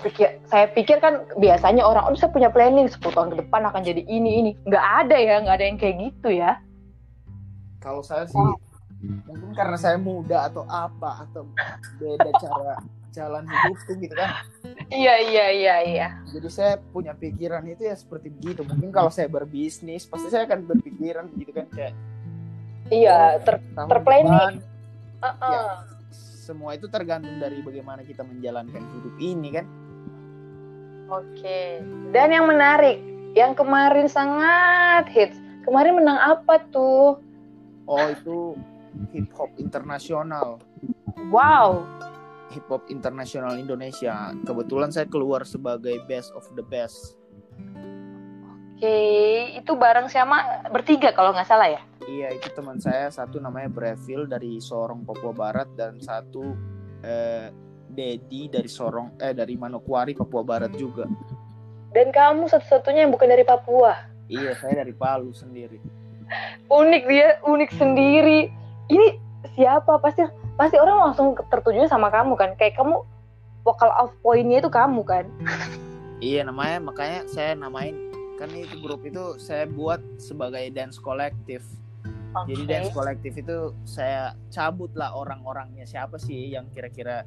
Pikir, 0.00 0.40
saya 0.48 0.64
pikir 0.72 0.96
kan 0.96 1.28
biasanya 1.36 1.84
orang, 1.84 2.08
oh 2.08 2.16
saya 2.16 2.32
punya 2.32 2.48
planning 2.48 2.88
10 2.88 3.04
tahun 3.04 3.36
ke 3.36 3.44
depan 3.44 3.68
akan 3.68 3.84
jadi 3.84 4.00
ini 4.08 4.40
ini. 4.40 4.50
Nggak 4.64 4.86
ada 5.04 5.12
ya, 5.20 5.34
nggak 5.44 5.56
ada 5.60 5.66
yang 5.68 5.76
kayak 5.76 5.96
gitu 6.00 6.40
ya 6.40 6.56
kalau 7.80 8.04
saya 8.04 8.28
sih 8.28 8.36
mungkin 9.24 9.56
karena 9.56 9.76
saya 9.80 9.96
muda 9.96 10.52
atau 10.52 10.68
apa 10.68 11.24
atau 11.24 11.48
beda 11.96 12.30
cara 12.36 12.76
jalan 13.10 13.44
hidupku 13.46 13.92
gitu 13.98 14.14
kan. 14.14 14.46
Iya 14.90 15.14
iya 15.22 15.46
iya 15.50 15.76
iya. 15.86 16.08
Jadi 16.30 16.48
saya 16.50 16.74
punya 16.78 17.14
pikiran 17.14 17.62
itu 17.66 17.86
ya 17.86 17.94
seperti 17.94 18.30
begitu. 18.30 18.66
Mungkin 18.66 18.90
kalau 18.90 19.10
saya 19.10 19.30
berbisnis 19.30 20.06
pasti 20.06 20.30
saya 20.30 20.46
akan 20.46 20.66
berpikiran 20.66 21.30
gitu 21.38 21.50
kan 21.54 21.66
kayak 21.70 21.94
iya 22.90 23.38
oh, 23.38 23.42
ter 23.46 23.62
terplanning. 23.74 24.62
uh 25.20 25.26
-uh. 25.26 25.52
ya 25.52 25.62
semua 26.50 26.74
itu 26.74 26.90
tergantung 26.90 27.38
dari 27.38 27.62
bagaimana 27.62 28.02
kita 28.02 28.26
menjalankan 28.26 28.82
hidup 28.82 29.14
ini 29.22 29.48
kan. 29.54 29.66
Oke. 31.06 31.78
Dan 32.10 32.34
yang 32.34 32.50
menarik 32.50 32.98
yang 33.38 33.54
kemarin 33.54 34.10
sangat 34.10 35.06
hits. 35.14 35.38
Kemarin 35.62 36.02
menang 36.02 36.18
apa 36.18 36.58
tuh? 36.74 37.22
Oh 37.86 38.06
itu 38.10 38.58
hip 39.14 39.30
hop 39.38 39.54
internasional. 39.62 40.58
Wow. 41.30 41.86
Hip 42.50 42.66
hop 42.66 42.86
internasional 42.90 43.54
Indonesia. 43.56 44.34
Kebetulan 44.42 44.90
saya 44.90 45.06
keluar 45.06 45.46
sebagai 45.46 46.02
best 46.10 46.34
of 46.34 46.46
the 46.58 46.64
best. 46.66 47.14
Oke, 48.76 48.96
itu 49.54 49.72
bareng 49.76 50.08
siapa? 50.08 50.66
Bertiga 50.72 51.12
kalau 51.12 51.36
nggak 51.36 51.46
salah 51.46 51.68
ya? 51.68 51.80
Iya, 52.08 52.34
itu 52.34 52.48
teman 52.56 52.80
saya 52.80 53.12
satu 53.12 53.38
namanya 53.38 53.68
Breville 53.68 54.26
dari 54.26 54.58
Sorong 54.58 55.04
Papua 55.04 55.36
Barat 55.36 55.68
dan 55.76 56.00
satu 56.00 56.56
eh, 57.04 57.52
Dedi 57.92 58.48
dari 58.48 58.66
Sorong 58.66 59.20
eh 59.20 59.36
dari 59.36 59.54
Manokwari 59.54 60.16
Papua 60.16 60.42
Barat 60.42 60.72
juga. 60.74 61.04
Dan 61.92 62.10
kamu 62.10 62.48
satu-satunya 62.48 63.04
yang 63.06 63.12
bukan 63.12 63.28
dari 63.28 63.44
Papua? 63.44 63.94
Iya, 64.32 64.56
saya 64.56 64.80
dari 64.80 64.96
Palu 64.96 65.30
sendiri 65.36 66.00
unik 66.70 67.02
dia 67.10 67.28
unik 67.42 67.70
sendiri 67.74 68.50
ini 68.90 69.06
siapa 69.58 69.98
pasti 69.98 70.22
pasti 70.60 70.76
orang 70.76 71.08
langsung 71.08 71.32
tertuju 71.48 71.88
sama 71.88 72.12
kamu 72.12 72.36
kan? 72.36 72.52
Kayak 72.60 72.76
kamu 72.76 73.00
vokal 73.64 73.88
off 73.96 74.12
pointnya 74.20 74.60
itu 74.60 74.68
kamu 74.68 75.00
kan? 75.08 75.24
Iya 76.20 76.44
namanya 76.44 76.84
makanya 76.84 77.24
saya 77.32 77.56
namain 77.56 77.96
kan 78.36 78.52
itu 78.52 78.76
grup 78.84 79.00
itu 79.08 79.40
saya 79.40 79.64
buat 79.64 80.04
sebagai 80.20 80.68
dance 80.68 81.00
kolektif 81.00 81.64
okay. 82.36 82.52
jadi 82.52 82.62
dance 82.68 82.92
kolektif 82.92 83.32
itu 83.40 83.72
saya 83.88 84.36
cabut 84.52 84.92
lah 84.92 85.16
orang-orangnya. 85.16 85.88
Siapa 85.88 86.20
sih 86.20 86.52
yang 86.52 86.68
kira-kira 86.76 87.24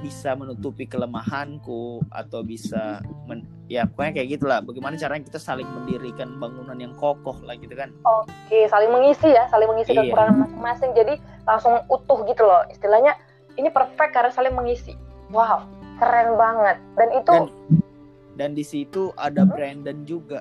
bisa 0.00 0.32
menutupi 0.32 0.88
kelemahanku 0.88 2.00
atau 2.08 2.40
bisa 2.40 3.04
men, 3.28 3.44
ya 3.68 3.84
pokoknya 3.84 4.22
kayak 4.22 4.28
gitulah. 4.38 4.58
Bagaimana 4.64 4.96
caranya 4.96 5.26
kita 5.28 5.40
saling 5.42 5.68
mendirikan 5.68 6.40
bangunan 6.40 6.78
yang 6.78 6.94
kokoh 6.96 7.36
lah 7.44 7.58
gitu 7.58 7.74
kan. 7.76 7.92
Oke 8.06 8.70
saling 8.70 8.88
mengisi 8.88 9.28
ya 9.28 9.50
saling 9.50 9.68
mengisi 9.68 9.92
iya. 9.92 10.08
kekurangan 10.08 10.48
masing-masing. 10.48 10.90
Jadi 10.96 11.14
langsung 11.44 11.80
utuh 11.92 12.24
gitu 12.24 12.42
loh. 12.46 12.64
Istilahnya 12.72 13.18
ini 13.60 13.68
perfect 13.68 14.16
karena 14.16 14.32
saling 14.32 14.56
mengisi. 14.56 14.96
Wow 15.28 15.80
keren 16.00 16.40
banget. 16.40 16.76
Dan 16.96 17.08
itu 17.12 17.30
dan, 17.30 17.46
dan 18.40 18.50
di 18.56 18.64
situ 18.64 19.12
ada 19.20 19.44
Brandon 19.44 20.08
juga. 20.08 20.40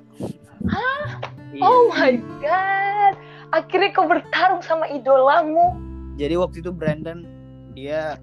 Hah? 0.72 1.20
Iya. 1.52 1.62
oh 1.66 1.92
my 1.92 2.14
god. 2.40 3.14
Akhirnya 3.52 3.90
kau 3.92 4.08
bertarung 4.08 4.64
sama 4.64 4.88
idolamu. 4.88 5.76
Jadi 6.16 6.36
waktu 6.40 6.64
itu 6.64 6.72
Brandon 6.72 7.28
dia 7.76 8.16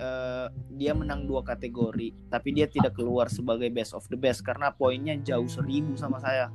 uh, 0.00 0.48
dia 0.76 0.92
menang 0.92 1.26
dua 1.26 1.42
kategori 1.44 2.12
tapi 2.28 2.52
dia 2.52 2.66
tidak 2.68 2.94
keluar 2.96 3.28
sebagai 3.32 3.70
best 3.72 3.94
of 3.96 4.06
the 4.12 4.18
best 4.18 4.44
karena 4.44 4.70
poinnya 4.72 5.16
jauh 5.20 5.48
seribu 5.48 5.96
sama 5.96 6.20
saya. 6.20 6.50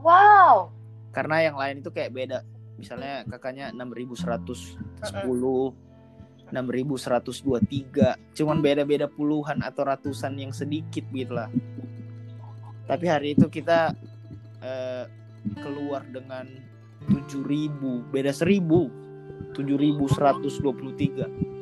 Wow. 0.00 0.72
Karena 1.12 1.42
yang 1.44 1.56
lain 1.58 1.80
itu 1.84 1.90
kayak 1.92 2.12
beda. 2.14 2.42
Misalnya 2.80 3.24
kakaknya 3.28 3.72
6110 3.76 4.88
6123 6.50 8.34
cuman 8.34 8.58
beda-beda 8.58 9.06
puluhan 9.06 9.62
atau 9.62 9.86
ratusan 9.86 10.34
yang 10.40 10.50
sedikit 10.50 11.06
gitu 11.14 11.30
lah. 11.36 11.46
Tapi 12.90 13.06
hari 13.06 13.38
itu 13.38 13.46
kita 13.46 13.94
uh, 14.58 15.06
keluar 15.62 16.02
dengan 16.10 16.50
7000 17.06 18.10
beda 18.10 18.34
1000 18.34 19.54
7123 19.54 21.59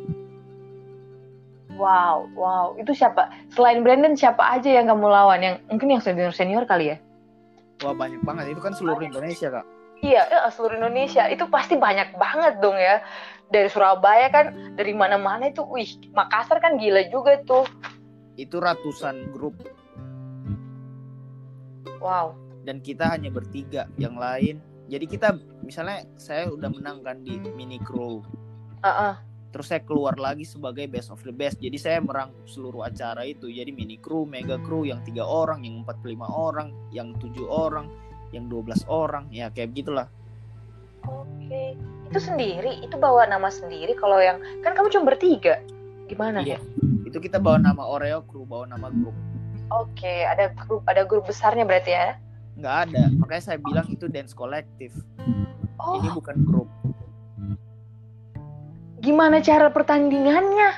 Wow, 1.79 2.27
wow. 2.35 2.75
Itu 2.75 2.91
siapa? 2.91 3.31
Selain 3.55 3.87
Brandon, 3.87 4.19
siapa 4.19 4.43
aja 4.43 4.67
yang 4.67 4.91
kamu 4.91 5.07
lawan? 5.07 5.41
Yang 5.41 5.55
mungkin 5.71 5.89
yang 5.95 6.03
senior 6.03 6.35
senior 6.35 6.67
kali 6.67 6.93
ya? 6.93 6.97
Wah 7.87 7.95
banyak 7.95 8.21
banget. 8.27 8.59
Itu 8.59 8.61
kan 8.61 8.75
seluruh 8.75 8.99
Indonesia 8.99 9.49
kak. 9.49 9.67
Iya, 10.03 10.27
ya, 10.27 10.51
seluruh 10.51 10.79
Indonesia. 10.83 11.31
Itu 11.31 11.47
pasti 11.47 11.79
banyak 11.79 12.19
banget 12.19 12.59
dong 12.59 12.75
ya. 12.75 12.99
dari 13.49 13.69
Surabaya 13.73 14.29
kan 14.29 14.77
dari 14.77 14.93
mana-mana 14.93 15.49
itu 15.49 15.65
wih 15.65 15.89
Makassar 16.13 16.61
kan 16.61 16.77
gila 16.77 17.09
juga 17.09 17.41
tuh 17.49 17.65
itu 18.37 18.61
ratusan 18.61 19.33
grup 19.33 19.57
wow 21.99 22.37
dan 22.69 22.85
kita 22.85 23.09
hanya 23.09 23.33
bertiga 23.33 23.89
yang 23.97 24.21
lain 24.21 24.61
jadi 24.89 25.05
kita 25.09 25.29
misalnya 25.65 26.05
saya 26.21 26.49
udah 26.53 26.69
menang 26.69 27.01
kan 27.01 27.25
di 27.25 27.41
mini 27.57 27.81
crew 27.81 28.21
uh 28.85 28.89
-uh. 28.89 29.15
Terus 29.49 29.73
saya 29.73 29.81
keluar 29.81 30.17
lagi 30.21 30.45
sebagai 30.45 30.85
best 30.89 31.09
of 31.09 31.21
the 31.25 31.33
best. 31.33 31.59
Jadi 31.61 31.77
saya 31.81 31.99
merangkup 32.01 32.45
seluruh 32.45 32.85
acara 32.85 33.25
itu. 33.25 33.49
Jadi 33.49 33.73
mini 33.73 33.97
crew 33.97 34.29
mega 34.29 34.61
crew 34.61 34.85
yang 34.85 35.01
tiga 35.05 35.25
orang 35.25 35.65
yang 35.65 35.85
45 35.85 36.29
orang 36.29 36.69
yang 36.93 37.17
tujuh 37.17 37.49
orang 37.49 37.89
yang 38.33 38.47
12 38.47 38.85
orang. 38.89 39.25
Ya 39.33 39.49
kayak 39.49 39.73
begitulah. 39.73 40.07
Oke. 41.09 41.77
Itu 42.09 42.21
sendiri? 42.21 42.85
Itu 42.85 43.01
bawa 43.01 43.29
nama 43.29 43.49
sendiri? 43.49 43.97
Kalau 43.97 44.21
yang 44.21 44.41
kan 44.61 44.77
kamu 44.77 44.93
cuma 44.93 45.15
bertiga? 45.15 45.61
Gimana? 46.09 46.45
Iya. 46.45 46.61
itu 47.09 47.25
kita 47.25 47.41
bawa 47.41 47.57
nama 47.57 47.89
Oreo 47.89 48.21
crew 48.29 48.45
bawa 48.45 48.69
nama 48.69 48.93
grup. 48.93 49.17
Oke. 49.73 50.29
Ada 50.29 50.53
grup 50.53 50.85
ada 50.85 51.09
grup 51.09 51.25
besarnya 51.25 51.65
berarti 51.65 51.97
ya? 51.97 52.21
Nggak 52.61 52.77
ada. 52.89 53.03
Makanya 53.17 53.43
saya 53.45 53.59
bilang 53.61 53.89
itu 53.89 54.05
dance 54.13 54.37
kolektif 54.37 54.93
oh. 55.79 56.03
ini 56.03 56.09
bukan 56.13 56.37
grup 56.45 56.69
gimana 59.03 59.39
cara 59.43 59.71
pertandingannya? 59.71 60.71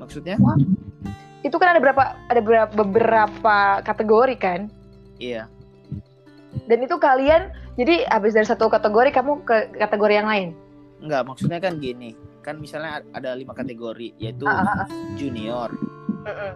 Maksudnya? 0.00 0.36
Wah. 0.40 0.56
Itu 1.44 1.60
kan 1.60 1.76
ada 1.76 1.80
berapa 1.80 2.16
ada 2.28 2.40
beberapa, 2.40 2.72
beberapa 2.72 3.56
kategori 3.84 4.36
kan? 4.40 4.60
Iya. 5.20 5.48
Dan 6.64 6.78
itu 6.86 6.96
kalian 6.96 7.52
jadi 7.74 8.06
habis 8.08 8.32
dari 8.32 8.46
satu 8.46 8.70
kategori 8.70 9.10
kamu 9.12 9.42
ke 9.44 9.76
kategori 9.76 10.14
yang 10.14 10.28
lain? 10.30 10.48
Enggak, 11.02 11.26
maksudnya 11.26 11.58
kan 11.60 11.82
gini. 11.82 12.16
Kan 12.40 12.60
misalnya 12.60 13.00
ada 13.12 13.34
lima 13.34 13.56
kategori 13.56 14.14
yaitu 14.20 14.44
uh, 14.44 14.62
uh, 14.62 14.84
uh. 14.84 14.88
junior, 15.16 15.72
uh, 16.24 16.30
uh. 16.30 16.52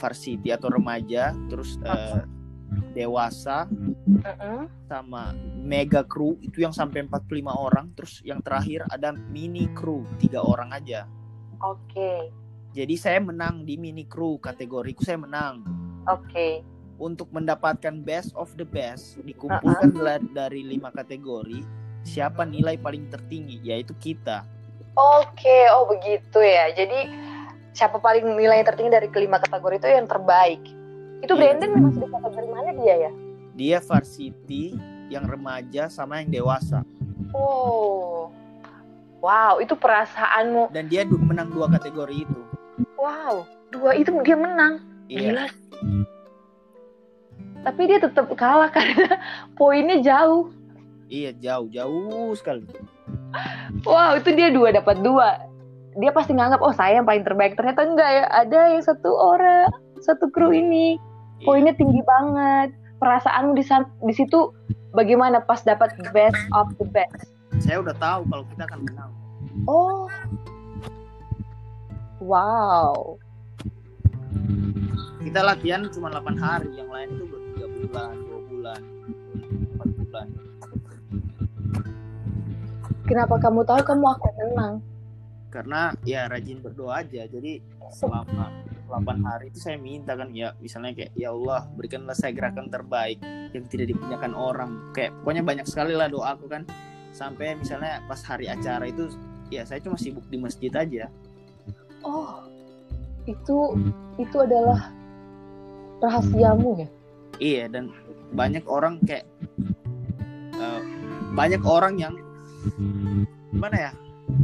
varsity 0.00 0.52
atau 0.52 0.72
remaja, 0.72 1.32
terus 1.48 1.76
uh, 1.84 2.24
dewasa 2.94 3.66
uh-uh. 4.24 4.66
sama 4.86 5.34
mega 5.60 6.06
crew 6.06 6.38
itu 6.40 6.62
yang 6.62 6.72
sampai 6.72 7.04
45 7.06 7.44
orang 7.50 7.86
terus 7.94 8.22
yang 8.22 8.38
terakhir 8.40 8.86
ada 8.88 9.12
mini 9.12 9.66
crew 9.74 10.06
tiga 10.18 10.40
orang 10.40 10.70
aja 10.70 11.06
oke 11.60 11.80
okay. 11.90 12.30
jadi 12.72 12.94
saya 12.94 13.18
menang 13.20 13.66
di 13.66 13.74
mini 13.76 14.06
crew 14.06 14.38
kategoriku 14.38 15.02
saya 15.02 15.18
menang 15.18 15.66
oke 16.06 16.22
okay. 16.30 16.62
untuk 16.96 17.28
mendapatkan 17.34 18.00
best 18.02 18.30
of 18.38 18.54
the 18.54 18.66
best 18.66 19.18
dikumpulkan 19.22 19.90
uh-uh. 19.94 20.30
dari 20.30 20.62
lima 20.62 20.94
kategori 20.94 21.64
siapa 22.04 22.44
nilai 22.44 22.78
paling 22.78 23.10
tertinggi 23.10 23.58
yaitu 23.64 23.96
kita 23.98 24.46
oke 24.94 25.34
okay. 25.34 25.66
oh 25.74 25.90
begitu 25.90 26.38
ya 26.38 26.70
jadi 26.70 27.10
siapa 27.74 27.98
paling 27.98 28.38
nilai 28.38 28.62
tertinggi 28.62 28.92
dari 28.94 29.08
kelima 29.10 29.42
kategori 29.42 29.82
itu 29.82 29.88
yang 29.90 30.06
terbaik 30.06 30.62
itu 31.24 31.34
iya. 31.34 31.40
Brandon 31.56 31.70
masih 31.80 32.00
di 32.04 32.08
kategori 32.12 32.48
mana 32.52 32.70
dia 32.76 32.94
ya? 33.08 33.12
Dia 33.54 33.78
varsity, 33.80 34.64
yang 35.12 35.24
remaja 35.28 35.88
sama 35.92 36.20
yang 36.20 36.30
dewasa. 36.32 36.84
Oh. 37.32 38.30
Wow, 39.24 39.60
itu 39.64 39.72
perasaanmu. 39.72 40.68
Dan 40.72 40.92
dia 40.92 41.08
menang 41.08 41.48
dua 41.48 41.70
kategori 41.72 42.28
itu. 42.28 42.40
Wow, 43.00 43.48
dua 43.72 43.96
itu 43.96 44.12
dia 44.20 44.36
menang. 44.36 44.84
Iya. 45.08 45.32
Gila. 45.32 45.46
Tapi 47.64 47.82
dia 47.88 47.98
tetap 48.00 48.28
kalah 48.36 48.68
karena 48.68 49.16
poinnya 49.58 49.96
jauh. 50.04 50.52
Iya, 51.08 51.32
jauh, 51.40 51.68
jauh 51.72 52.32
sekali. 52.36 52.68
Wow, 53.88 54.20
itu 54.20 54.36
dia 54.36 54.52
dua 54.52 54.76
dapat 54.76 55.00
dua. 55.00 55.40
Dia 55.96 56.10
pasti 56.12 56.36
nganggap 56.36 56.60
oh 56.60 56.74
saya 56.76 57.00
yang 57.00 57.08
paling 57.08 57.24
terbaik. 57.24 57.56
Ternyata 57.56 57.80
enggak 57.86 58.10
ya, 58.12 58.24
ada 58.28 58.60
yang 58.76 58.84
satu 58.84 59.08
orang, 59.08 59.72
satu 60.04 60.28
kru 60.28 60.52
ini 60.52 61.00
poinnya 61.42 61.74
tinggi 61.74 61.98
banget. 62.06 62.70
Perasaanmu 63.02 63.58
di 63.58 63.64
di 64.06 64.14
situ 64.14 64.54
bagaimana 64.94 65.42
pas 65.42 65.66
dapat 65.66 65.98
best 66.14 66.38
of 66.54 66.70
the 66.78 66.86
best? 66.86 67.34
Saya 67.58 67.82
udah 67.82 67.94
tahu 67.98 68.22
kalau 68.30 68.44
kita 68.54 68.62
akan 68.70 68.80
menang. 68.86 69.10
Oh. 69.66 70.06
Wow. 72.22 73.18
Kita 75.20 75.40
latihan 75.42 75.88
cuma 75.90 76.12
8 76.12 76.36
hari 76.38 76.70
yang 76.78 76.88
lain 76.88 77.08
itu 77.16 77.24
tiga 77.54 77.66
bulan 77.70 78.14
dua 78.28 78.40
bulan 78.48 78.80
empat 79.74 79.88
bulan. 79.98 80.26
Kenapa 83.04 83.34
kamu 83.36 83.60
tahu 83.68 83.80
kamu 83.84 84.06
akan 84.16 84.32
menang? 84.40 84.74
Karena 85.52 85.92
ya 86.02 86.26
rajin 86.26 86.58
berdoa 86.64 87.04
aja 87.04 87.28
jadi 87.28 87.62
selama 87.92 88.50
8 89.02 89.26
hari 89.26 89.50
itu 89.50 89.58
saya 89.58 89.74
minta 89.74 90.14
kan 90.14 90.30
ya 90.30 90.54
misalnya 90.62 90.94
kayak 90.94 91.12
ya 91.18 91.34
Allah 91.34 91.66
berikanlah 91.74 92.14
saya 92.14 92.30
gerakan 92.30 92.70
terbaik 92.70 93.18
yang 93.50 93.64
tidak 93.66 93.90
dipunyakan 93.90 94.32
orang. 94.38 94.70
Kayak 94.94 95.18
pokoknya 95.22 95.42
banyak 95.42 95.66
sekali 95.66 95.98
lah 95.98 96.06
doa 96.06 96.38
aku 96.38 96.46
kan. 96.46 96.62
Sampai 97.10 97.58
misalnya 97.58 98.02
pas 98.06 98.22
hari 98.22 98.46
acara 98.46 98.86
itu 98.86 99.10
ya 99.50 99.66
saya 99.66 99.82
cuma 99.82 99.98
sibuk 99.98 100.22
di 100.30 100.38
masjid 100.38 100.70
aja. 100.70 101.10
Oh 102.06 102.46
itu 103.26 103.58
itu 104.20 104.36
adalah 104.38 104.94
rahasiamu 105.98 106.70
ya? 106.78 106.88
Iya 107.42 107.64
dan 107.66 107.90
banyak 108.30 108.62
orang 108.70 109.02
kayak 109.02 109.26
uh, 110.58 110.82
banyak 111.34 111.62
orang 111.66 111.98
yang 111.98 112.14
gimana 113.50 113.90
ya 113.90 113.92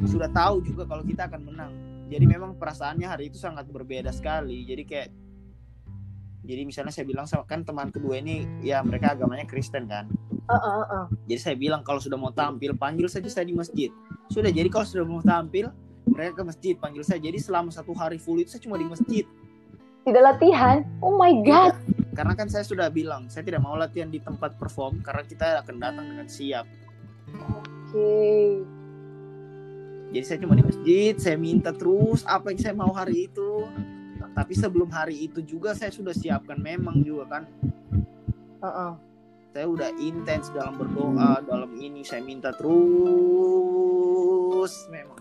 sudah 0.07 0.30
tahu 0.30 0.62
juga 0.62 0.86
kalau 0.86 1.03
kita 1.03 1.26
akan 1.26 1.40
menang 1.46 1.72
jadi 2.11 2.26
memang 2.26 2.58
perasaannya 2.58 3.06
hari 3.06 3.30
itu 3.30 3.38
sangat 3.38 3.70
berbeda 3.70 4.11
sekali. 4.11 4.66
Jadi 4.66 4.82
kayak 4.82 5.08
jadi 6.42 6.66
misalnya 6.66 6.90
saya 6.90 7.06
bilang 7.06 7.30
sama 7.30 7.46
kan 7.46 7.62
teman 7.62 7.94
kedua 7.94 8.18
ini 8.18 8.42
ya 8.66 8.82
mereka 8.82 9.14
agamanya 9.14 9.46
Kristen 9.46 9.86
kan. 9.86 10.11
Uh, 10.50 10.58
uh, 10.58 10.82
uh. 10.82 11.06
jadi 11.30 11.38
saya 11.38 11.54
bilang 11.54 11.86
kalau 11.86 12.02
sudah 12.02 12.18
mau 12.18 12.34
tampil 12.34 12.74
panggil 12.74 13.06
saja 13.06 13.30
saya 13.30 13.46
di 13.46 13.54
masjid. 13.54 13.94
Sudah 14.26 14.50
jadi 14.50 14.66
kalau 14.66 14.82
sudah 14.82 15.06
mau 15.06 15.22
tampil 15.22 15.70
mereka 16.11 16.42
ke 16.42 16.42
masjid 16.42 16.74
panggil 16.74 17.06
saya. 17.06 17.22
Jadi 17.22 17.38
selama 17.38 17.70
satu 17.70 17.94
hari 17.94 18.18
full 18.18 18.42
itu 18.42 18.58
saya 18.58 18.62
cuma 18.66 18.74
di 18.74 18.90
masjid. 18.90 19.22
Tidak 20.02 20.22
latihan? 20.26 20.82
Oh 20.98 21.14
my 21.14 21.30
god. 21.46 21.78
Karena 22.18 22.34
kan 22.34 22.50
saya 22.50 22.66
sudah 22.66 22.90
bilang 22.90 23.30
saya 23.30 23.46
tidak 23.46 23.62
mau 23.62 23.78
latihan 23.78 24.11
di 24.11 24.18
tempat 24.18 24.58
perform 24.58 24.98
karena 25.06 25.22
kita 25.22 25.62
akan 25.62 25.78
datang 25.78 26.06
dengan 26.11 26.26
siap. 26.26 26.66
Oke. 27.30 27.94
okay 27.94 28.80
jadi 30.11 30.24
saya 30.26 30.42
cuma 30.42 30.58
di 30.58 30.66
masjid 30.66 31.14
saya 31.14 31.38
minta 31.38 31.70
terus 31.70 32.26
apa 32.26 32.50
yang 32.50 32.58
saya 32.58 32.74
mau 32.74 32.90
hari 32.90 33.30
itu. 33.30 33.62
Tapi 34.30 34.54
sebelum 34.54 34.90
hari 34.90 35.26
itu 35.30 35.42
juga 35.42 35.74
saya 35.74 35.90
sudah 35.94 36.11
siapkan 36.14 36.58
memang 36.58 37.02
juga 37.06 37.26
kan. 37.38 37.46
Uh 38.61 38.66
-uh. 38.68 38.92
saya 39.50 39.66
udah 39.66 39.90
intens 39.98 40.46
dalam 40.54 40.78
berdoa 40.78 41.42
dalam 41.42 41.74
ini 41.74 42.06
saya 42.06 42.22
minta 42.22 42.54
terus 42.54 42.70
memang. 44.94 45.18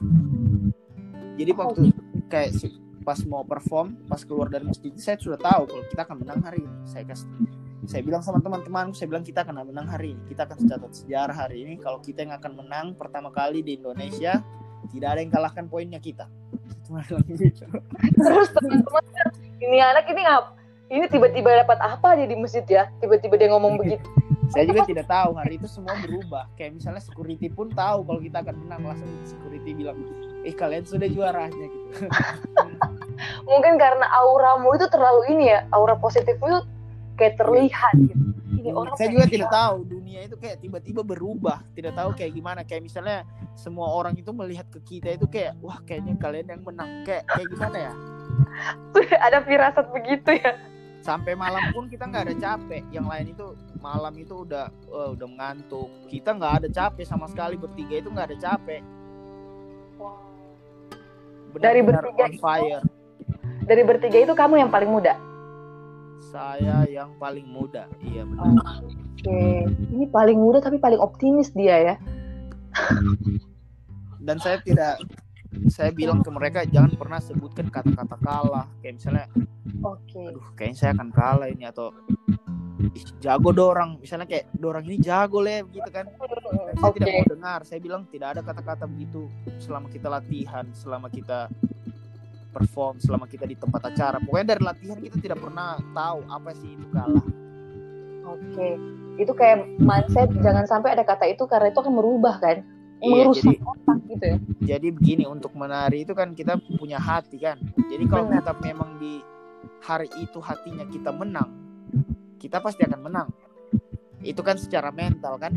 Jadi 1.34 1.52
waktu 1.56 1.90
kayak 2.30 2.54
pas 3.02 3.18
mau 3.26 3.42
perform 3.42 3.96
pas 4.06 4.22
keluar 4.22 4.54
dari 4.54 4.70
masjid 4.70 4.94
saya 5.02 5.18
sudah 5.18 5.40
tahu 5.42 5.66
kalau 5.66 5.82
kita 5.90 6.02
akan 6.06 6.18
menang 6.22 6.46
hari 6.46 6.62
ini. 6.62 6.78
Saya 6.86 7.10
kasih 7.10 7.26
saya 7.90 8.06
bilang 8.06 8.22
sama 8.22 8.38
teman-teman 8.38 8.94
saya 8.94 9.10
bilang 9.10 9.26
kita 9.26 9.42
akan 9.42 9.66
menang 9.66 9.90
hari 9.90 10.14
ini. 10.14 10.22
Kita 10.30 10.46
akan 10.46 10.58
mencatat 10.62 10.92
sejarah 10.94 11.34
hari 11.34 11.66
ini. 11.66 11.82
Kalau 11.82 11.98
kita 11.98 12.22
yang 12.22 12.38
akan 12.38 12.54
menang 12.54 12.94
pertama 12.94 13.34
kali 13.34 13.66
di 13.66 13.82
Indonesia 13.82 14.46
tidak 14.94 15.10
ada 15.16 15.20
yang 15.22 15.32
kalahkan 15.32 15.66
poinnya 15.70 16.00
kita. 16.02 16.26
Terus 18.18 18.50
teman-teman 18.50 19.06
ini 19.62 19.78
anak 19.78 20.10
ini 20.10 20.22
ngap 20.26 20.58
ini 20.90 21.06
tiba-tiba 21.06 21.54
dapat 21.62 21.78
apa 21.86 22.18
aja 22.18 22.26
di 22.26 22.34
masjid 22.34 22.66
ya? 22.66 22.90
Tiba-tiba 22.98 23.38
dia 23.38 23.54
ngomong 23.54 23.78
begitu. 23.78 24.02
Saya 24.50 24.66
juga 24.66 24.82
tidak 24.90 25.06
tahu 25.06 25.38
hari 25.38 25.62
itu 25.62 25.70
semua 25.70 25.94
berubah. 26.02 26.50
Kayak 26.58 26.82
misalnya 26.82 27.02
security 27.06 27.54
pun 27.54 27.70
tahu 27.70 28.02
kalau 28.02 28.18
kita 28.18 28.42
akan 28.42 28.56
menang 28.66 28.82
langsung 28.82 29.10
security 29.22 29.78
bilang 29.78 30.02
eh 30.42 30.56
kalian 30.58 30.90
sudah 30.90 31.06
juaranya 31.06 31.66
gitu. 31.70 32.10
Mungkin 33.50 33.78
karena 33.78 34.06
auramu 34.18 34.74
itu 34.74 34.90
terlalu 34.90 35.22
ini 35.38 35.54
ya 35.54 35.70
aura 35.70 35.94
positifmu 36.02 36.46
itu 36.50 36.62
kayak 37.22 37.38
terlihat 37.38 37.94
gitu. 37.94 38.26
Ini 38.60 38.70
orang 38.74 38.98
saya 38.98 39.14
juga 39.14 39.26
tidak 39.30 39.50
tahu 39.54 39.76
dunia 40.10 40.26
itu 40.26 40.42
kayak 40.42 40.58
tiba-tiba 40.58 41.06
berubah 41.06 41.62
tidak 41.78 41.94
tahu 41.94 42.18
kayak 42.18 42.34
gimana. 42.34 42.66
Kayak 42.66 42.90
misalnya 42.90 43.18
semua 43.54 43.94
orang 43.94 44.18
itu 44.18 44.34
melihat 44.34 44.66
ke 44.74 44.82
kita 44.82 45.14
itu 45.14 45.30
kayak 45.30 45.54
wah 45.62 45.78
kayaknya 45.86 46.18
kalian 46.18 46.50
yang 46.50 46.66
menang. 46.66 47.06
Kayak 47.06 47.30
kayak 47.30 47.48
gimana 47.54 47.78
ya? 47.78 47.94
Ada 49.30 49.38
firasat 49.46 49.86
begitu 49.94 50.34
ya? 50.34 50.58
Sampai 51.06 51.38
malam 51.38 51.62
pun 51.78 51.86
kita 51.86 52.10
nggak 52.10 52.26
ada 52.26 52.36
capek. 52.42 52.82
Yang 52.90 53.06
lain 53.06 53.26
itu 53.38 53.46
malam 53.78 54.14
itu 54.18 54.34
udah 54.50 54.74
uh, 54.90 55.14
udah 55.14 55.28
mengantuk. 55.30 55.94
Kita 56.10 56.34
nggak 56.34 56.54
ada 56.66 56.68
capek 56.74 57.06
sama 57.06 57.30
sekali. 57.30 57.54
Bertiga 57.54 58.02
itu 58.02 58.10
nggak 58.10 58.34
ada 58.34 58.38
capek. 58.42 58.82
Benar 61.54 61.54
-benar 61.54 61.62
dari 61.70 61.82
bertiga 61.86 62.26
itu, 62.34 62.42
fire. 62.42 62.82
dari 63.70 63.82
bertiga 63.86 64.18
itu 64.26 64.34
kamu 64.34 64.66
yang 64.66 64.74
paling 64.74 64.90
muda 64.90 65.29
saya 66.30 66.86
yang 66.86 67.14
paling 67.18 67.46
muda. 67.50 67.90
Iya 68.06 68.24
benar. 68.30 68.54
Oke. 68.86 68.94
Okay. 69.20 69.66
Ini 69.90 70.06
paling 70.14 70.38
muda 70.38 70.62
tapi 70.62 70.78
paling 70.78 71.02
optimis 71.02 71.52
dia 71.52 71.76
ya. 71.82 71.96
dan 74.26 74.38
saya 74.38 74.62
tidak 74.62 75.02
saya 75.74 75.90
bilang 75.90 76.22
ke 76.22 76.30
mereka 76.30 76.62
jangan 76.70 76.94
pernah 76.94 77.18
sebutkan 77.18 77.74
kata-kata 77.74 78.18
kalah 78.22 78.70
kayak 78.86 79.02
misalnya 79.02 79.26
oke 79.82 79.98
okay. 80.06 80.30
aduh 80.30 80.46
kayaknya 80.54 80.78
saya 80.78 80.92
akan 80.94 81.10
kalah 81.10 81.48
ini 81.50 81.66
atau 81.66 81.90
jago 83.20 83.50
dorang 83.52 83.98
misalnya 83.98 84.30
kayak 84.30 84.46
dorang 84.54 84.86
ini 84.86 85.02
jago 85.02 85.42
le 85.42 85.66
gitu 85.74 85.90
kan 85.90 86.06
Dan 86.70 86.76
saya 86.78 86.92
Oke. 86.94 86.98
tidak 87.02 87.10
mau 87.12 87.26
dengar 87.26 87.60
saya 87.66 87.80
bilang 87.82 88.02
tidak 88.14 88.38
ada 88.38 88.42
kata-kata 88.46 88.86
begitu 88.86 89.26
selama 89.58 89.90
kita 89.90 90.08
latihan 90.08 90.66
selama 90.72 91.08
kita 91.10 91.50
perform 92.60 93.00
selama 93.00 93.26
kita 93.26 93.48
di 93.48 93.56
tempat 93.56 93.88
acara. 93.88 94.20
Pokoknya 94.20 94.56
dari 94.56 94.62
latihan 94.68 95.00
kita 95.00 95.18
tidak 95.24 95.40
pernah 95.40 95.80
tahu 95.96 96.20
apa 96.28 96.50
sih 96.60 96.70
itu 96.76 96.88
kalah. 96.92 97.26
Oke. 98.28 98.70
Itu 99.20 99.32
kayak 99.32 99.80
mindset 99.80 100.30
jangan 100.44 100.68
sampai 100.68 101.00
ada 101.00 101.04
kata 101.08 101.32
itu 101.32 101.48
karena 101.48 101.72
itu 101.72 101.80
akan 101.80 101.96
merubah 101.96 102.36
kan? 102.44 102.64
Iya, 103.00 103.32
merusak 103.32 103.56
jadi- 103.56 103.64
otak 103.64 103.98
gitu 104.12 104.26
ya. 104.28 104.38
Jadi 104.76 104.88
begini 104.92 105.24
untuk 105.24 105.56
menari 105.56 106.04
itu 106.04 106.12
kan 106.12 106.36
kita 106.36 106.60
punya 106.76 107.00
hati 107.00 107.40
kan? 107.40 107.56
Jadi 107.88 108.04
kalau 108.12 108.28
Benar. 108.28 108.44
kita 108.44 108.52
memang 108.60 109.00
di 109.00 109.24
hari 109.80 110.12
itu 110.20 110.44
hatinya 110.44 110.84
kita 110.92 111.16
menang 111.16 111.70
kita 112.40 112.64
pasti 112.64 112.88
akan 112.88 113.02
menang. 113.04 113.28
Itu 114.24 114.40
kan 114.42 114.56
secara 114.56 114.90
mental 114.96 115.36
kan? 115.38 115.54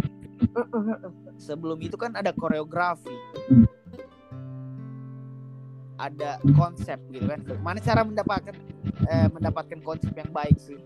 Sebelum 1.39 1.79
itu 1.79 1.95
kan 1.95 2.19
ada 2.19 2.35
koreografi 2.35 3.15
ada 5.99 6.39
konsep 6.57 6.99
gitu 7.13 7.27
kan. 7.29 7.41
Mana 7.61 7.79
cara 7.83 8.05
mendapatkan 8.07 8.55
eh, 9.09 9.29
mendapatkan 9.33 9.79
konsep 9.85 10.13
yang 10.15 10.31
baik 10.31 10.57
sih? 10.57 10.79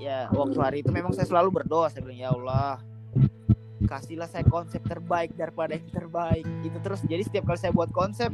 Ya 0.00 0.32
waktu 0.32 0.58
hari 0.60 0.76
itu 0.80 0.90
memang 0.92 1.12
saya 1.12 1.28
selalu 1.28 1.60
berdoa 1.60 1.92
saya 1.92 2.00
bilang 2.04 2.20
ya 2.20 2.30
Allah 2.32 2.80
kasihlah 3.84 4.28
saya 4.28 4.44
konsep 4.46 4.80
terbaik 4.86 5.34
daripada 5.36 5.76
yang 5.76 5.88
terbaik. 5.90 6.46
Itu 6.64 6.78
terus. 6.80 7.00
Jadi 7.04 7.22
setiap 7.26 7.50
kali 7.50 7.58
saya 7.58 7.72
buat 7.74 7.90
konsep 7.92 8.32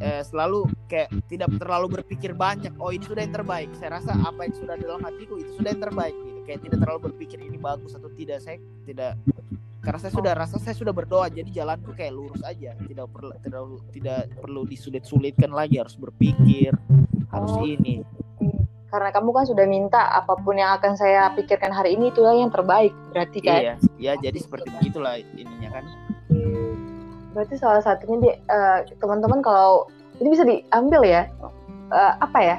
eh, 0.00 0.22
selalu 0.26 0.68
kayak 0.90 1.10
tidak 1.26 1.50
terlalu 1.56 2.00
berpikir 2.00 2.36
banyak 2.36 2.72
oh 2.78 2.92
ini 2.92 3.04
sudah 3.06 3.22
yang 3.24 3.34
terbaik. 3.34 3.70
Saya 3.78 4.00
rasa 4.00 4.12
apa 4.22 4.46
yang 4.46 4.54
sudah 4.54 4.74
dalam 4.78 5.00
hatiku 5.02 5.40
itu 5.40 5.50
sudah 5.56 5.70
yang 5.72 5.82
terbaik 5.82 6.14
gitu. 6.14 6.40
Kayak 6.46 6.60
tidak 6.62 6.78
terlalu 6.84 7.00
berpikir 7.12 7.38
ini 7.42 7.58
bagus 7.58 7.92
atau 7.96 8.10
tidak 8.14 8.38
saya 8.42 8.58
tidak 8.86 9.18
karena 9.84 9.98
saya 10.02 10.12
sudah 10.12 10.32
rasa 10.34 10.56
saya 10.58 10.74
sudah 10.74 10.90
berdoa 10.90 11.30
jadi 11.30 11.46
jalanku 11.62 11.94
kayak 11.94 12.12
lurus 12.14 12.42
aja. 12.42 12.74
Tidak 12.74 13.06
perlu 13.10 13.32
tidak 13.40 13.62
tidak 13.94 14.20
perlu 14.40 14.62
disulit-sulitkan 14.66 15.50
lagi 15.54 15.78
harus 15.78 15.94
berpikir 15.94 16.74
harus 17.30 17.52
Oh. 17.54 17.64
ini. 17.64 18.02
Karena 18.86 19.10
kamu 19.12 19.30
kan 19.34 19.44
sudah 19.44 19.66
minta 19.66 20.14
apa 20.14 20.38
pun 20.40 20.56
yang 20.56 20.78
akan 20.78 20.94
saya 20.96 21.28
pikirkan 21.34 21.74
hari 21.74 21.98
ini 21.98 22.14
itulah 22.14 22.32
yang 22.32 22.48
terbaik 22.48 22.94
berarti 23.12 23.38
kan? 23.42 23.60
Iya 23.60 23.74
ya 23.98 24.12
jadi 24.22 24.38
seperti 24.40 24.70
begitulah 24.78 25.18
ininya 25.20 25.68
kan. 25.74 25.84
Berarti 27.36 27.54
salah 27.60 27.82
satunya 27.84 28.16
dia 28.22 28.34
eh, 28.40 28.78
teman-teman 28.96 29.44
kalau 29.44 29.90
ini 30.22 30.28
bisa 30.32 30.46
diambil 30.46 31.02
ya 31.04 31.28
eh, 31.92 32.12
apa 32.22 32.38
ya 32.40 32.56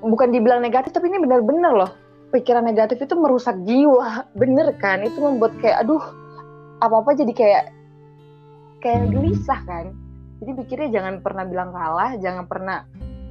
bukan 0.00 0.30
dibilang 0.30 0.62
negatif 0.62 0.94
tapi 0.94 1.10
ini 1.10 1.18
benar-benar 1.20 1.72
loh 1.74 1.90
pikiran 2.30 2.62
negatif 2.62 3.02
itu 3.02 3.14
merusak 3.18 3.58
jiwa 3.66 4.22
bener 4.40 4.76
kan? 4.78 5.02
Itu 5.02 5.18
membuat 5.24 5.56
kayak 5.58 5.82
aduh 5.88 6.19
apa-apa 6.80 7.12
jadi 7.14 7.32
kayak 7.32 7.64
kayak 8.80 9.12
gelisah 9.12 9.60
kan? 9.68 9.92
Jadi 10.40 10.50
pikirnya 10.64 10.88
jangan 11.00 11.14
pernah 11.20 11.44
bilang 11.44 11.70
kalah 11.70 12.16
jangan 12.16 12.48
pernah 12.48 12.88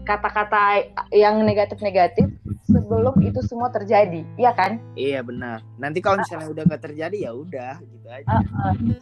kata-kata 0.10 0.90
yang 1.14 1.46
negatif-negatif 1.46 2.34
sebelum 2.66 3.14
itu 3.22 3.42
semua 3.46 3.70
terjadi 3.70 4.26
iya 4.38 4.52
kan? 4.54 4.82
Iya 4.98 5.22
benar. 5.22 5.62
Nanti 5.78 6.02
kalau 6.02 6.22
misalnya 6.22 6.50
udah 6.50 6.64
nggak 6.66 6.84
terjadi 6.86 7.18
ya 7.30 7.32
udah 7.34 7.74
gitu 7.82 8.08
aja. 8.10 8.38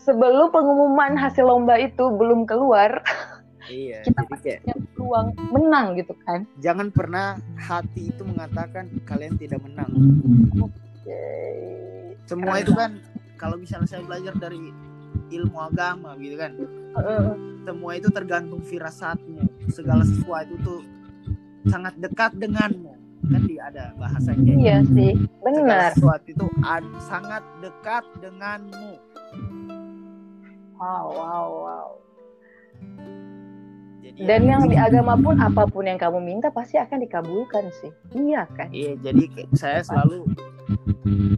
Sebelum 0.04 0.52
pengumuman 0.52 1.16
hasil 1.16 1.48
lomba 1.48 1.80
itu 1.80 2.12
belum 2.12 2.44
keluar 2.44 3.04
iya 3.72 4.04
Kita 4.08 4.20
jadi 4.24 4.36
kayak 4.44 4.62
yang 4.68 4.80
peluang 4.96 5.28
menang 5.52 5.86
gitu 5.96 6.14
kan? 6.28 6.44
Jangan 6.60 6.88
pernah 6.92 7.40
hati 7.56 8.12
itu 8.12 8.24
mengatakan 8.28 8.92
kalian 9.08 9.40
tidak 9.40 9.64
menang. 9.64 9.92
Semua 12.28 12.60
itu 12.60 12.76
kan 12.76 13.00
kalau 13.38 13.56
misalnya 13.56 13.88
saya 13.88 14.04
belajar 14.04 14.34
dari 14.36 14.74
ilmu 15.32 15.58
agama 15.62 16.18
gitu 16.20 16.36
kan 16.36 16.52
semua 17.68 17.92
itu 18.00 18.10
tergantung 18.10 18.64
firasatmu 18.64 19.44
segala 19.70 20.04
sesuatu 20.08 20.56
tuh 20.64 20.82
sangat 21.68 21.94
dekat 22.00 22.32
denganmu. 22.40 22.96
Kan 23.28 23.44
di 23.44 23.60
ada 23.60 23.92
bahasa 24.00 24.32
yang 24.32 24.46
kayak 24.46 24.60
iya 24.62 24.78
sih 24.88 25.12
segala 25.44 25.66
benar. 25.68 25.92
sesuatu 25.98 26.28
itu 26.32 26.48
sangat 27.04 27.44
dekat 27.60 28.04
denganmu. 28.24 28.94
Wow 30.80 31.06
wow 31.12 31.48
wow. 31.52 31.90
Jadi 34.00 34.24
dan 34.24 34.42
ya, 34.48 34.50
yang 34.56 34.64
di 34.72 34.78
agama 34.80 35.20
pun 35.20 35.36
apa 35.44 35.68
pun 35.68 35.84
yang 35.84 36.00
kamu 36.00 36.24
minta 36.24 36.48
pasti 36.54 36.80
akan 36.80 37.04
dikabulkan 37.04 37.68
sih. 37.84 37.92
Iya 38.16 38.48
kan? 38.56 38.72
Iya 38.72 38.96
jadi 39.02 39.24
saya 39.58 39.84
selalu 39.84 40.24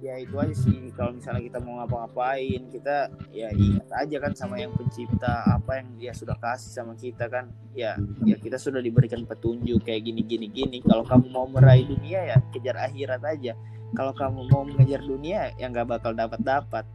ya 0.03 0.15
itu 0.19 0.35
aja 0.35 0.55
sih. 0.55 0.91
Kalau 0.95 1.15
misalnya 1.15 1.41
kita 1.45 1.59
mau 1.63 1.79
ngapa-ngapain 1.81 2.61
kita 2.71 3.11
ya 3.31 3.49
ingat 3.53 3.89
aja 3.93 4.17
kan 4.19 4.33
sama 4.35 4.59
yang 4.59 4.73
pencipta 4.75 5.47
apa 5.47 5.79
yang 5.79 5.87
dia 5.95 6.11
sudah 6.13 6.35
kasih 6.37 6.71
sama 6.71 6.93
kita 6.99 7.27
kan. 7.27 7.49
Ya 7.77 7.95
ya 8.25 8.35
kita 8.37 8.57
sudah 8.59 8.83
diberikan 8.83 9.23
petunjuk 9.23 9.85
kayak 9.85 10.05
gini 10.05 10.21
gini. 10.25 10.47
Gini 10.51 10.77
kalau 10.83 11.05
kamu 11.05 11.27
mau 11.31 11.45
meraih 11.47 11.87
dunia 11.87 12.35
ya 12.35 12.37
kejar 12.51 12.77
akhirat 12.79 13.21
aja. 13.23 13.53
Kalau 13.97 14.13
kamu 14.13 14.49
mau 14.53 14.63
mengejar 14.65 15.01
dunia 15.01 15.53
ya 15.57 15.65
nggak 15.69 15.87
bakal 15.87 16.13
dapat 16.13 16.39
dapat 16.45 16.85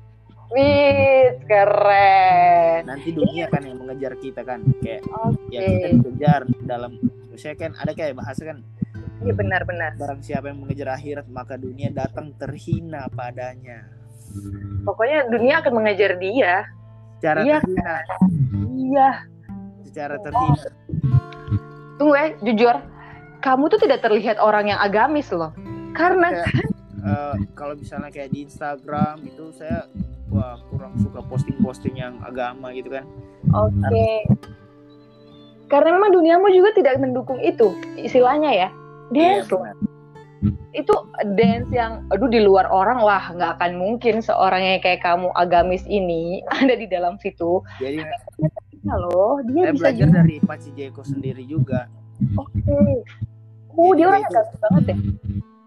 Wih, 0.52 1.40
keren. 1.48 2.84
Nanti 2.84 3.16
dunia 3.16 3.48
kan 3.48 3.64
yang 3.64 3.80
mengejar 3.80 4.12
kita 4.20 4.44
kan. 4.44 4.60
Kayak 4.84 5.02
oke 5.08 5.48
ya 5.48 5.60
kita 5.64 5.86
dikejar 5.98 6.40
dalam 6.68 7.00
saya 7.34 7.58
kan 7.58 7.74
ada 7.80 7.90
kayak 7.96 8.14
bahasa 8.14 8.46
kan 8.46 8.62
iya 9.24 9.32
benar-benar. 9.32 9.90
Barang 9.96 10.20
siapa 10.20 10.52
yang 10.52 10.60
mengejar 10.62 10.94
akhirat 10.94 11.26
maka 11.32 11.56
dunia 11.56 11.88
datang 11.90 12.36
terhina 12.36 13.08
padanya. 13.10 13.88
Pokoknya 14.84 15.28
dunia 15.32 15.64
akan 15.64 15.72
mengejar 15.80 16.20
dia. 16.20 16.68
Secara 17.18 17.40
Iya. 17.40 17.58
terhina. 17.64 17.94
Iya. 18.74 19.08
Secara 19.88 20.14
terhina. 20.20 20.64
Tunggu 21.96 22.14
ya 22.14 22.26
jujur. 22.44 22.76
Kamu 23.40 23.64
tuh 23.68 23.80
tidak 23.80 24.00
terlihat 24.04 24.36
orang 24.40 24.72
yang 24.72 24.80
agamis 24.80 25.28
loh. 25.32 25.52
Karena 25.94 26.44
eh, 27.04 27.34
kalau 27.54 27.76
misalnya 27.78 28.10
kayak 28.10 28.32
di 28.32 28.44
Instagram 28.44 29.20
itu 29.24 29.52
saya 29.54 29.86
wah 30.32 30.58
kurang 30.72 30.98
suka 30.98 31.22
posting-posting 31.22 31.94
yang 31.94 32.18
agama 32.26 32.74
gitu 32.74 32.90
kan. 32.90 33.04
Oke. 33.54 34.26
Karena 35.70 35.96
memang 35.96 36.12
duniamu 36.12 36.50
juga 36.52 36.76
tidak 36.76 37.00
mendukung 37.00 37.40
itu, 37.40 37.72
istilahnya 37.96 38.52
ya. 38.52 38.68
Iya, 39.10 39.42
Dance 39.42 39.50
loh. 39.50 39.62
itu 40.74 40.92
dance 41.32 41.70
yang, 41.70 42.04
aduh 42.10 42.28
di 42.28 42.36
luar 42.38 42.66
orang 42.66 43.00
wah 43.00 43.32
nggak 43.32 43.56
akan 43.56 43.72
mungkin 43.74 44.20
seorang 44.20 44.60
yang 44.60 44.78
kayak 44.78 45.00
kamu 45.00 45.32
agamis 45.34 45.86
ini 45.86 46.42
ada 46.52 46.74
di 46.74 46.84
dalam 46.84 47.16
situ. 47.16 47.64
jadi 47.78 48.04
Nah 48.84 49.00
loh, 49.00 49.40
dia 49.46 49.64
saya 49.64 49.72
bisa 49.72 49.80
belajar 49.80 50.06
juga. 50.06 50.18
dari 50.20 50.36
Paci 50.38 50.70
Jeko 50.70 51.00
sendiri 51.00 51.40
juga 51.42 51.88
Oke. 52.36 52.60
Oh 53.72 53.90
dia 53.90 54.06
orangnya 54.06 54.28
gampang 54.30 54.60
banget 54.60 54.84
ya. 54.84 54.96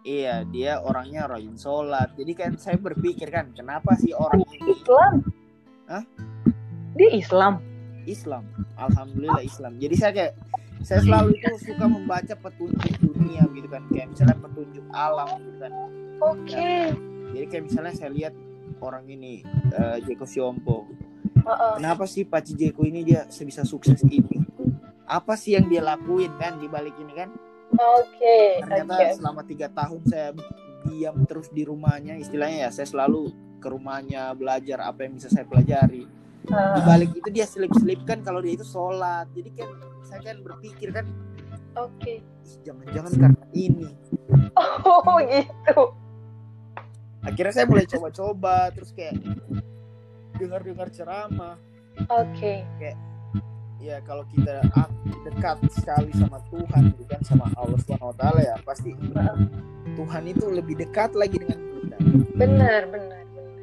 iya 0.03 0.35
dia 0.45 0.71
orangnya 0.79 1.25
rajin 1.25 1.57
sholat 1.57 2.13
jadi 2.13 2.31
kan 2.31 2.51
saya 2.55 2.77
berpikir 2.77 3.27
kan 3.27 3.49
kenapa 3.51 3.97
sih 3.97 4.13
orang 4.13 4.45
ini 4.47 4.69
Islam. 4.69 5.13
Hah? 5.87 6.03
Dia 6.93 7.09
Islam. 7.11 7.53
Islam 8.05 8.43
alhamdulillah 8.75 9.41
Islam 9.41 9.75
jadi 9.75 9.95
saya 9.97 10.11
kayak 10.13 10.33
saya 10.83 10.99
selalu 11.03 11.37
itu 11.37 11.73
suka 11.73 11.85
membaca 11.85 12.33
petunjuk 12.37 12.93
dunia 13.01 13.43
gitu 13.53 13.67
kan 13.69 13.83
kayak 13.89 14.07
misalnya 14.13 14.37
petunjuk 14.37 14.85
alam 14.93 15.29
gitu 15.41 15.57
kan 15.61 15.71
Oke. 16.21 16.73
jadi 17.33 17.45
kayak 17.49 17.63
misalnya 17.69 17.93
saya 17.93 18.09
lihat 18.13 18.33
orang 18.81 19.05
ini 19.09 19.41
eh, 19.73 19.97
Jeko 20.05 20.25
Siompo 20.25 20.85
Heeh. 21.45 21.73
kenapa 21.81 22.03
sih 22.05 22.25
Paci 22.27 22.53
Jeko 22.57 22.85
ini 22.85 23.01
dia 23.05 23.25
sebisa 23.29 23.63
sukses 23.63 24.01
ini 24.05 24.41
apa 25.07 25.39
sih 25.39 25.55
yang 25.55 25.71
dia 25.71 25.79
lakuin 25.79 26.35
kan 26.35 26.59
di 26.59 26.67
balik 26.67 26.93
ini 26.99 27.13
kan 27.15 27.29
Oke. 27.73 28.63
ternyata 28.63 28.95
Oke. 28.95 29.15
selama 29.15 29.41
tiga 29.47 29.67
tahun 29.71 30.01
saya 30.07 30.29
diam 30.87 31.23
terus 31.27 31.51
di 31.51 31.67
rumahnya 31.67 32.15
istilahnya 32.15 32.67
ya 32.67 32.69
saya 32.71 32.87
selalu 32.87 33.31
ke 33.59 33.67
rumahnya 33.67 34.31
belajar 34.37 34.87
apa 34.87 35.03
yang 35.03 35.19
bisa 35.19 35.27
saya 35.27 35.43
pelajari 35.43 36.07
di 36.45 36.53
Heeh. 36.53 36.83
balik 36.85 37.09
itu 37.15 37.29
dia 37.33 37.45
selip-selipkan 37.49 38.21
kalau 38.21 38.39
dia 38.39 38.53
itu 38.55 38.65
sholat 38.67 39.27
jadi 39.33 39.49
kan 39.57 39.69
saya 40.05 40.19
kan 40.23 40.37
berpikir 40.43 40.89
kan 40.93 41.05
Oke. 41.77 42.25
"Ih, 42.25 42.57
jangan-jangan 42.65 43.11
karena 43.13 43.43
ini 43.53 43.89
Oh 44.85 45.21
gitu. 45.29 45.93
akhirnya 47.21 47.53
saya 47.53 47.65
mulai 47.69 47.85
coba-coba 47.85 48.71
terus 48.73 48.89
kayak 48.95 49.19
dengar-dengar 50.37 50.87
ceramah 50.89 51.57
Oke. 52.09 52.65
ya 53.77 54.01
kalau 54.03 54.25
kita 54.33 54.65
ah, 54.73 54.89
dekat 55.25 55.57
sekali 55.69 56.09
sama 56.17 56.41
Tuhan 56.49 56.91
gitu 56.97 57.05
kan 57.05 57.21
sama 57.21 57.45
Allah 57.55 57.77
Subhanahu 57.85 58.09
wa 58.09 58.17
taala 58.17 58.41
ya 58.41 58.55
pasti 58.65 58.91
Tuhan 59.97 60.23
itu 60.29 60.45
lebih 60.49 60.77
dekat 60.77 61.13
lagi 61.17 61.41
dengan 61.41 61.57
kita. 61.57 61.97
Benar, 62.37 62.81
benar, 62.89 63.21
benar. 63.33 63.55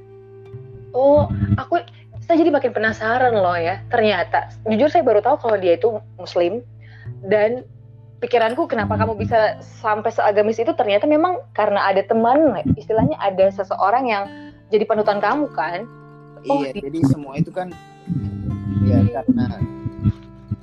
oh 0.94 1.26
aku 1.58 1.82
saya 2.24 2.40
jadi 2.40 2.50
makin 2.50 2.72
penasaran 2.72 3.36
loh 3.36 3.56
ya. 3.56 3.84
Ternyata 3.92 4.48
jujur 4.64 4.88
saya 4.88 5.04
baru 5.04 5.20
tahu 5.20 5.36
kalau 5.44 5.56
dia 5.60 5.76
itu 5.76 6.00
muslim. 6.16 6.64
Dan 7.24 7.68
pikiranku 8.24 8.64
kenapa 8.64 8.96
kamu 8.96 9.20
bisa 9.20 9.60
sampai 9.60 10.08
seagamis 10.08 10.56
itu 10.56 10.72
ternyata 10.72 11.04
memang 11.04 11.44
karena 11.52 11.84
ada 11.84 12.00
teman 12.00 12.56
istilahnya 12.80 13.20
ada 13.20 13.52
seseorang 13.52 14.08
yang 14.08 14.24
jadi 14.72 14.88
panutan 14.88 15.20
kamu 15.20 15.52
kan? 15.52 15.84
Oh, 16.48 16.64
iya 16.64 16.72
jadi 16.72 17.00
semua 17.08 17.36
itu 17.36 17.52
kan 17.52 17.72
ya 18.84 19.00
karena 19.20 19.46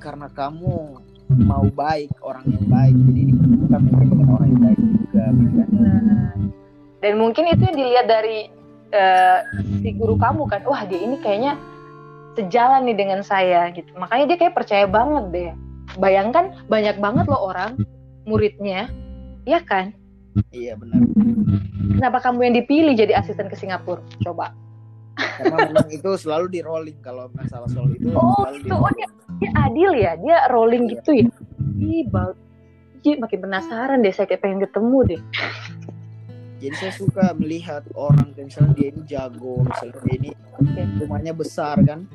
karena 0.02 0.28
kamu 0.34 0.98
mau 1.46 1.66
baik 1.70 2.10
orang 2.26 2.46
yang 2.50 2.66
baik. 2.66 2.96
Jadi 2.98 3.22
dipertemukan 3.34 3.82
mungkin 3.86 4.08
dengan 4.10 4.28
orang 4.34 4.48
yang 4.50 4.62
baik 4.66 4.80
juga 4.82 5.24
kan? 5.30 6.38
Dan 7.02 7.14
mungkin 7.18 7.44
itu 7.50 7.62
yang 7.66 7.78
dilihat 7.78 8.06
dari 8.10 8.61
uh, 8.92 9.40
si 9.82 9.90
guru 9.96 10.16
kamu 10.20 10.48
kan 10.48 10.62
wah 10.68 10.84
dia 10.86 11.00
ini 11.00 11.18
kayaknya 11.20 11.58
sejalan 12.36 12.88
nih 12.88 12.98
dengan 12.98 13.20
saya 13.24 13.68
gitu. 13.76 13.92
Makanya 14.00 14.36
dia 14.36 14.38
kayak 14.40 14.56
percaya 14.56 14.86
banget 14.88 15.26
deh. 15.32 15.52
Bayangkan 16.00 16.56
banyak 16.72 17.00
banget 17.04 17.28
loh 17.28 17.52
orang 17.52 17.76
muridnya 18.24 18.88
ya 19.44 19.60
kan? 19.64 19.92
Iya 20.56 20.80
benar. 20.80 21.04
Kenapa 22.00 22.18
kamu 22.24 22.40
yang 22.48 22.56
dipilih 22.64 22.94
jadi 22.96 23.20
asisten 23.20 23.52
ke 23.52 23.60
Singapura? 23.60 24.00
Coba. 24.24 24.56
Karena 25.20 25.68
memang 25.68 25.90
itu 25.92 26.10
selalu 26.16 26.46
di 26.48 26.60
rolling 26.64 26.98
kalau 27.04 27.28
masalah 27.36 27.68
soal 27.68 27.92
itu 27.92 28.10
oh 28.16 28.48
selalu 28.48 28.58
itu 28.64 28.74
oh, 28.74 28.92
dia, 28.96 29.08
dia 29.44 29.52
adil 29.60 29.92
ya? 30.00 30.12
Dia 30.16 30.38
rolling 30.48 30.88
iya. 30.88 30.92
gitu 30.98 31.12
ya? 31.20 31.28
Ih 31.84 32.06
bal 32.08 32.32
Ih, 33.02 33.18
makin 33.18 33.42
penasaran 33.42 34.06
deh 34.06 34.14
saya 34.14 34.30
kayak 34.30 34.46
pengen 34.46 34.62
ketemu 34.62 34.98
deh 35.10 35.22
jadi 36.62 36.76
saya 36.78 36.94
suka 36.94 37.34
melihat 37.34 37.82
orang 37.98 38.38
kayak 38.38 38.54
misalnya 38.54 38.74
dia 38.78 38.88
ini 38.94 39.02
jago 39.10 39.66
misalnya 39.66 39.98
dia 40.06 40.16
ini 40.22 40.32
rumahnya 41.02 41.34
besar 41.34 41.82
kan? 41.82 42.06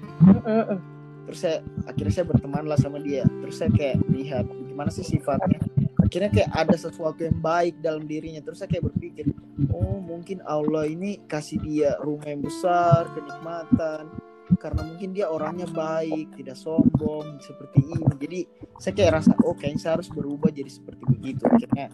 Terus 1.27 1.39
saya 1.43 1.59
akhirnya 1.91 2.13
saya 2.15 2.27
berteman 2.31 2.65
lah 2.71 2.79
sama 2.79 3.03
dia. 3.03 3.27
Terus 3.27 3.59
saya 3.59 3.75
kayak 3.75 3.99
lihat 4.07 4.47
gimana 4.47 4.95
sih 4.95 5.03
sifatnya. 5.03 5.59
Akhirnya 5.99 6.31
kayak 6.31 6.51
ada 6.55 6.79
sesuatu 6.79 7.27
yang 7.27 7.35
baik 7.43 7.83
dalam 7.83 8.07
dirinya. 8.07 8.39
Terus 8.39 8.63
saya 8.63 8.71
kayak 8.71 8.87
berpikir 8.95 9.35
oh 9.75 9.99
mungkin 9.99 10.39
Allah 10.47 10.87
ini 10.87 11.19
kasih 11.27 11.59
dia 11.67 11.99
rumah 11.99 12.31
yang 12.31 12.47
besar 12.47 13.11
kenikmatan. 13.19 14.15
Karena 14.63 14.87
mungkin 14.87 15.11
dia 15.11 15.27
orangnya 15.27 15.67
baik 15.67 16.39
tidak 16.39 16.55
sombong 16.55 17.43
seperti 17.43 17.83
ini. 17.83 18.07
Jadi 18.15 18.41
saya 18.79 18.95
kayak 18.95 19.13
rasa 19.19 19.35
oh 19.43 19.59
kayaknya 19.59 19.81
saya 19.83 19.93
harus 19.99 20.07
berubah 20.07 20.55
jadi 20.55 20.71
seperti 20.71 21.03
begitu. 21.11 21.43
Akhirnya 21.51 21.91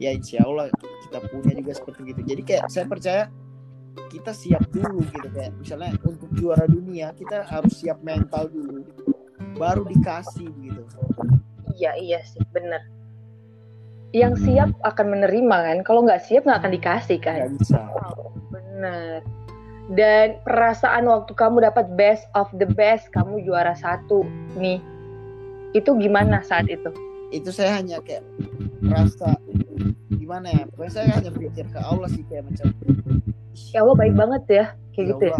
ya 0.00 0.16
insya 0.16 0.40
Allah 0.48 0.72
kita 1.06 1.18
punya 1.28 1.52
juga 1.60 1.72
seperti 1.76 2.00
itu. 2.16 2.20
Jadi 2.24 2.42
kayak 2.42 2.64
saya 2.72 2.88
percaya 2.88 3.22
kita 4.08 4.32
siap 4.32 4.64
dulu 4.72 5.04
gitu 5.12 5.28
kayak 5.30 5.52
misalnya 5.60 5.92
untuk 6.06 6.30
juara 6.34 6.64
dunia 6.66 7.12
kita 7.14 7.44
harus 7.44 7.78
siap 7.78 8.00
mental 8.00 8.48
dulu 8.48 8.86
baru 9.60 9.84
dikasih 9.84 10.48
gitu. 10.64 10.82
Iya 11.76 11.92
iya 12.00 12.20
sih 12.24 12.40
bener. 12.50 12.80
Yang 14.16 14.48
siap 14.48 14.70
akan 14.82 15.06
menerima 15.20 15.56
kan 15.68 15.78
kalau 15.84 16.02
nggak 16.02 16.24
siap 16.24 16.48
nggak 16.48 16.64
akan 16.64 16.72
dikasih 16.74 17.18
kan. 17.20 17.38
Gak 17.46 17.54
bisa. 17.60 17.78
Oh, 18.16 18.32
bener. 18.50 19.20
Dan 19.90 20.38
perasaan 20.46 21.10
waktu 21.10 21.34
kamu 21.34 21.66
dapat 21.66 21.90
best 21.98 22.24
of 22.38 22.46
the 22.56 22.66
best 22.78 23.10
kamu 23.10 23.42
juara 23.42 23.74
satu 23.74 24.22
nih 24.54 24.78
itu 25.74 25.90
gimana 25.98 26.42
saat 26.46 26.70
itu? 26.70 26.90
Itu 27.30 27.50
saya 27.54 27.78
hanya 27.78 27.98
kayak 28.02 28.22
merasa 28.90 29.28
gimana 30.10 30.46
ya? 30.50 30.62
Pokoknya 30.74 30.92
saya 30.92 31.06
hanya 31.14 31.30
berpikir 31.30 31.64
ke 31.70 31.78
Allah 31.78 32.08
sih 32.10 32.22
kayak 32.26 32.50
macam 32.50 32.66
ya 33.70 33.78
Allah 33.86 33.96
baik 33.96 34.14
banget 34.18 34.42
ya 34.50 34.64
kayak 34.94 35.06
ya 35.06 35.10
gitu 35.14 35.24
ya. 35.30 35.38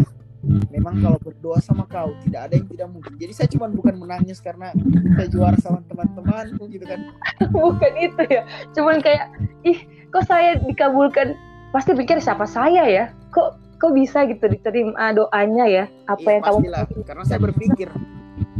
Memang 0.73 1.05
kalau 1.05 1.21
berdoa 1.21 1.61
sama 1.61 1.85
kau 1.85 2.17
tidak 2.25 2.49
ada 2.49 2.53
yang 2.57 2.67
tidak 2.73 2.87
mungkin. 2.89 3.13
Jadi 3.21 3.33
saya 3.37 3.47
cuma 3.53 3.69
bukan 3.69 3.93
menangis 4.01 4.41
karena 4.41 4.73
saya 5.13 5.27
juara 5.29 5.57
sama 5.61 5.85
teman-teman 5.85 6.57
gitu 6.65 6.81
kan. 6.81 7.13
Bukan 7.53 7.93
itu 8.01 8.23
ya. 8.25 8.41
Cuman 8.73 9.05
kayak 9.05 9.29
ih 9.61 9.85
kok 10.09 10.25
saya 10.25 10.57
dikabulkan? 10.65 11.37
Pasti 11.69 11.93
pikir 11.93 12.17
siapa 12.17 12.49
saya 12.49 12.89
ya? 12.89 13.13
Kok 13.29 13.77
kok 13.77 13.93
bisa 13.93 14.25
gitu 14.25 14.49
diterima 14.49 15.13
doanya 15.13 15.65
ya? 15.69 15.85
Apa 16.09 16.25
iya, 16.25 16.33
yang 16.33 16.43
pastilah. 16.43 16.81
kamu 16.89 17.01
karena 17.05 17.23
saya 17.29 17.39
berpikir 17.45 17.87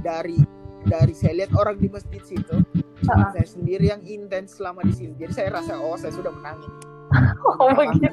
dari 0.05 0.37
dari 0.87 1.13
saya 1.13 1.45
lihat 1.45 1.51
orang 1.57 1.77
di 1.77 1.87
masjid 1.89 2.21
situ 2.23 2.57
uh-huh. 2.61 3.29
saya 3.33 3.47
sendiri 3.47 3.91
yang 3.91 4.01
intens 4.05 4.57
selama 4.57 4.81
di 4.85 4.93
sini 4.93 5.13
jadi 5.17 5.31
saya 5.33 5.49
rasa 5.61 5.77
oh 5.77 5.97
saya 5.97 6.13
sudah 6.13 6.31
menang 6.33 6.61
ini 6.63 6.77
oh 7.59 7.69
begitu 7.75 8.09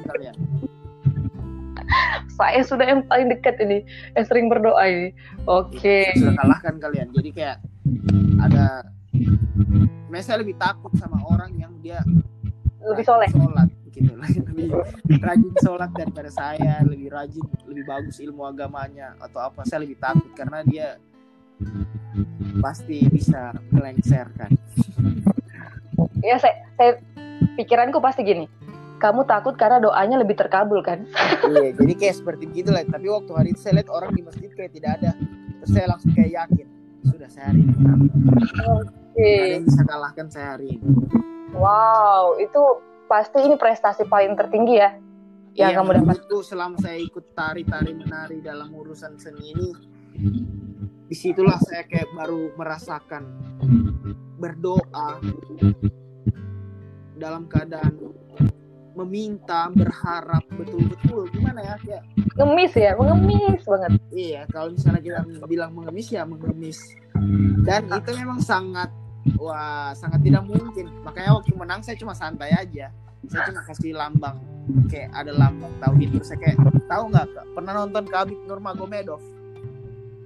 saya 2.39 2.63
sudah 2.63 2.87
yang 2.87 3.03
paling 3.11 3.29
dekat 3.33 3.59
ini 3.59 3.83
yang 4.15 4.25
sering 4.29 4.47
berdoa 4.47 4.85
ini. 4.87 5.11
Oke. 5.51 6.07
Okay. 6.07 6.15
sudah 6.15 6.39
kalahkan 6.39 6.75
kalian. 6.79 7.09
Jadi 7.11 7.31
kayak 7.35 7.59
ada 8.39 8.87
saya 10.23 10.43
lebih 10.43 10.59
takut 10.59 10.91
sama 10.99 11.19
orang 11.27 11.55
yang 11.59 11.73
dia 11.83 12.03
lebih 12.83 13.05
soleh. 13.07 13.27
sholat 13.31 13.69
gitu. 13.91 14.15
Lebih 14.55 14.71
rajin 15.23 15.55
sholat 15.63 15.91
daripada 15.97 16.31
saya 16.31 16.83
lebih 16.85 17.09
rajin 17.11 17.43
lebih 17.67 17.89
bagus 17.89 18.21
ilmu 18.21 18.45
agamanya 18.47 19.15
atau 19.23 19.43
apa 19.43 19.65
saya 19.65 19.83
lebih 19.87 19.97
takut 19.99 20.29
karena 20.35 20.61
dia 20.67 20.87
pasti 22.63 23.07
bisa 23.11 23.55
melengsarkan. 23.71 24.51
Ya 26.23 26.39
saya, 26.39 26.55
saya 26.79 26.93
pikiranku 27.55 27.99
pasti 28.03 28.27
gini. 28.27 28.47
Kamu 28.99 29.31
takut 29.31 29.55
karena 29.55 29.79
doanya 29.79 30.19
lebih 30.19 30.35
terkabul 30.35 30.83
kan? 30.83 31.07
Iya 31.47 31.71
jadi 31.79 31.93
kayak 31.95 32.17
seperti 32.19 32.51
begitulah 32.51 32.83
tapi 32.83 33.07
waktu 33.07 33.31
hari 33.31 33.49
itu 33.55 33.63
saya 33.63 33.79
lihat 33.79 33.91
orang 33.95 34.11
di 34.11 34.23
masjid 34.27 34.51
kayak 34.51 34.75
tidak 34.75 34.91
ada. 34.99 35.11
Terus 35.63 35.71
saya 35.71 35.87
langsung 35.87 36.11
kayak 36.19 36.33
yakin 36.35 36.67
sudah 37.07 37.31
saya 37.31 37.47
hari 37.55 37.63
ini 37.63 37.75
oke. 38.67 38.91
Okay. 39.15 39.39
ada 39.39 39.55
yang 39.55 39.65
bisa 39.71 39.83
kalahkan 39.87 40.27
saya 40.27 40.47
hari 40.59 40.67
ini. 40.79 40.87
Wow 41.55 42.43
itu 42.43 42.63
pasti 43.07 43.39
ini 43.47 43.55
prestasi 43.55 44.03
paling 44.11 44.35
tertinggi 44.35 44.77
ya 44.83 44.91
yang 45.59 45.75
iya, 45.75 45.79
kamu 45.83 45.91
dapat. 45.91 46.23
itu 46.23 46.39
selama 46.47 46.77
saya 46.79 46.99
ikut 47.03 47.35
tari-tari 47.35 47.91
menari 47.91 48.39
dalam 48.39 48.71
urusan 48.71 49.19
seni 49.19 49.57
ini 49.57 49.69
di 51.09 51.17
situlah 51.17 51.57
saya 51.65 51.89
kayak 51.89 52.13
baru 52.13 52.53
merasakan 52.53 53.25
berdoa 54.37 55.17
dalam 57.17 57.49
keadaan 57.49 57.97
meminta 58.93 59.73
berharap 59.73 60.45
betul-betul. 60.53 61.33
Gimana 61.33 61.65
ya 61.65 61.75
kayak 61.81 62.03
ngemis 62.37 62.73
ya 62.77 62.93
mengemis 63.01 63.63
banget. 63.65 63.93
Iya 64.13 64.43
kalau 64.53 64.69
misalnya 64.77 65.01
kita 65.01 65.21
bilang 65.49 65.73
mengemis 65.73 66.09
ya 66.13 66.29
mengemis. 66.29 66.79
Dan 67.65 67.89
itu 67.89 68.11
memang 68.13 68.45
sangat 68.45 68.93
wah 69.41 69.97
sangat 69.97 70.21
tidak 70.21 70.45
mungkin. 70.45 70.93
Makanya 71.09 71.41
waktu 71.41 71.57
menang 71.57 71.81
saya 71.81 71.97
cuma 71.97 72.13
santai 72.13 72.53
aja. 72.53 72.93
Saya 73.33 73.49
cuma 73.49 73.65
kasih 73.65 73.97
lambang. 73.97 74.37
Kayak 74.93 75.09
ada 75.17 75.33
lambang 75.33 75.73
tauhid. 75.81 76.21
Terus 76.21 76.29
saya 76.29 76.39
kayak 76.45 76.59
tahu 76.85 77.03
nggak 77.09 77.27
pernah 77.57 77.73
nonton 77.81 78.05
Khabib 78.05 78.39
Nurmagomedov? 78.45 79.23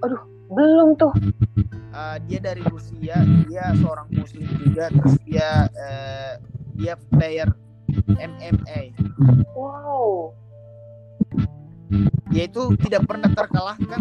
Aduh 0.02 0.31
belum 0.52 0.88
tuh 1.00 1.12
uh, 1.96 2.16
dia 2.28 2.38
dari 2.38 2.62
Rusia 2.68 3.16
dia 3.48 3.64
seorang 3.80 4.08
muslim 4.12 4.48
juga 4.60 4.92
terus 4.92 5.16
dia 5.24 5.66
uh, 5.72 6.34
dia 6.76 6.96
player 7.12 7.48
MMA. 8.16 8.80
Wow. 9.52 10.32
Dia 12.32 12.48
itu 12.48 12.72
tidak 12.80 13.04
pernah 13.04 13.28
terkalahkan 13.28 14.00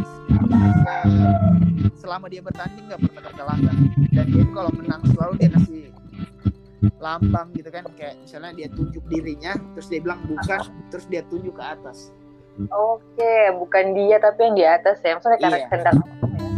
selama 2.00 2.32
dia 2.32 2.40
bertanding 2.40 2.88
nggak 2.88 3.02
pernah 3.04 3.22
terkalahkan. 3.28 3.76
Dan 4.16 4.26
dia 4.32 4.42
itu 4.42 4.52
kalau 4.56 4.72
menang 4.72 5.04
selalu 5.12 5.34
dia 5.38 5.50
kasih 5.52 5.84
lambang 7.02 7.50
gitu 7.58 7.70
kan 7.74 7.86
kayak 7.98 8.18
misalnya 8.22 8.54
dia 8.54 8.68
tunjuk 8.70 9.02
dirinya 9.10 9.58
terus 9.74 9.90
dia 9.90 10.02
bilang 10.02 10.22
bukan 10.26 10.70
terus 10.94 11.06
dia 11.10 11.26
tunjuk 11.26 11.58
ke 11.58 11.64
atas 11.66 12.14
oke 12.70 13.34
bukan 13.60 13.86
dia 13.96 14.18
tapi 14.20 14.40
yang 14.50 14.56
di 14.56 14.66
atas 14.66 14.98
ya. 15.02 15.18
Maksudnya 15.18 15.40
iya. 15.40 15.46
karakter 15.48 15.80
ya. 15.86 15.94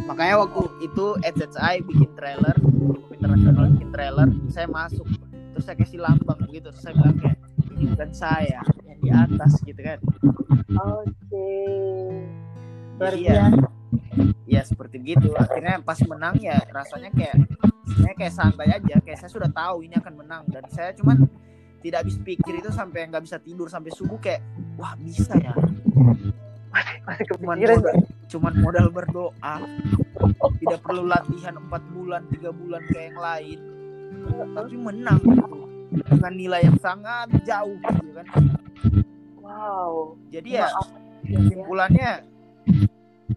makanya 0.04 0.36
waktu 0.44 0.62
itu 0.84 1.06
SSI 1.24 1.80
bikin 1.88 2.12
trailer 2.20 2.58
internasional 3.16 3.72
bikin 3.72 3.90
trailer 3.94 4.28
saya 4.52 4.68
masuk. 4.68 5.08
Terus 5.54 5.64
saya 5.64 5.78
kasih 5.80 6.00
lambang 6.02 6.40
gitu 6.52 6.70
terus 6.74 6.84
saya 6.84 6.94
bilang 6.98 7.18
kayak 7.22 7.38
ini 7.78 7.84
bukan 7.94 8.12
saya 8.12 8.62
yang 8.84 9.00
di 9.00 9.10
atas 9.10 9.52
gitu 9.64 9.82
kan. 9.82 10.00
Oke. 10.74 11.14
Okay. 13.00 13.26
ya, 13.26 13.52
ya 14.48 14.62
seperti 14.64 15.02
begitu 15.02 15.34
akhirnya 15.36 15.82
pas 15.82 15.98
menang 16.06 16.38
ya 16.40 16.62
rasanya 16.72 17.10
kayak 17.12 17.36
saya 18.00 18.14
kayak 18.16 18.34
santai 18.34 18.68
aja. 18.70 18.96
Kayak 19.02 19.18
saya 19.24 19.32
sudah 19.32 19.50
tahu 19.50 19.88
ini 19.88 19.96
akan 19.98 20.14
menang 20.20 20.44
dan 20.52 20.64
saya 20.70 20.92
cuman 20.96 21.26
tidak 21.84 22.08
habis 22.08 22.16
pikir 22.24 22.64
itu 22.64 22.72
sampai 22.72 23.12
nggak 23.12 23.24
bisa 23.28 23.38
tidur 23.44 23.68
sampai 23.68 23.92
subuh 23.92 24.16
kayak 24.18 24.40
wah 24.80 24.96
bisa 24.96 25.36
ya. 25.36 25.52
Masih 27.04 27.28
cuman 27.36 27.60
modal, 27.60 27.80
cuman 28.32 28.54
modal 28.64 28.88
berdoa. 28.90 29.56
Tidak 30.64 30.80
perlu 30.80 31.04
latihan 31.06 31.60
empat 31.60 31.84
bulan 31.92 32.24
tiga 32.32 32.50
bulan 32.56 32.82
kayak 32.88 33.12
yang 33.12 33.20
lain. 33.20 33.60
Tapi 34.56 34.76
menang 34.80 35.20
gitu. 35.22 35.60
Dengan 35.94 36.34
nilai 36.34 36.62
yang 36.66 36.80
sangat 36.80 37.28
jauh 37.44 37.76
gitu 37.78 38.10
kan. 38.16 38.26
Wow. 39.44 40.16
Jadi 40.32 40.58
ya 40.58 40.72
kesimpulannya 41.28 42.24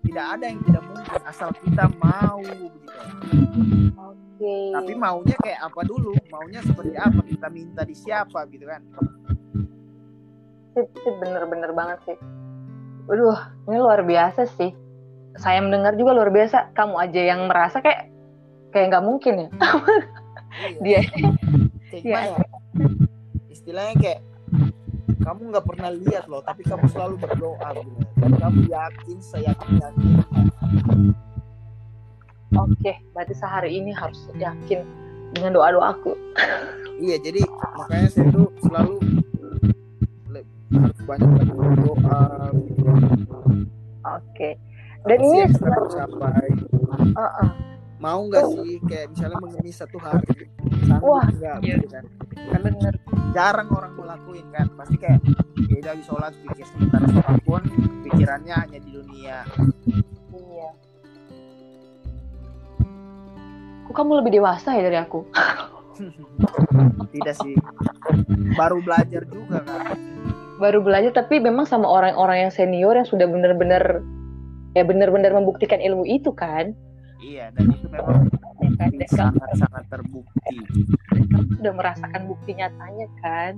tidak 0.03 0.27
ada 0.39 0.45
yang 0.49 0.61
tidak 0.65 0.83
mungkin 0.87 1.21
asal 1.25 1.49
kita 1.55 1.85
mau 1.99 2.39
begitu 2.43 2.79
Oke. 3.97 4.57
tapi 4.75 4.93
maunya 4.95 5.37
kayak 5.41 5.61
apa 5.65 5.81
dulu 5.83 6.13
maunya 6.29 6.61
seperti 6.61 6.95
apa 6.99 7.21
kita 7.25 7.47
minta 7.49 7.83
di 7.83 7.95
siapa 7.97 8.45
gitu 8.51 8.67
kan 8.67 8.83
sip 10.77 10.93
bener-bener 11.17 11.73
banget 11.73 11.99
sih. 12.05 12.19
Waduh, 13.09 13.39
ini 13.65 13.77
luar 13.81 14.05
biasa 14.05 14.45
sih. 14.45 14.77
Saya 15.41 15.65
mendengar 15.65 15.97
juga 15.97 16.13
luar 16.13 16.29
biasa. 16.29 16.77
Kamu 16.77 17.01
aja 17.01 17.17
yang 17.33 17.49
merasa 17.49 17.81
kayak 17.81 18.13
kayak 18.77 18.93
nggak 18.93 19.05
mungkin 19.09 19.35
ya. 19.41 19.49
Dia 20.85 21.01
kayak 21.89 22.05
Iya. 22.05 22.19
ya? 22.37 22.45
istilahnya 23.49 23.95
kayak 23.97 24.21
kamu 25.17 25.41
nggak 25.51 25.67
pernah 25.67 25.91
lihat 25.93 26.25
loh 26.27 26.43
tapi 26.43 26.63
kamu 26.63 26.85
selalu 26.91 27.15
berdoa 27.19 27.69
gitu 27.77 28.01
dan 28.17 28.33
kamu 28.37 28.61
yakin 28.69 29.19
saya 29.21 29.53
yakin 29.53 29.95
oke, 32.57 32.93
berarti 33.13 33.35
sehari 33.35 33.71
ini 33.77 33.91
harus 33.93 34.29
yakin 34.35 34.81
dengan 35.35 35.53
doa-doaku. 35.53 36.17
iya 36.97 37.21
jadi 37.21 37.45
makanya 37.77 38.09
saya 38.09 38.27
tuh 38.33 38.49
selalu 38.65 38.95
harus 40.67 41.01
banyak 41.05 41.29
banyak 41.31 41.55
berdoa 41.55 42.23
gitu. 42.57 42.85
Oke. 44.07 44.51
Dan 45.07 45.19
Apa 45.19 45.23
sih 45.23 45.29
ini 45.29 45.39
yang 45.39 45.53
kita 45.53 45.59
sebenarnya- 45.63 45.95
capai 45.95 46.49
Uh-uh. 47.17 47.51
mau 47.97 48.21
nggak 48.27 48.45
sih 48.51 48.75
kayak 48.85 49.07
misalnya 49.15 49.39
mengemis 49.39 49.77
satu 49.79 49.99
hari 49.99 50.51
sanggup 50.85 51.07
Wah, 51.07 51.27
nggak 51.31 51.57
iya. 51.63 51.75
gitu 51.79 51.87
kan 51.89 52.05
kan 52.37 52.61
bener. 52.63 52.95
jarang 53.33 53.69
orang 53.73 53.93
ngelakuin 53.97 54.47
kan 54.53 54.67
pasti 54.77 54.97
kayak 54.97 55.21
ya 55.67 55.77
udah 55.81 55.91
habis 55.93 56.07
sholat 56.07 56.33
pikir 56.41 56.65
sebentar 56.69 57.01
sholat 57.09 57.37
pun 57.43 57.63
pikirannya 58.05 58.55
hanya 58.55 58.79
di 58.79 58.91
dunia 58.93 59.39
Iya. 60.37 60.69
Kok 63.85 63.95
kamu 63.95 64.13
lebih 64.21 64.41
dewasa 64.41 64.73
ya 64.73 64.83
dari 64.83 64.99
aku? 64.99 65.21
tidak 67.15 67.35
sih 67.41 67.57
baru 68.53 68.85
belajar 68.85 69.25
juga 69.27 69.65
kan 69.65 69.97
Baru 70.57 70.81
belajar 70.81 71.13
tapi 71.13 71.37
memang 71.37 71.65
sama 71.65 71.85
orang-orang 71.85 72.49
yang 72.49 72.53
senior 72.53 72.97
yang 72.97 73.05
sudah 73.05 73.25
benar-benar 73.25 74.01
ya 74.73 74.85
benar-benar 74.85 75.33
membuktikan 75.33 75.81
ilmu 75.81 76.05
itu 76.05 76.33
kan? 76.33 76.73
iya 77.21 77.49
dan 77.57 77.73
itu 77.73 77.89
memang 77.89 78.29
Ya 78.29 78.56
kan? 78.77 78.91
Dan 79.01 79.11
sangat 79.11 79.51
sangat 79.59 79.85
terbukti 79.91 80.57
sudah 81.57 81.73
merasakan 81.73 82.23
bukti 82.29 82.51
nyatanya 82.55 83.07
kan? 83.25 83.53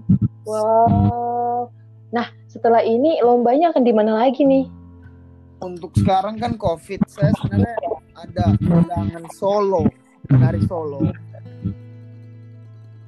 Wow. 0.46 1.68
Nah, 2.08 2.32
setelah 2.48 2.80
ini 2.80 3.20
lombanya 3.20 3.74
akan 3.74 3.84
di 3.84 3.92
mana 3.92 4.16
lagi 4.16 4.46
nih? 4.46 4.78
untuk 5.62 5.90
sekarang 5.98 6.38
kan 6.38 6.54
covid 6.54 7.02
saya 7.10 7.34
sebenarnya 7.42 7.76
ada 8.14 8.46
undangan 8.62 9.24
solo 9.34 9.82
dari 10.28 10.60
Solo 10.66 11.02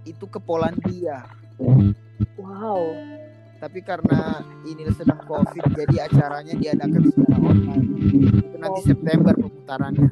itu 0.07 0.25
ke 0.27 0.39
Polandia 0.43 1.23
Wow. 2.41 2.97
tapi 3.61 3.85
karena 3.85 4.41
ini 4.65 4.89
sedang 4.97 5.21
covid 5.29 5.63
jadi 5.77 6.09
acaranya 6.09 6.57
diadakan 6.57 7.03
secara 7.13 7.37
online 7.39 7.87
itu 8.41 8.57
nanti 8.57 8.81
September 8.89 9.35
pemutarannya 9.37 10.09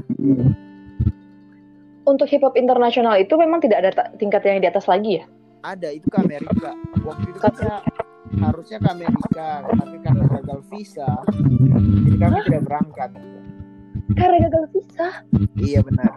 Untuk 2.08 2.24
hip 2.26 2.40
hop 2.40 2.56
internasional 2.56 3.20
itu 3.20 3.36
memang 3.36 3.60
tidak 3.60 3.84
ada 3.84 3.90
tingkat 4.16 4.40
yang 4.42 4.64
di 4.64 4.68
atas 4.68 4.88
lagi 4.88 5.20
ya? 5.20 5.26
ada 5.58 5.90
itu 5.90 6.06
ke 6.06 6.18
Amerika 6.22 6.70
waktu 7.02 7.34
itu 7.34 7.38
kan 7.42 7.50
saya 7.52 7.82
harusnya 8.38 8.78
ke 8.78 8.88
Amerika 8.94 9.48
tapi 9.66 9.96
karena 10.00 10.24
gagal 10.30 10.60
visa 10.70 11.10
jadi 12.06 12.16
kami 12.16 12.38
tidak 12.46 12.62
berangkat 12.62 13.10
Karena 14.14 14.36
gagal 14.46 14.64
visa. 14.70 15.08
iya 15.58 15.82
benar 15.82 16.14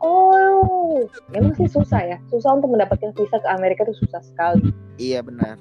Oh, 0.00 1.00
memang 1.28 1.56
sih 1.56 1.66
susah 1.66 2.00
ya. 2.04 2.16
Susah 2.28 2.56
untuk 2.56 2.72
mendapatkan 2.72 3.12
visa 3.12 3.36
ke 3.36 3.48
Amerika 3.48 3.88
itu 3.88 4.04
susah 4.04 4.20
sekali. 4.20 4.68
iya 4.96 5.24
benar 5.24 5.56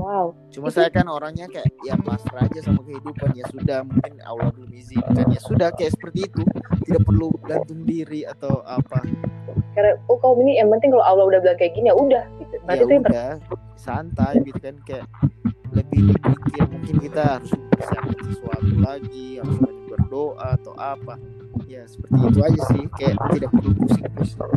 Wow. 0.00 0.32
cuma 0.48 0.72
saya 0.72 0.88
kan 0.88 1.04
orangnya 1.12 1.44
kayak 1.52 1.68
ya 1.84 1.94
pasrah 2.00 2.48
aja 2.48 2.60
sama 2.64 2.80
kehidupan. 2.88 3.36
Ya 3.36 3.44
sudah 3.52 3.84
mungkin 3.84 4.16
Allah 4.24 4.48
belum 4.56 4.72
izinkan. 4.72 5.28
Ya 5.28 5.40
sudah 5.44 5.68
kayak 5.76 5.92
seperti 5.92 6.24
itu. 6.26 6.42
Tidak 6.88 7.02
perlu 7.04 7.36
gantung 7.44 7.84
diri 7.84 8.24
atau 8.24 8.64
apa. 8.64 9.04
Karena 9.76 10.00
oh 10.08 10.16
kaum 10.18 10.40
ini 10.40 10.56
yang 10.56 10.72
penting 10.72 10.90
kalau 10.96 11.04
Allah 11.04 11.24
udah 11.28 11.40
bilang 11.44 11.58
kayak 11.60 11.76
gini 11.76 11.92
ya 11.92 11.96
udah 11.96 12.24
gitu. 12.40 12.54
ya 12.56 12.60
Berarti 12.64 12.82
itu 12.82 12.92
yang 12.96 13.04
ter- 13.04 13.12
udah 13.12 13.30
santai 13.76 14.32
gitu 14.42 14.58
kan 14.58 14.76
kayak 14.88 15.06
lebih 15.70 16.02
dipikir 16.10 16.64
mungkin 16.66 16.94
kita 16.98 17.22
harus 17.38 17.50
persiapkan 17.70 18.18
sesuatu 18.26 18.74
lagi 18.82 19.26
harus 19.38 19.56
banyak 19.62 19.86
berdoa 19.86 20.46
atau 20.58 20.74
apa. 20.80 21.14
Ya 21.70 21.86
seperti 21.86 22.18
itu 22.18 22.40
aja 22.42 22.60
sih. 22.74 22.84
Kayak 22.98 23.16
tidak 23.36 23.50
perlu 23.54 23.72
pusing-pusing. 23.78 24.50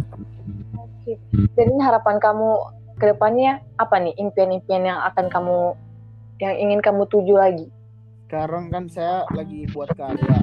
Oke. 0.79 1.13
Dan 1.53 1.65
ini 1.69 1.81
harapan 1.83 2.15
kamu 2.17 2.49
ke 3.03 3.11
depannya 3.11 3.59
apa 3.75 3.99
nih 3.99 4.15
impian-impian 4.15 4.87
yang 4.87 4.99
akan 5.11 5.27
kamu 5.27 5.75
yang 6.39 6.55
ingin 6.55 6.79
kamu 6.79 7.03
tuju 7.11 7.35
lagi? 7.35 7.67
sekarang 8.33 8.73
kan 8.73 8.89
saya 8.89 9.29
lagi 9.37 9.69
buat 9.69 9.93
karya. 9.93 10.41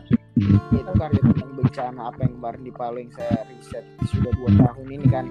Yaitu 0.70 0.94
karya 0.94 1.20
tentang 1.26 1.50
bencana 1.58 2.00
apa 2.06 2.22
yang 2.22 2.38
kemarin 2.38 2.62
di 2.62 2.70
Palu 2.70 3.02
yang 3.02 3.10
saya 3.18 3.42
riset 3.50 3.82
sudah 4.14 4.30
dua 4.38 4.50
tahun 4.62 4.86
ini 4.94 5.06
kan. 5.10 5.26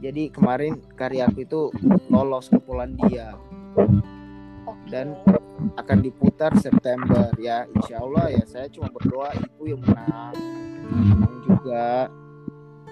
Jadi 0.00 0.32
kemarin 0.32 0.80
karya 0.96 1.28
aku 1.28 1.44
itu 1.44 1.68
lolos 2.08 2.48
ke 2.48 2.56
Polandia. 2.64 3.36
Dan 4.88 5.12
akan 5.76 5.98
diputar 6.00 6.56
September 6.56 7.28
ya. 7.36 7.68
Insya 7.68 8.00
Allah 8.00 8.32
ya 8.32 8.42
saya 8.48 8.72
cuma 8.72 8.88
berdoa 8.88 9.36
itu 9.36 9.76
yang 9.76 9.84
menang 9.84 10.32
menang 10.88 11.36
juga. 11.44 12.08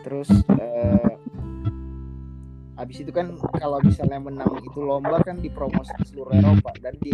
Terus 0.04 0.28
eh, 0.52 1.16
habis 2.78 3.02
itu 3.02 3.10
kan 3.10 3.34
kalau 3.58 3.82
misalnya 3.82 4.22
menang 4.22 4.54
itu 4.62 4.78
lomba 4.78 5.18
kan 5.26 5.42
dipromosi 5.42 5.90
di 5.98 6.14
seluruh 6.14 6.30
Eropa 6.30 6.70
dan 6.78 6.94
di 7.02 7.10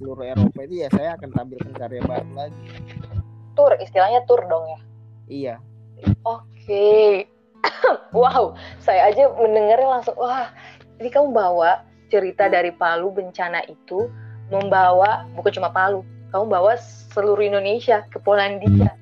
seluruh 0.00 0.24
Eropa 0.24 0.64
itu 0.64 0.80
ya 0.80 0.88
saya 0.88 1.20
akan 1.20 1.28
tampilkan 1.36 1.72
karya 1.76 2.00
baru 2.08 2.32
lagi 2.32 2.56
Tur, 3.52 3.76
istilahnya 3.76 4.24
tur 4.24 4.40
dong 4.48 4.64
ya. 4.64 4.80
iya 5.28 5.54
Oke. 6.24 7.28
wow, 8.16 8.56
saya 8.82 9.12
aja 9.12 9.30
mendengarnya 9.38 9.86
langsung 10.00 10.16
wah, 10.18 10.50
ini 10.98 11.12
kamu 11.12 11.30
bawa 11.30 11.84
cerita 12.10 12.50
dari 12.50 12.74
Palu 12.74 13.12
bencana 13.12 13.62
itu 13.70 14.10
membawa 14.50 15.28
bukan 15.36 15.52
cuma 15.60 15.68
Palu, 15.70 16.00
kamu 16.32 16.48
bawa 16.48 16.74
seluruh 17.12 17.44
Indonesia 17.44 18.02
ke 18.08 18.18
Polandia. 18.18 18.96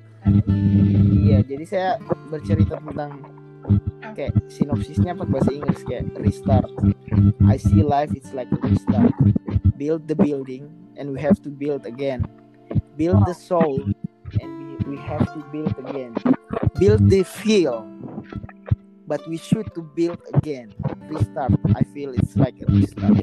iya 1.25 1.41
jadi 1.41 1.63
saya 1.65 1.89
bercerita 2.29 2.77
tentang 2.83 3.40
kayak 4.13 4.33
sinopsisnya 4.51 5.15
pakai 5.15 5.31
bahasa 5.31 5.51
Inggris 5.51 5.81
kayak 5.87 6.05
restart. 6.19 6.69
I 7.47 7.57
see 7.57 7.83
life 7.83 8.11
it's 8.15 8.31
like 8.31 8.51
a 8.51 8.59
restart. 8.61 9.15
Build 9.75 10.05
the 10.07 10.15
building 10.15 10.69
and 10.95 11.11
we 11.11 11.19
have 11.19 11.41
to 11.43 11.49
build 11.49 11.89
again. 11.89 12.23
Build 12.95 13.25
the 13.25 13.35
soul 13.35 13.81
and 14.39 14.51
we, 14.85 14.95
we 14.95 14.97
have 15.01 15.25
to 15.33 15.39
build 15.49 15.73
again. 15.87 16.13
Build 16.77 17.09
the 17.09 17.23
feel 17.23 17.83
but 19.09 19.19
we 19.27 19.35
should 19.35 19.67
to 19.75 19.81
build 19.95 20.21
again. 20.37 20.71
Restart 21.11 21.51
I 21.75 21.83
feel 21.91 22.15
it's 22.15 22.37
like 22.37 22.55
a 22.61 22.67
restart. 22.69 23.19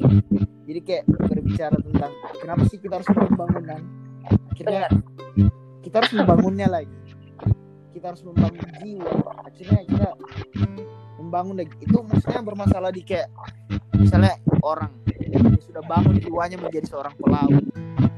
Jadi 0.69 0.79
kayak 0.85 1.05
berbicara 1.09 1.77
tentang 1.81 2.13
kenapa 2.43 2.63
sih 2.69 2.77
kita 2.77 3.01
harus 3.01 3.09
membangun 3.09 3.37
bangunan 3.37 3.81
akhirnya 4.59 4.85
Benar. 4.91 5.49
kita 5.81 5.95
harus 6.03 6.13
membangunnya 6.13 6.67
lagi 6.67 6.97
kita 7.99 8.15
harus 8.15 8.23
membangun 8.23 8.63
jiwa. 8.79 9.11
Akhirnya 9.43 9.79
kita 9.83 10.09
membangun 11.19 11.55
lagi 11.59 11.75
itu 11.83 11.97
maksudnya 11.99 12.39
bermasalah 12.47 12.95
di 12.95 13.03
kayak 13.03 13.27
misalnya 13.99 14.39
orang 14.63 14.87
yang 15.19 15.59
sudah 15.59 15.83
bangun 15.83 16.15
jiwanya 16.15 16.55
menjadi 16.63 16.87
seorang 16.87 17.11
pelaut. 17.19 17.59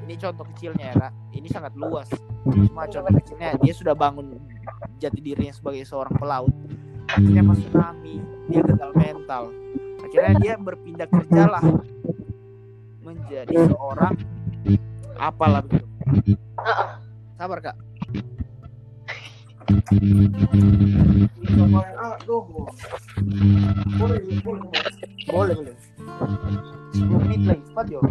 Ini 0.06 0.14
contoh 0.22 0.45
kecilnya 0.53 0.86
ya 0.94 0.95
kak. 1.02 1.14
Ini 1.34 1.48
sangat 1.49 1.74
luas. 1.74 2.06
Cuma 2.45 2.86
contoh 2.86 3.14
kecilnya 3.26 3.58
dia 3.58 3.74
sudah 3.74 3.98
bangun 3.98 4.38
jati 5.02 5.18
dirinya 5.18 5.49
sebagai 5.49 5.82
seorang 5.82 6.14
pelaut. 6.14 6.53
Akhirnya 7.10 7.41
pas 7.41 7.58
tsunami 7.58 8.22
dia 8.53 8.62
gagal 8.62 8.91
mental. 8.94 9.44
Akhirnya 10.06 10.34
dia 10.45 10.53
berpindah 10.62 11.10
kerjalah 11.10 11.66
menjadi 13.02 13.56
seorang 13.66 14.14
apalah 15.18 15.66
begitu. 15.66 16.38
Sabar 17.34 17.58
kak 17.66 17.91
boleh 23.99 24.19
boleh 25.31 25.57
10 26.91 27.23
menit 27.26 27.41
lagi 27.48 27.64
cepat 27.72 27.85
yo 27.88 28.02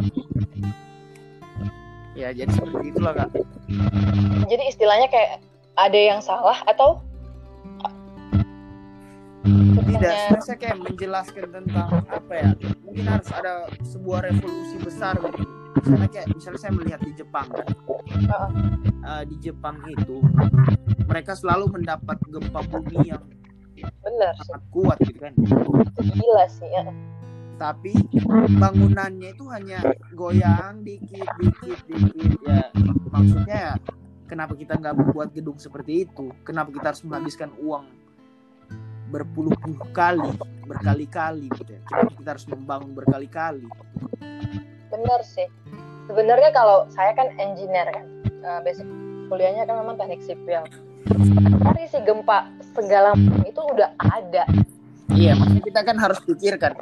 ya 2.18 2.36
jadi 2.36 2.50
seperti 2.52 2.92
itulah 2.92 3.12
kak. 3.16 3.28
Jadi 4.50 4.62
istilahnya 4.68 5.08
kayak 5.08 5.40
ada 5.78 5.96
yang 5.96 6.20
salah 6.20 6.58
atau 6.68 7.00
tidak 9.88 10.42
saya 10.44 10.58
kayak 10.60 10.78
menjelaskan 10.84 11.48
tentang 11.48 11.88
apa 12.12 12.32
ya 12.34 12.50
mungkin 12.84 13.04
harus 13.08 13.30
ada 13.32 13.72
sebuah 13.88 14.28
revolusi 14.28 14.76
besar 14.84 15.16
gitu 15.16 15.59
misalnya 15.78 16.08
kayak 16.10 16.26
misalnya 16.34 16.60
saya 16.60 16.72
melihat 16.74 17.00
di 17.02 17.12
Jepang 17.14 17.48
uh, 19.06 19.24
di 19.26 19.36
Jepang 19.38 19.76
itu 19.86 20.18
mereka 21.06 21.32
selalu 21.34 21.80
mendapat 21.80 22.18
gempa 22.26 22.60
bumi 22.70 23.14
yang 23.14 23.22
benar 23.80 24.36
sangat 24.44 24.62
kuat 24.70 24.98
gitu 25.08 25.18
kan. 25.24 25.32
Gila 25.96 26.46
sih 26.50 26.68
ya. 26.68 26.84
Tapi 27.60 27.92
bangunannya 28.56 29.36
itu 29.36 29.44
hanya 29.52 29.80
goyang 30.16 30.84
dikit 30.84 31.28
dikit 31.40 31.80
dikit 31.88 32.32
ya. 32.44 32.68
Maksudnya 33.10 33.76
kenapa 34.28 34.54
kita 34.56 34.76
nggak 34.76 34.94
membuat 34.96 35.28
gedung 35.32 35.56
seperti 35.56 36.08
itu? 36.08 36.32
Kenapa 36.44 36.72
kita 36.72 36.92
harus 36.92 37.02
menghabiskan 37.04 37.50
uang 37.60 37.88
berpuluh-puluh 39.10 39.90
kali 39.90 40.30
berkali-kali 40.68 41.50
gitu 41.58 41.76
ya? 41.76 41.82
Kita 42.16 42.28
harus 42.36 42.46
membangun 42.48 42.94
berkali-kali 42.94 43.66
benar 45.00 45.20
sih. 45.24 45.48
Sebenarnya 46.12 46.50
kalau 46.52 46.84
saya 46.92 47.16
kan 47.16 47.32
engineer 47.40 47.88
kan 47.88 48.06
uh, 48.44 48.60
basic 48.60 48.84
kuliahnya 49.32 49.64
kan 49.64 49.80
memang 49.80 49.96
teknik 49.96 50.20
sipil. 50.20 50.66
Tapi 51.60 51.80
si 51.88 51.98
gempa 52.04 52.52
segala 52.76 53.16
itu 53.48 53.60
udah 53.60 53.96
ada. 53.98 54.44
Iya 55.10 55.34
maksudnya 55.34 55.64
kita 55.64 55.80
kan 55.82 55.96
harus 55.98 56.18
pikirkan 56.22 56.72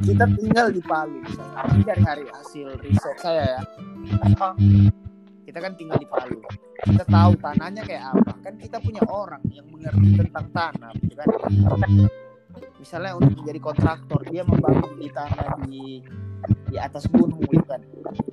kita 0.00 0.24
tinggal 0.36 0.66
di 0.72 0.82
Palu. 0.84 1.20
Misalnya 1.20 1.84
dari 1.84 2.02
hari 2.04 2.24
hasil 2.32 2.68
riset 2.80 3.16
saya 3.20 3.44
ya 3.44 3.60
oh. 4.40 4.54
kita 5.44 5.58
kan 5.60 5.72
tinggal 5.76 5.98
di 6.00 6.08
Palu. 6.08 6.40
Kita 6.80 7.04
tahu 7.04 7.36
tanahnya 7.36 7.82
kayak 7.84 8.04
apa. 8.16 8.32
Kan 8.40 8.54
kita 8.56 8.80
punya 8.80 9.04
orang 9.12 9.44
yang 9.52 9.68
mengerti 9.68 10.16
tentang 10.16 10.46
tanah 10.56 10.92
gitu 11.04 11.14
kan? 11.16 11.28
Misalnya 12.80 13.12
untuk 13.20 13.44
menjadi 13.44 13.60
kontraktor 13.60 14.20
dia 14.24 14.42
membangun 14.42 14.92
di 14.96 15.08
tanah 15.12 15.48
di 15.68 16.00
di 16.70 16.76
atas 16.78 17.04
gunung 17.10 17.42
gitu 17.50 17.64
kan 17.66 17.82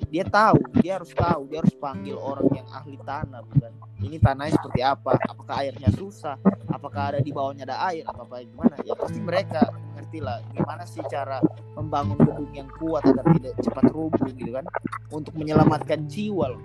dia 0.08 0.24
tahu 0.24 0.58
dia 0.80 1.00
harus 1.00 1.12
tahu 1.12 1.48
dia 1.50 1.58
harus 1.60 1.74
panggil 1.76 2.16
orang 2.16 2.48
yang 2.54 2.66
ahli 2.72 2.96
tanah 3.04 3.44
gitu 3.52 3.60
kan 3.66 3.74
ini 3.98 4.16
tanahnya 4.22 4.54
seperti 4.54 4.80
apa? 4.86 5.18
Apakah 5.26 5.54
airnya 5.66 5.90
susah? 5.98 6.38
Apakah 6.70 7.14
ada 7.14 7.18
di 7.18 7.34
bawahnya 7.34 7.66
ada 7.66 7.82
air? 7.90 8.06
Apa 8.06 8.22
apa 8.22 8.46
gimana 8.46 8.78
ya 8.86 8.94
pasti 8.94 9.18
mereka 9.18 9.66
mengerti 9.74 10.18
lah 10.22 10.38
gimana 10.54 10.86
sih 10.86 11.02
cara 11.10 11.42
membangun 11.74 12.14
gedung 12.22 12.50
yang 12.54 12.70
kuat 12.78 13.02
agar 13.02 13.26
tidak 13.34 13.58
cepat 13.58 13.90
rubuh 13.90 14.30
gitu 14.38 14.54
kan? 14.54 14.64
Untuk 15.10 15.34
menyelamatkan 15.34 16.06
jiwa 16.06 16.54
loh. 16.54 16.62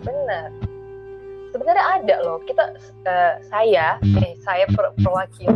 Benar. 0.00 0.48
Sebenarnya 1.52 1.84
ada 2.00 2.16
loh. 2.24 2.40
Kita 2.48 2.64
uh, 3.04 3.34
saya 3.52 4.00
eh 4.00 4.32
saya 4.40 4.64
per 4.72 4.96
perwakil 4.96 5.52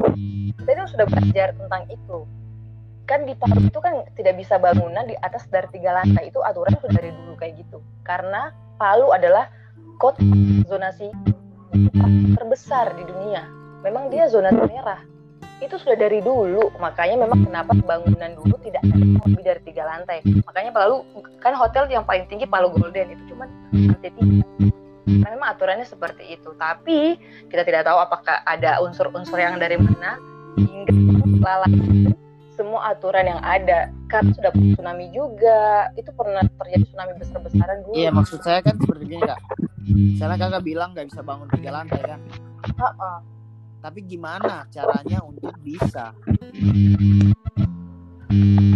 kita 0.60 0.70
itu 0.76 0.84
sudah 0.92 1.06
belajar 1.08 1.48
tentang 1.56 1.82
itu 1.88 2.18
kan 3.06 3.22
di 3.22 3.32
Palu 3.38 3.70
itu 3.70 3.78
kan 3.78 4.02
tidak 4.18 4.34
bisa 4.36 4.58
bangunan 4.58 5.06
di 5.06 5.14
atas 5.22 5.46
dari 5.48 5.70
tiga 5.70 5.94
lantai. 5.94 6.28
Itu 6.28 6.42
aturan 6.42 6.74
sudah 6.82 6.98
dari 6.98 7.14
dulu 7.14 7.38
kayak 7.38 7.54
gitu. 7.62 7.78
Karena 8.02 8.50
Palu 8.76 9.14
adalah 9.14 9.48
kota 9.96 10.20
zonasi 10.66 11.08
terbesar 12.36 12.92
di 12.98 13.06
dunia. 13.06 13.46
Memang 13.86 14.10
dia 14.10 14.26
zona 14.26 14.50
merah. 14.50 15.00
Itu 15.62 15.78
sudah 15.78 15.96
dari 15.96 16.20
dulu. 16.20 16.74
Makanya 16.82 17.24
memang 17.24 17.46
kenapa 17.46 17.72
bangunan 17.78 18.34
dulu 18.36 18.58
tidak 18.66 18.82
lebih 19.24 19.42
dari 19.46 19.60
tiga 19.62 19.86
lantai. 19.86 20.20
Makanya 20.44 20.74
Palu 20.74 21.06
kan 21.38 21.54
hotel 21.54 21.86
yang 21.88 22.02
paling 22.02 22.26
tinggi 22.26 22.44
Palu 22.44 22.74
Golden. 22.74 23.14
Itu 23.14 23.22
cuma 23.32 23.46
lantai 23.70 24.10
tiga. 24.12 24.42
Karena 25.06 25.34
memang 25.38 25.48
aturannya 25.54 25.86
seperti 25.86 26.34
itu. 26.34 26.50
Tapi 26.58 27.14
kita 27.46 27.62
tidak 27.62 27.86
tahu 27.86 28.02
apakah 28.02 28.42
ada 28.42 28.82
unsur-unsur 28.82 29.38
yang 29.38 29.62
dari 29.62 29.78
mana. 29.78 30.18
Hingga 30.58 30.92
lalai 31.38 32.25
semua 32.56 32.90
aturan 32.90 33.28
yang 33.28 33.40
ada. 33.44 33.92
Karena 34.08 34.32
sudah 34.34 34.52
tsunami 34.52 35.06
juga. 35.12 35.92
Itu 35.94 36.10
pernah 36.16 36.42
terjadi 36.42 36.84
tsunami 36.88 37.12
besar-besaran 37.20 37.78
dulu. 37.84 37.94
Iya 37.94 38.10
maksud 38.10 38.40
saya 38.42 38.64
kan 38.64 38.80
seperti 38.80 39.04
ini 39.06 39.20
kak. 39.20 39.40
Misalnya 39.86 40.36
kakak 40.40 40.64
bilang 40.66 40.96
nggak 40.96 41.06
bisa 41.12 41.20
bangun 41.22 41.46
tiga 41.52 41.70
lantai 41.70 42.00
kan? 42.02 42.20
Uh 42.80 42.90
-uh 42.90 43.18
tapi 43.86 44.02
gimana 44.02 44.66
caranya 44.74 45.22
untuk 45.22 45.54
bisa? 45.62 46.10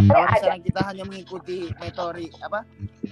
Kalau 0.06 0.26
misalnya 0.30 0.62
kita 0.62 0.80
hanya 0.86 1.02
mengikuti 1.02 1.66
metode 1.82 2.30
apa 2.38 2.62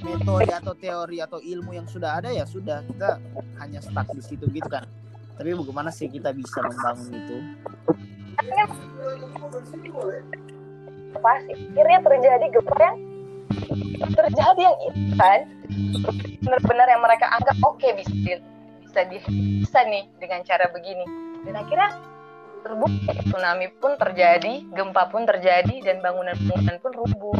metode 0.06 0.46
atau 0.46 0.78
teori 0.78 1.18
atau 1.18 1.42
ilmu 1.42 1.74
yang 1.74 1.90
sudah 1.90 2.22
ada 2.22 2.30
ya 2.30 2.46
sudah 2.46 2.86
kita 2.86 3.18
hanya 3.58 3.82
stuck 3.82 4.06
di 4.14 4.22
situ 4.22 4.46
gitu 4.46 4.70
kan? 4.70 4.86
Tapi 5.34 5.58
bagaimana 5.58 5.90
sih 5.90 6.06
kita 6.06 6.30
bisa 6.30 6.62
membangun 6.62 7.18
itu 7.18 7.36
pasti. 11.16 11.52
Akhirnya 11.72 12.00
terjadi 12.04 12.46
gempa 12.52 12.76
yang 12.78 12.96
terjadi 14.14 14.60
yang 14.60 14.76
itu 14.84 15.14
kan 15.16 15.40
benar-benar 16.44 16.86
yang 16.88 17.02
mereka 17.02 17.26
anggap 17.34 17.56
oke 17.64 17.80
okay, 17.80 17.96
bisa 17.96 18.12
bisa 18.84 19.00
di, 19.08 19.18
bisa 19.64 19.80
nih 19.88 20.04
dengan 20.20 20.40
cara 20.44 20.68
begini. 20.72 21.04
Dan 21.48 21.54
akhirnya 21.56 21.90
terbukti 22.62 23.12
tsunami 23.28 23.66
pun 23.78 23.96
terjadi 23.96 24.66
gempa 24.74 25.08
pun 25.08 25.24
terjadi 25.24 25.74
dan 25.84 26.02
bangunan-bangunan 26.04 26.76
pun 26.82 26.92
rubuh. 26.92 27.36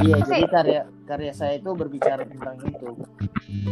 Iya 0.00 0.16
sih, 0.24 0.40
jadi 0.40 0.48
karya 0.48 0.82
karya 1.04 1.32
saya 1.36 1.60
itu 1.60 1.70
berbicara 1.76 2.24
tentang 2.24 2.56
itu. 2.64 2.96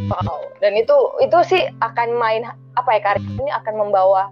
Wow. 0.09 0.45
Dan 0.61 0.77
itu 0.77 0.93
itu 1.25 1.37
sih 1.45 1.63
akan 1.81 2.09
main 2.21 2.45
apa 2.77 2.89
ya 2.93 3.01
karya 3.01 3.25
ini 3.25 3.49
akan 3.49 3.73
membawa 3.81 4.29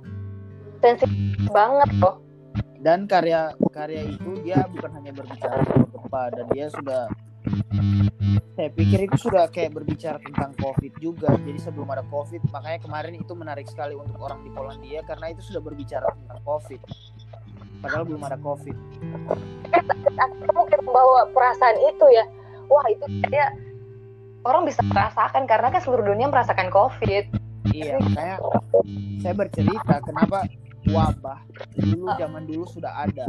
sensitif 0.81 1.13
banget 1.49 1.89
loh 2.01 2.21
dan 2.81 3.05
karya 3.05 3.53
karya 3.69 4.09
itu 4.09 4.41
dia 4.41 4.65
bukan 4.73 4.89
hanya 4.97 5.13
berbicara 5.13 5.61
tentang 5.61 5.89
gempa 5.93 6.23
dan 6.33 6.45
dia 6.49 6.67
sudah 6.73 7.03
saya 8.57 8.69
pikir 8.73 9.09
itu 9.09 9.17
sudah 9.17 9.47
kayak 9.49 9.73
berbicara 9.73 10.21
tentang 10.21 10.53
COVID 10.59 10.93
juga. 11.01 11.33
Jadi 11.41 11.57
sebelum 11.57 11.87
ada 11.89 12.05
COVID, 12.05 12.51
makanya 12.51 12.79
kemarin 12.83 13.13
itu 13.17 13.33
menarik 13.33 13.65
sekali 13.65 13.97
untuk 13.97 14.19
orang 14.21 14.43
di 14.45 14.51
Polandia 14.53 15.01
karena 15.07 15.33
itu 15.33 15.41
sudah 15.49 15.61
berbicara 15.63 16.05
tentang 16.13 16.39
COVID. 16.45 16.79
Padahal 17.81 18.03
belum 18.05 18.21
ada 18.21 18.37
COVID. 18.37 18.75
Aku 19.73 20.51
mungkin 20.53 20.79
membawa 20.85 21.25
perasaan 21.33 21.77
itu 21.79 22.05
ya. 22.13 22.25
Wah 22.69 22.85
itu 22.91 23.05
kayak 23.31 23.57
orang 24.45 24.69
bisa 24.69 24.81
merasakan 24.85 25.49
karena 25.49 25.67
kan 25.73 25.81
seluruh 25.81 26.05
dunia 26.05 26.29
merasakan 26.29 26.69
COVID. 26.69 27.25
Iya, 27.71 27.97
makanya 28.03 28.37
saya 29.21 29.33
bercerita 29.37 29.95
kenapa 30.05 30.45
wabah 30.89 31.39
dulu 31.77 32.07
zaman 32.17 32.43
dulu 32.49 32.65
sudah 32.65 33.05
ada. 33.05 33.25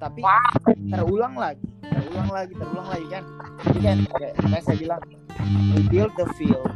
Tapi 0.00 0.24
terulang 0.88 1.36
lagi 1.36 1.66
terulang 1.84 2.30
lagi 2.32 2.52
terulang 2.56 2.88
lagi 2.88 3.06
kan? 3.12 3.24
Jadi 3.68 3.78
kan 3.84 3.98
kayak, 4.16 4.34
kayak 4.40 4.62
saya 4.64 4.76
bilang 4.80 5.02
rebuild 5.76 6.12
the 6.16 6.26
field 6.40 6.72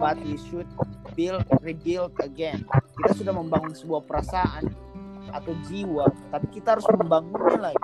but 0.00 0.16
we 0.24 0.40
should 0.48 0.68
build 1.12 1.44
rebuild 1.60 2.12
again. 2.24 2.64
Kita 3.00 3.12
sudah 3.12 3.34
membangun 3.36 3.76
sebuah 3.76 4.02
perasaan 4.08 4.72
atau 5.34 5.52
jiwa 5.68 6.08
tapi 6.32 6.46
kita 6.56 6.78
harus 6.78 6.86
membangunnya 6.88 7.72
lagi. 7.72 7.82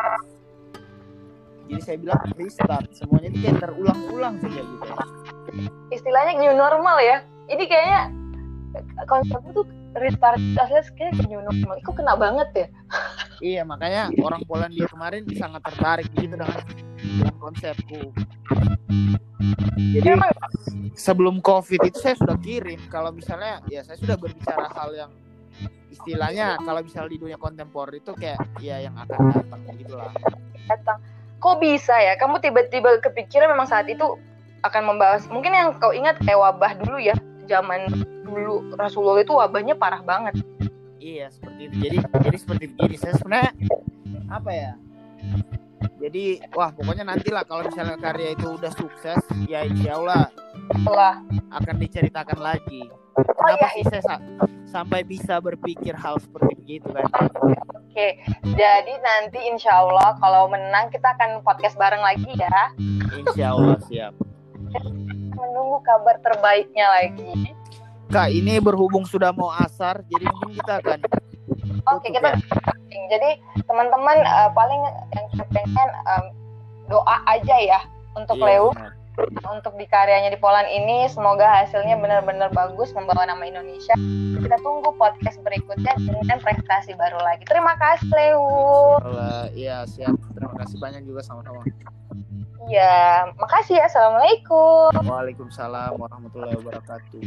Jadi 1.70 1.80
saya 1.86 1.96
bilang 2.02 2.20
restart. 2.34 2.88
Semuanya 2.96 3.30
itu 3.30 3.38
kayak 3.46 3.62
terulang-ulang 3.62 4.34
saja 4.42 4.58
gitu. 4.58 4.86
Istilahnya 5.94 6.32
new 6.42 6.54
normal 6.56 6.98
ya. 6.98 7.22
Ini 7.46 7.64
kayaknya 7.66 8.02
konsep 9.06 9.38
itu 9.46 9.62
restart 9.96 10.38
aslinya 10.38 10.82
kayak 10.94 11.12
new 11.26 11.42
normal. 11.42 11.76
Itu 11.80 11.90
kena 11.94 12.14
banget 12.14 12.48
ya. 12.54 12.66
Iya 13.40 13.62
makanya 13.64 14.12
orang 14.20 14.44
Polandia 14.44 14.84
kemarin 14.86 15.24
sangat 15.32 15.64
tertarik 15.64 16.06
gitu 16.12 16.36
dengan, 16.36 16.60
dengan 17.00 17.34
konsepku. 17.40 18.12
Jadi 19.80 20.08
Emang. 20.12 20.30
sebelum 20.92 21.40
covid 21.40 21.80
itu 21.88 21.98
saya 21.98 22.14
sudah 22.20 22.36
kirim. 22.36 22.78
Kalau 22.92 23.10
misalnya 23.10 23.64
ya 23.72 23.80
saya 23.80 23.96
sudah 23.96 24.20
berbicara 24.20 24.68
hal 24.76 24.90
yang 24.92 25.10
istilahnya 25.90 26.60
kalau 26.62 26.80
misalnya 26.84 27.10
di 27.16 27.18
dunia 27.20 27.38
kontemporer 27.40 27.98
itu 27.98 28.12
kayak 28.14 28.38
ya 28.62 28.80
yang 28.80 28.94
akan 28.94 29.32
datang 29.34 29.60
gitulah 29.80 30.12
datang. 30.68 30.98
Kok 31.40 31.56
bisa 31.58 31.96
ya? 31.96 32.20
Kamu 32.20 32.38
tiba-tiba 32.44 33.00
kepikiran 33.00 33.48
memang 33.48 33.64
saat 33.64 33.88
itu 33.88 34.20
akan 34.60 34.82
membahas. 34.94 35.24
Mungkin 35.32 35.52
yang 35.56 35.72
kau 35.80 35.96
ingat 35.96 36.20
kayak 36.20 36.36
wabah 36.36 36.76
dulu 36.84 37.00
ya 37.00 37.16
zaman 37.48 37.88
dulu 38.30 38.74
Rasulullah 38.78 39.20
itu 39.20 39.34
wabahnya 39.34 39.74
parah 39.76 40.02
banget. 40.02 40.40
Iya 41.00 41.32
seperti 41.32 41.60
itu. 41.68 41.74
Jadi 41.82 41.96
jadi 42.00 42.36
seperti 42.38 42.64
begini. 42.72 42.96
Saya 42.96 43.14
sebenarnya 43.18 43.52
apa 44.30 44.50
ya? 44.52 44.72
Jadi 46.00 46.24
wah 46.56 46.72
pokoknya 46.72 47.04
nantilah 47.04 47.44
kalau 47.44 47.68
misalnya 47.68 48.00
karya 48.00 48.32
itu 48.32 48.46
udah 48.56 48.72
sukses 48.72 49.20
ya 49.44 49.68
insya 49.68 50.00
Allah 50.00 50.32
Setelah. 50.72 51.14
akan 51.52 51.74
diceritakan 51.76 52.38
lagi. 52.40 52.88
Kenapa 53.20 53.68
oh, 53.68 53.72
iya, 53.74 53.76
sih 53.76 53.84
saya 53.90 54.02
sa 54.06 54.16
sampai 54.64 55.04
bisa 55.04 55.42
berpikir 55.42 55.92
hal 55.92 56.16
seperti 56.22 56.56
begitu 56.56 56.88
kan? 56.88 57.04
Oke, 57.90 58.22
jadi 58.54 58.94
nanti 59.02 59.44
insya 59.50 59.82
Allah 59.82 60.16
kalau 60.22 60.46
menang 60.46 60.88
kita 60.88 61.10
akan 61.18 61.42
podcast 61.44 61.76
bareng 61.76 62.00
lagi 62.00 62.32
ya. 62.38 62.70
Insya 63.18 63.52
Allah 63.52 63.76
siap 63.90 64.14
menunggu 65.40 65.80
kabar 65.82 66.16
terbaiknya 66.20 66.86
lagi. 66.86 67.56
Kak, 68.10 68.26
ini 68.34 68.58
berhubung 68.58 69.06
sudah 69.06 69.30
mau 69.30 69.54
asar, 69.54 70.02
jadi 70.10 70.26
mungkin 70.26 70.58
kita 70.58 70.82
akan 70.82 70.98
Oke, 71.94 72.10
okay, 72.10 72.10
kita 72.18 72.28
ya. 72.34 73.06
jadi 73.06 73.30
teman-teman 73.70 74.18
uh, 74.26 74.50
paling 74.50 74.82
yang 75.14 75.26
pengen 75.54 75.88
um, 76.10 76.24
doa 76.90 77.16
aja 77.30 77.56
ya 77.56 77.80
untuk 78.18 78.34
iya, 78.42 78.58
Leo 78.58 78.68
untuk 79.52 79.76
di 79.76 79.86
karyanya 79.88 80.30
di 80.32 80.38
Poland 80.40 80.68
ini 80.70 81.08
semoga 81.10 81.44
hasilnya 81.44 81.98
benar-benar 81.98 82.50
bagus 82.54 82.94
membawa 82.96 83.26
nama 83.28 83.44
Indonesia. 83.44 83.94
Kita 84.40 84.56
tunggu 84.64 84.94
podcast 84.96 85.38
berikutnya 85.44 85.92
dengan 86.00 86.38
prestasi 86.40 86.96
baru 86.96 87.18
lagi. 87.20 87.44
Terima 87.44 87.76
kasih 87.76 88.10
Leo. 88.12 88.46
Iya 89.52 89.84
siap. 89.84 90.16
Terima 90.32 90.54
kasih 90.60 90.76
banyak 90.80 91.02
juga 91.04 91.20
sama-sama. 91.24 91.60
Ya, 92.68 93.26
makasih 93.40 93.82
ya. 93.82 93.88
Assalamualaikum. 93.90 94.94
Waalaikumsalam 94.94 95.96
warahmatullahi 95.98 96.54
wabarakatuh. 96.60 97.20